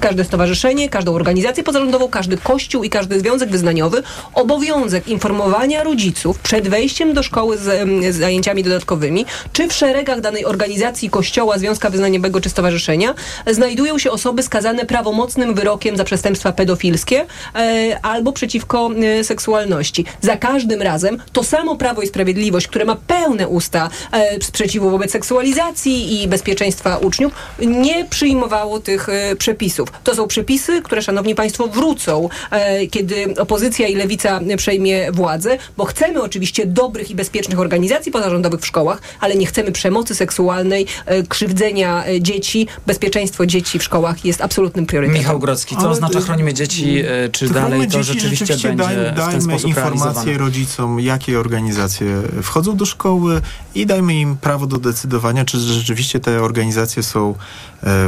[0.00, 4.02] każde stowarzyszenie, każdą organizację pozarządową, każdy kościół i każdy związek wyznaniowy
[4.34, 10.44] obowiązek informowania rodziców przed wejściem do szkoły z, z zajęciami dodatkowymi, czy w szeregach danej
[10.44, 13.14] organizacji, kościoła, związka wyznaniowego czy stowarzyszenia
[13.46, 20.04] znajdują się osoby skazane prawomocnym wyrokiem za przestępstwa pedofilskie e, albo przeciwko e, seksualności.
[20.20, 25.10] Za każdym razem to samo Prawo i Sprawiedliwość, które ma pełne usta e, sprzeciwu wobec
[25.10, 29.88] seksualizacji i bezpieczeństwa uczniów, nie przyjmowało tych e, przepisów.
[30.04, 35.84] To są przepisy, które, szanowni państwo, wrócą, e, kiedy opozycja i lewica przejmie władzę, bo
[35.84, 41.22] chcemy oczywiście dobrych i bezpiecznych organizacji pozarządowych w szkołach, ale nie chcemy przemocy seksualnej, e,
[41.22, 42.66] krzywdzenia e, dzieci.
[42.86, 45.20] Bezpieczeństwo dzieci w szkołach jest absolutnym priorytetem.
[45.20, 48.84] Michał Grodzki, co Ale oznacza chronimy dzieci, e, czy Chronimy dalej to rzeczywiście, rzeczywiście będzie
[48.84, 53.40] daj, w ten dajmy sposób informacje rodzicom, jakie organizacje wchodzą do szkoły
[53.74, 57.34] i dajmy im prawo do decydowania, czy rzeczywiście te organizacje są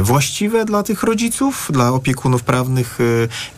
[0.01, 2.99] właściwe dla tych rodziców, dla opiekunów prawnych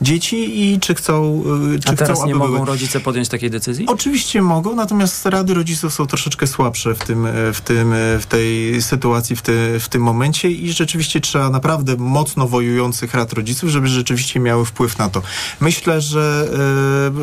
[0.01, 1.43] dzieci i czy chcą,
[1.85, 2.65] czy A teraz chcą, nie aby mogą były.
[2.65, 3.72] rodzice podjąć takiej decyzji?
[3.87, 8.25] Oczywiście mogą, natomiast rady rodziców są troszeczkę słabsze w tym, e, w tym, e, w
[8.25, 13.69] tej sytuacji, w, te, w tym momencie i rzeczywiście trzeba naprawdę mocno wojujących rad rodziców,
[13.69, 15.21] żeby rzeczywiście miały wpływ na to.
[15.59, 16.47] Myślę, że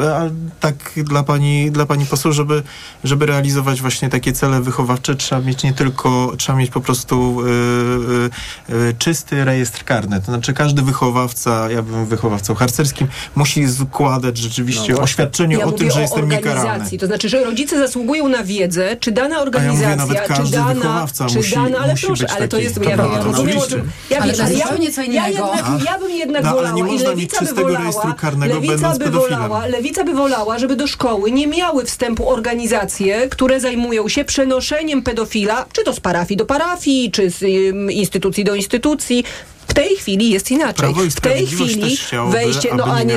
[0.01, 2.63] e, tak dla pani, dla pani poseł, żeby,
[3.05, 8.75] żeby realizować właśnie takie cele wychowawcze, trzeba mieć nie tylko, trzeba mieć po prostu e,
[8.75, 10.21] e, e, czysty rejestr karny.
[10.21, 15.73] To znaczy każdy wychowawca, ja bym wychowawcą harcerskim, musi składać rzeczywiście No oświadczenie Ja o
[15.73, 16.30] tym, że o jestem.
[16.37, 16.99] Organizacji.
[16.99, 21.37] To znaczy, że rodzice zasługują na wiedzę, czy dana organizacja, ja mówię, czy dana, czy
[21.37, 24.35] musi, dana, ale proszę, ale to jest, To ja, ja rozumiem, o czym, ja, wiem,
[24.39, 25.51] ja, ja, innego.
[25.55, 28.17] jednak, ja bym jednak No, wolała i lewica by wolała,
[28.47, 34.09] lewica by wolała, lewica by wolała, żeby do szkoły nie miały wstępu organizacje, które zajmują
[34.09, 37.43] się przenoszeniem pedofila, czy to z parafii do parafii, czy z
[37.91, 39.25] instytucji do instytucji.
[39.71, 40.75] W tej chwili jest inaczej.
[40.75, 43.15] Prawo i w tej chwili chciałoby, wejście, no a nie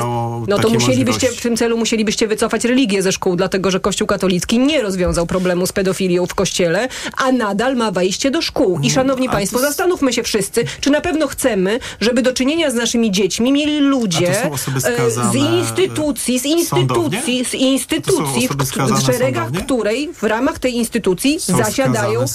[0.48, 1.40] no to musielibyście, możliwości.
[1.40, 5.68] w tym celu musielibyście wycofać religię ze szkół, dlatego że Kościół katolicki nie rozwiązał problemu
[5.68, 8.80] z pedofilią w kościele, a nadal ma wejście do szkół.
[8.84, 12.34] I szanowni Mm, a państwo, to zastanówmy się wszyscy, czy na pewno chcemy, żeby do
[12.34, 19.06] czynienia z naszymi dziećmi mieli ludzie e, z instytucji, z instytucji, z instytucji, w, w
[19.06, 19.66] szeregach sądownie?
[19.66, 22.26] której w ramach tej instytucji Są zasiadają.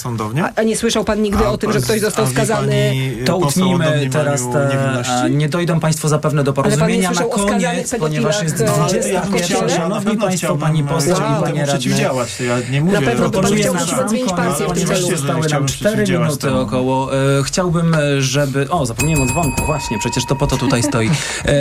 [0.43, 2.67] A, a nie słyszał pan nigdy A o tym, że ktoś został skazany.
[2.89, 8.61] pani, To utnijmy teraz te, nie dojdą Państwo zapewne do porozumienia na koniec, ponieważ jest
[8.61, 9.45] e, 20 ja pierwsza.
[9.45, 12.03] chciałem- na Szanowni pewno Państwo, Pani poseł i Panie temu radny.
[12.47, 14.09] ja nie mówię pewno o by pan tym, chciał że utrzymać tak.
[14.09, 15.09] zmienić partię w tym Ponieważ celu.
[15.17, 17.13] zostały nam Chciałbym 4 przeciwdziałać minuty około.
[17.13, 18.69] E, chciałbym, e, żeby...
[18.69, 21.09] O, zapomniałem o dzwonku, właśnie, przecież to po to tutaj stoi.
[21.45, 21.53] E,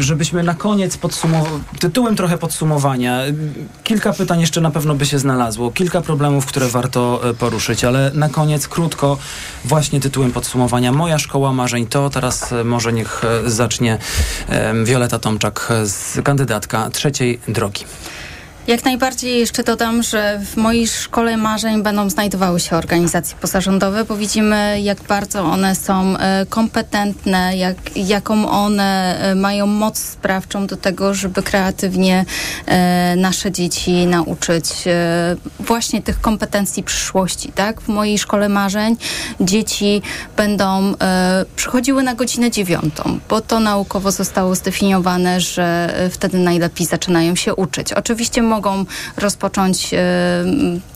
[0.00, 3.20] żebyśmy na koniec podsumowali, tytułem trochę podsumowania.
[3.84, 8.28] Kilka pytań jeszcze na pewno by się znalazło, kilka problemów, które warto poruszyć, ale na
[8.28, 9.18] koniec krótko
[9.64, 10.92] właśnie tytułem podsumowania.
[10.92, 13.98] Moja szkoła marzeń to, teraz e, może niech e, zacznie
[14.84, 15.68] Wioleta Tomczak,
[16.24, 17.84] kandydatka trzeciej drogi.
[18.68, 24.16] Jak najbardziej jeszcze dodam, że w mojej szkole marzeń będą znajdowały się organizacje pozarządowe, bo
[24.16, 30.76] widzimy, jak bardzo one są e, kompetentne, jak, jaką one e, mają moc sprawczą do
[30.76, 32.24] tego, żeby kreatywnie
[32.66, 34.68] e, nasze dzieci nauczyć
[35.60, 37.52] właśnie tych kompetencji przyszłości.
[37.52, 37.80] Tak?
[37.80, 38.96] W mojej szkole marzeń
[39.40, 40.02] dzieci
[40.36, 40.94] będą
[41.56, 47.92] przychodziły na godzinę dziewiątą, bo to naukowo zostało zdefiniowane, że wtedy najlepiej zaczynają się uczyć.
[47.92, 48.57] Oczywiście mogą
[49.16, 49.98] rozpocząć e,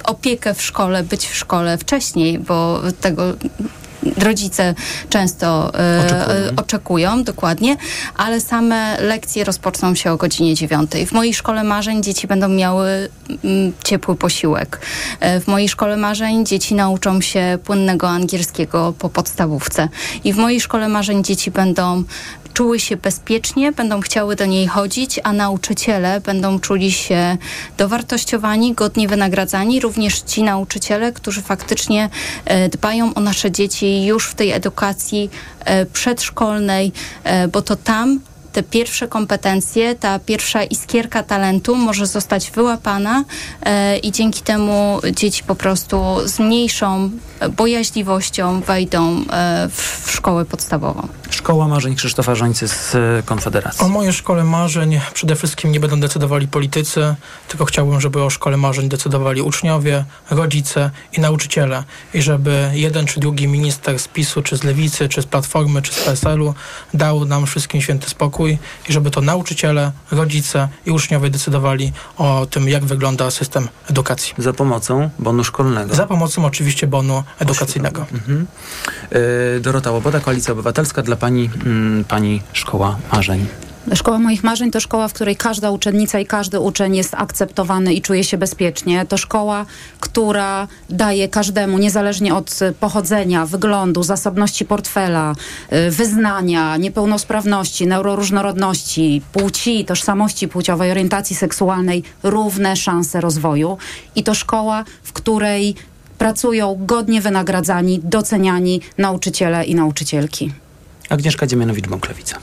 [0.05, 3.23] opiekę w szkole, być w szkole wcześniej, bo tego
[4.19, 4.75] rodzice
[5.09, 6.53] często e, Oczekują.
[6.57, 7.77] oczekują, dokładnie,
[8.17, 11.07] ale same lekcje rozpoczną się o godzinie dziewiątej.
[11.07, 13.09] W mojej szkole marzeń dzieci będą miały
[13.45, 14.81] mm, ciepły posiłek.
[15.21, 19.89] E, W mojej szkole marzeń dzieci nauczą się płynnego angielskiego po podstawówce.
[20.25, 22.05] I w mojej szkole marzeń dzieci będą
[22.55, 27.37] czuły się bezpiecznie, będą chciały do niej chodzić, a nauczyciele będą czuli się
[27.79, 32.11] dowartościowani, godnie wynagradzani, również ci nauczyciele, którzy faktycznie
[32.45, 35.31] e, dbają o nasze dzieci już w tej edukacji
[35.65, 36.93] e, przedszkolnej,
[37.25, 38.21] e, bo to tam
[38.53, 43.25] te pierwsze kompetencje, ta pierwsza iskierka talentu może zostać wyłapana
[43.63, 47.11] e, i dzięki temu dzieci po prostu z mniejszą
[47.57, 51.09] bojaźliwością wejdą e, w, w szkołę podstawową.
[51.31, 53.85] Szkoła Marzeń Krzysztofa Żońcy z e, Konfederacji.
[53.85, 57.15] O mojej szkole marzeń przede wszystkim nie będą decydowali politycy,
[57.49, 61.85] tylko chciałbym, żeby o szkole marzeń decydowali uczniowie, rodzice i nauczyciele.
[62.15, 65.93] I żeby jeden czy drugi minister z PiSu, czy z Lewicy, czy z Platformy, czy
[65.93, 66.55] z PSL-u
[66.95, 68.59] dał nam wszystkim święty spokój i
[68.89, 74.35] żeby to nauczyciele, rodzice i uczniowie decydowali o tym, jak wygląda system edukacji.
[74.39, 75.95] Za pomocą bonu szkolnego.
[75.95, 78.07] Za pomocą oczywiście bonu edukacyjnego.
[78.13, 78.47] Mhm.
[79.11, 81.03] E, Dorota Łoboda, Koalicja Obywatelska.
[81.03, 83.47] Dla pani, mm, pani Szkoła Marzeń.
[83.95, 88.03] Szkoła moich marzeń to szkoła, w której każda uczennica i każdy uczeń jest akceptowany i
[88.03, 89.07] czuje się bezpiecznie.
[89.07, 89.67] To szkoła,
[90.01, 95.35] która daje każdemu, niezależnie od y, pochodzenia, wyglądu, zasobności portfela,
[95.73, 103.79] y, wyznania, niepełnosprawności, neuroróżnorodności, płci, tożsamości płciowej, orientacji seksualnej, równe szanse rozwoju.
[104.17, 105.75] I to szkoła, w której
[106.19, 110.53] pracują godnie wynagradzani, doceniani nauczyciele i nauczycielki.
[111.13, 112.35] Agnieszka Dziemianowicz-Bąklewica.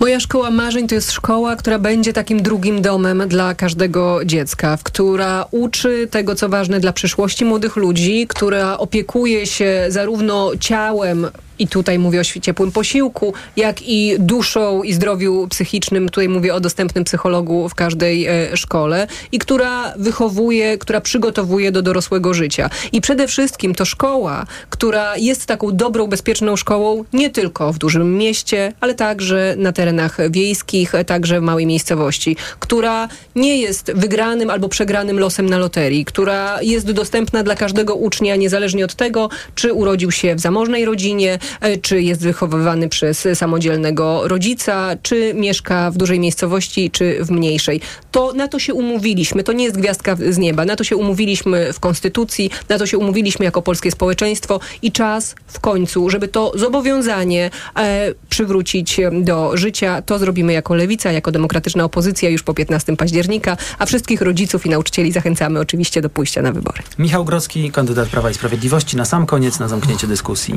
[0.00, 5.46] Moja szkoła marzeń to jest szkoła, która będzie takim drugim domem dla każdego dziecka, która
[5.50, 11.26] uczy tego, co ważne dla przyszłości młodych ludzi, która opiekuje się zarówno ciałem,
[11.58, 16.08] i tutaj mówię o ciepłym posiłku, jak i duszą i zdrowiu psychicznym.
[16.08, 21.82] Tutaj mówię o dostępnym psychologu w każdej e, szkole i która wychowuje, która przygotowuje do
[21.82, 22.70] dorosłego życia.
[22.92, 28.18] I przede wszystkim to szkoła, która jest taką dobrą, bezpieczną szkołą nie tylko w dużym
[28.18, 34.68] mieście, ale także na terenach wiejskich, także w małej miejscowości, która nie jest wygranym albo
[34.68, 40.10] przegranym losem na loterii, która jest dostępna dla każdego ucznia, niezależnie od tego, czy urodził
[40.10, 41.38] się w zamożnej rodzinie,
[41.82, 47.80] czy jest wychowywany przez samodzielnego rodzica, czy mieszka w dużej miejscowości, czy w mniejszej.
[48.10, 49.42] To na to się umówiliśmy.
[49.42, 50.64] To nie jest gwiazdka z nieba.
[50.64, 55.34] Na to się umówiliśmy w Konstytucji, na to się umówiliśmy jako polskie społeczeństwo i czas
[55.46, 60.02] w końcu, żeby to zobowiązanie e, przywrócić do życia.
[60.02, 64.70] To zrobimy jako lewica, jako demokratyczna opozycja już po 15 października, a wszystkich rodziców i
[64.70, 66.82] nauczycieli zachęcamy oczywiście do pójścia na wybory.
[66.98, 68.96] Michał Grodzki, kandydat Prawa i Sprawiedliwości.
[68.96, 70.54] Na sam koniec, na zamknięcie dyskusji.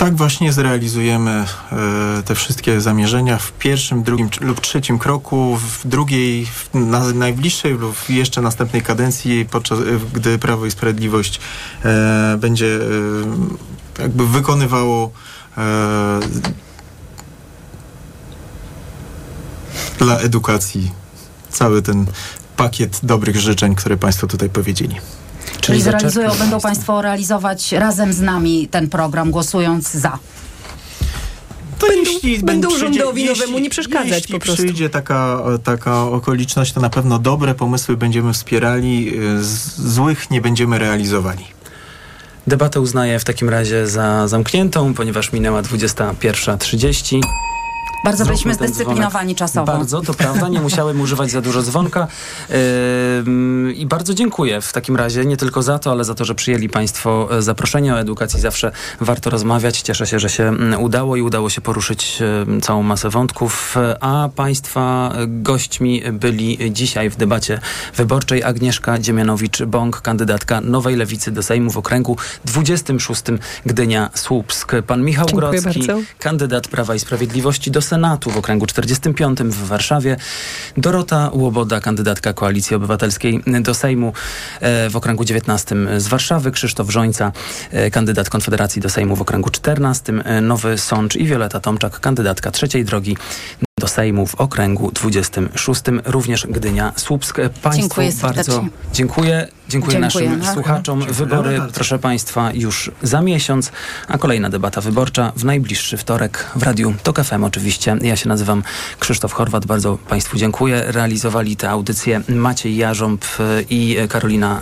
[0.00, 1.30] Tak właśnie zrealizujemy
[1.72, 8.08] e, te wszystkie zamierzenia w pierwszym, drugim lub trzecim kroku, w drugiej, na, najbliższej lub
[8.08, 9.82] jeszcze następnej kadencji, podczas, e,
[10.12, 11.40] gdy Prawo i Sprawiedliwość
[11.84, 12.78] e, będzie
[13.98, 15.10] jakby wykonywało
[19.98, 20.90] dla edukacji
[21.50, 22.06] cały ten
[22.56, 24.96] pakiet dobrych życzeń, które Państwo tutaj powiedzieli.
[25.60, 30.18] Czyli zrealizują, będą Państwo realizować razem z nami ten program, głosując za.
[31.78, 34.62] To jeśli będą przyjdzie- rządowi jeśli- nowemu nie przeszkadzać jeśli po prostu.
[34.62, 40.40] przyjdzie taka, taka okoliczność, to na pewno dobre pomysły będziemy wspierali, y, z, złych nie
[40.40, 41.44] będziemy realizowali.
[42.46, 47.20] Debatę uznaję w takim razie za zamkniętą, ponieważ minęła 21.30.
[48.04, 49.72] Bardzo Zróbmy byliśmy zdyscyplinowani czasowo.
[49.72, 52.06] Bardzo, to prawda, nie musiałem używać za dużo dzwonka.
[53.26, 56.34] Ym, I bardzo dziękuję w takim razie, nie tylko za to, ale za to, że
[56.34, 58.40] przyjęli Państwo e, zaproszenie o edukacji.
[58.40, 59.80] Zawsze warto rozmawiać.
[59.80, 62.18] Cieszę się, że się udało i udało się poruszyć
[62.62, 63.76] całą masę wątków.
[64.00, 67.60] A Państwa e, gośćmi byli dzisiaj w debacie
[67.96, 73.22] wyborczej Agnieszka Dziemianowicz-Bąk, kandydatka Nowej Lewicy do Sejmu w okręgu 26
[73.66, 74.82] Gdynia-Słupsk.
[74.86, 76.02] Pan Michał Dziękuję Grodzki, bardzo.
[76.18, 80.16] kandydat Prawa i Sprawiedliwości do Senatu w okręgu 45 w Warszawie.
[80.76, 84.12] Dorota Łoboda, kandydatka Koalicji Obywatelskiej do Sejmu
[84.60, 86.50] e, w okręgu 19 z Warszawy.
[86.50, 87.32] Krzysztof Żońca,
[87.70, 90.12] e, kandydat Konfederacji do Sejmu w okręgu 14.
[90.24, 93.16] e, Nowy Sącz i Wioleta Tomczak, kandydatka trzeciej drogi
[93.90, 97.36] Sejmu w okręgu 26, również Gdynia Słupsk.
[97.62, 98.54] Państwu Dziękuję serdecznie.
[98.54, 99.48] bardzo dziękuję.
[99.70, 100.30] Dziękuję, Dziękuję.
[100.30, 101.04] naszym słuchaczom.
[101.12, 103.72] Wybory, proszę Państwa, już za miesiąc,
[104.08, 107.96] a kolejna debata wyborcza w najbliższy wtorek w Radiu TOK FM oczywiście.
[108.02, 108.62] Ja się nazywam
[108.98, 110.82] Krzysztof Chorwat, bardzo Państwu dziękuję.
[110.86, 114.60] Realizowali tę audycję Maciej Jarząb e, i Karolina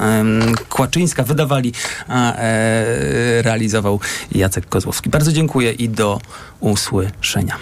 [0.68, 1.22] Kłaczyńska.
[1.22, 1.72] Wydawali,
[2.08, 4.00] a e, realizował
[4.32, 5.10] Jacek Kozłowski.
[5.10, 6.20] Bardzo dziękuję i do
[6.60, 7.56] usłyszenia.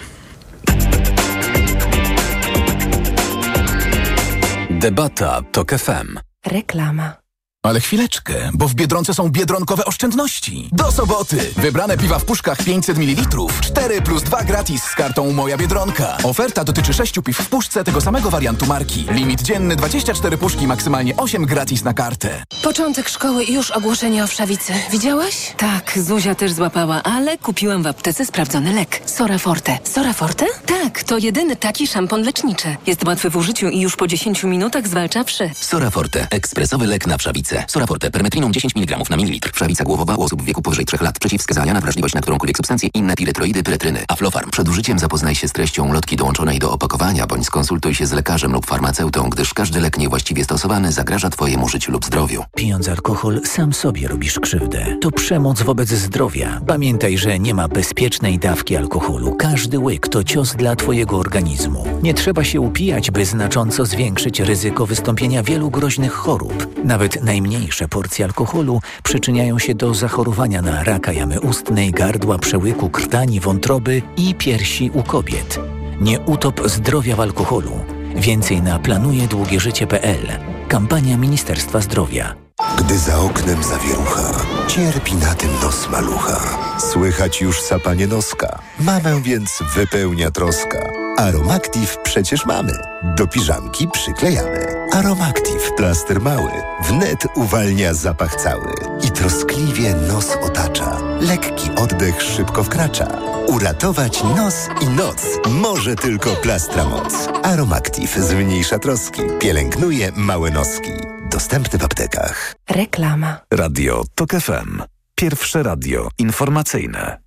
[4.79, 6.19] Debata TOK FM.
[6.45, 7.26] Reklama.
[7.67, 10.69] Ale chwileczkę, bo w Biedronce są biedronkowe oszczędności.
[10.71, 11.37] Do soboty!
[11.57, 13.21] Wybrane piwa w puszkach 500 ml.
[13.61, 16.17] 4 plus 2 gratis z kartą Moja Biedronka.
[16.23, 19.05] Oferta dotyczy 6 piw w puszce tego samego wariantu marki.
[19.11, 22.43] Limit dzienny 24 puszki, maksymalnie 8 gratis na kartę.
[22.63, 24.73] Początek szkoły i już ogłoszenie o wszawicy.
[24.91, 25.53] Widziałaś?
[25.57, 29.01] Tak, Zuzia też złapała, ale kupiłam w aptece sprawdzony lek.
[29.05, 29.77] Sora Forte.
[29.83, 30.45] Sora Forte?
[30.65, 32.75] Tak, to jedyny taki szampon leczniczy.
[32.87, 35.49] Jest łatwy w użyciu i już po 10 minutach zwalcza wszy.
[35.53, 36.27] Sora Forte.
[36.31, 37.56] Ekspresowy lek na wszawicę.
[37.67, 38.11] Sora Forte.
[38.11, 39.51] Permetriną 10 mg na mililitr.
[39.53, 41.19] Wszawica głowowa u osób w wieku powyżej 3 lat.
[41.19, 42.89] Przeciwwskazania na wrażliwość na którąkolwiek substancję.
[42.93, 44.03] Inne piretroidy, pyretryny.
[44.07, 44.51] Aflofarm.
[44.51, 48.51] Przed użyciem zapoznaj się z treścią lotki dołączonej do opakowania, bądź skonsultuj się z lekarzem
[48.51, 52.43] lub farmaceutą, gdyż każdy lek niewłaściwie stosowany zagraża Twojemu życiu lub zdrowiu.
[52.55, 54.97] Pijąc alkohol, sam sobie robisz krzywdę.
[55.01, 56.61] To przemoc wobec zdrowia.
[56.67, 59.35] Pamiętaj, że nie ma bezpiecznej dawki alkoholu.
[59.35, 61.85] Każdy łyk to cios dla Twojego organizmu.
[62.03, 66.67] Nie trzeba się upijać, by znacząco zwiększyć ryzyko wystąpienia wielu groźnych chorób.
[66.83, 73.39] Nawet najmniejsze porcje alkoholu przyczyniają się do zachorowania na raka jamy ustnej, gardła, przełyku, krtani,
[73.39, 75.59] wątroby i piersi u kobiet.
[76.01, 77.71] Nie utop zdrowia w alkoholu.
[78.15, 80.27] Więcej na planujedługieżycie.pl.
[80.67, 82.35] Kampania Ministerstwa Zdrowia.
[82.77, 86.39] Gdy za oknem zawierucha, cierpi na tym nos malucha.
[86.79, 88.59] Słychać już sapanie noska.
[88.79, 90.79] Mamę więc wypełnia troska.
[91.17, 92.73] Aromactive przecież mamy.
[93.17, 94.76] Do piżamki przyklejamy.
[94.93, 96.51] Aromactive plaster mały.
[96.87, 98.73] Wnet uwalnia zapach cały.
[99.07, 100.97] I troskliwie nos otacza.
[101.19, 103.07] Lekki oddech szybko wkracza.
[103.47, 107.13] Uratować nos i noc może tylko plastra moc.
[107.43, 109.21] Aromactive zmniejsza troski.
[109.39, 110.91] Pielęgnuje małe noski.
[111.31, 112.55] Dostępny w aptekach.
[112.69, 113.39] Reklama.
[113.53, 114.81] Radio TOK FM.
[115.15, 117.26] Pierwsze radio informacyjne.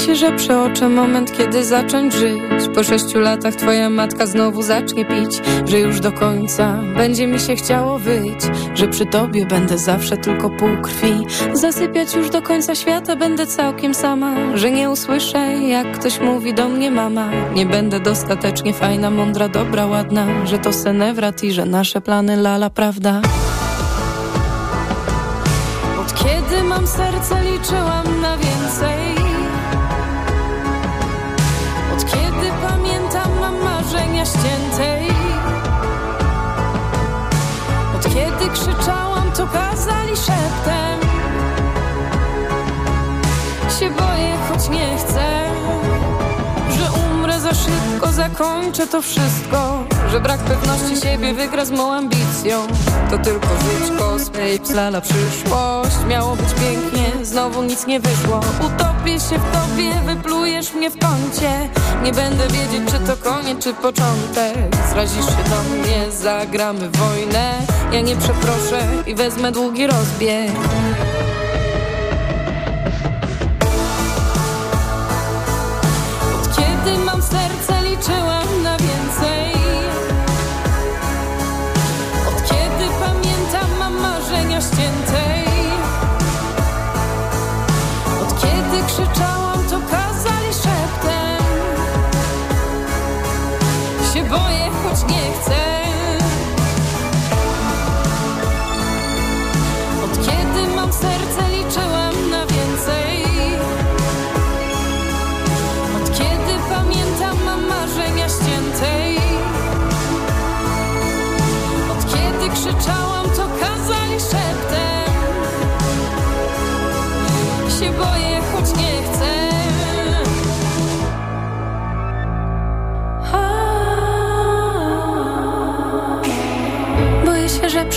[0.00, 2.40] Się, że przeoczę moment, kiedy zacząć żyć.
[2.74, 7.56] Po sześciu latach twoja matka znowu zacznie pić Że już do końca będzie mi się
[7.56, 8.40] chciało wyć
[8.74, 11.26] Że przy tobie będę zawsze tylko pół krwi.
[11.52, 16.68] Zasypiać już do końca świata będę całkiem sama Że nie usłyszę, jak ktoś mówi do
[16.68, 17.30] mnie mama.
[17.54, 22.70] Nie będę dostatecznie fajna, mądra, dobra, ładna Że to senewrat i że nasze plany lala,
[22.70, 23.20] prawda?
[26.00, 29.09] Od kiedy mam serce liczyłam na więcej
[34.24, 35.08] ściętej
[37.96, 41.00] Od kiedy krzyczałam to kazali szeptem.
[43.78, 45.50] Się boję choć nie chcę
[46.78, 49.84] Że umrę za szybko zakończę to wszystko.
[50.10, 52.66] Że brak pewności siebie wygra z mą ambicją.
[53.10, 55.96] To tylko żyćko, swej lala przyszłość.
[56.08, 58.40] Miało być pięknie, znowu nic nie wyszło
[59.00, 61.68] Utopię się w tobie, wyplujesz mnie w kącie.
[62.02, 64.76] Nie będę wiedzieć czy to koniec, czy początek.
[64.90, 67.54] Zrazisz się do mnie, zagramy wojnę.
[67.92, 70.50] Ja nie przeproszę i wezmę długi rozbieg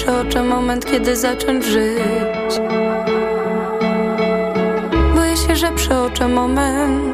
[0.04, 2.60] przeoczę moment, kiedy zacząć żyć.
[5.16, 7.13] Boję się, że przeoczę moment